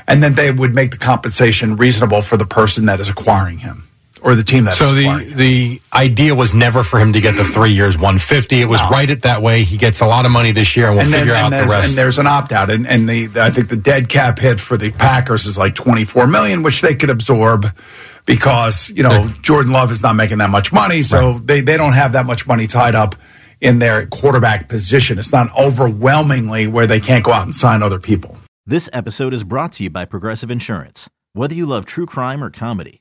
and 0.06 0.22
then 0.22 0.34
they 0.34 0.50
would 0.50 0.74
make 0.74 0.90
the 0.90 0.98
compensation 0.98 1.76
reasonable 1.76 2.20
for 2.20 2.36
the 2.36 2.44
person 2.44 2.84
that 2.86 3.00
is 3.00 3.08
acquiring 3.08 3.58
him 3.58 3.89
or 4.22 4.34
the 4.34 4.44
team 4.44 4.64
that 4.64 4.72
is 4.72 4.78
So 4.78 4.94
the 4.94 5.32
the 5.34 5.80
idea 5.92 6.34
was 6.34 6.52
never 6.54 6.82
for 6.82 6.98
him 7.00 7.12
to 7.14 7.20
get 7.20 7.36
the 7.36 7.44
three 7.44 7.70
years, 7.72 7.96
150. 7.96 8.60
It 8.60 8.68
was 8.68 8.80
No. 8.80 8.88
write 8.90 9.10
it 9.10 9.22
that 9.22 9.42
way. 9.42 9.64
He 9.64 9.76
gets 9.76 10.00
a 10.00 10.06
lot 10.06 10.26
of 10.26 10.32
money 10.32 10.52
this 10.52 10.76
year, 10.76 10.86
and 10.88 10.96
we'll 10.96 11.04
and 11.04 11.12
then- 11.12 11.20
figure 11.22 11.34
and 11.34 11.54
out 11.54 11.62
the 11.66 11.70
rest. 11.72 11.88
And 11.90 11.98
there's 11.98 12.18
an 12.18 12.26
opt 12.26 12.52
out, 12.52 12.70
and, 12.70 12.86
and 12.86 13.08
the, 13.08 13.26
the- 13.26 13.42
I 13.42 13.50
think 13.50 13.68
the 13.68 13.76
dead 13.76 14.08
cap 14.08 14.38
hit 14.38 14.60
for 14.60 14.76
the 14.76 14.90
Packers 14.90 15.46
is 15.46 15.56
like 15.58 15.74
24 15.74 16.26
million, 16.26 16.62
which 16.62 16.80
they 16.80 16.94
could 16.94 17.10
absorb 17.10 17.66
because 18.26 18.90
you 18.90 19.02
know 19.02 19.28
Jordan 19.42 19.72
Love 19.72 19.90
is 19.90 20.02
not 20.02 20.14
making 20.14 20.38
that 20.38 20.50
much 20.50 20.72
money, 20.72 21.02
so 21.02 21.38
they 21.38 21.60
they 21.60 21.76
don't 21.76 21.94
have 21.94 22.12
that 22.12 22.26
much 22.26 22.46
money 22.46 22.66
tied 22.66 22.94
up 22.94 23.16
in 23.60 23.78
their 23.78 24.06
quarterback 24.06 24.68
position. 24.68 25.18
It's 25.18 25.32
not 25.32 25.54
overwhelmingly 25.58 26.66
where 26.66 26.86
they 26.86 27.00
can't 27.00 27.24
go 27.24 27.32
out 27.32 27.44
and 27.44 27.54
sign 27.54 27.82
other 27.82 27.98
people. 27.98 28.36
This 28.66 28.88
episode 28.92 29.32
is 29.32 29.42
brought 29.44 29.72
to 29.72 29.82
you 29.84 29.90
by 29.90 30.04
Progressive 30.04 30.50
Insurance. 30.50 31.08
Whether 31.32 31.54
you 31.54 31.66
love 31.66 31.86
true 31.86 32.06
crime 32.06 32.42
or 32.44 32.50
comedy, 32.50 33.00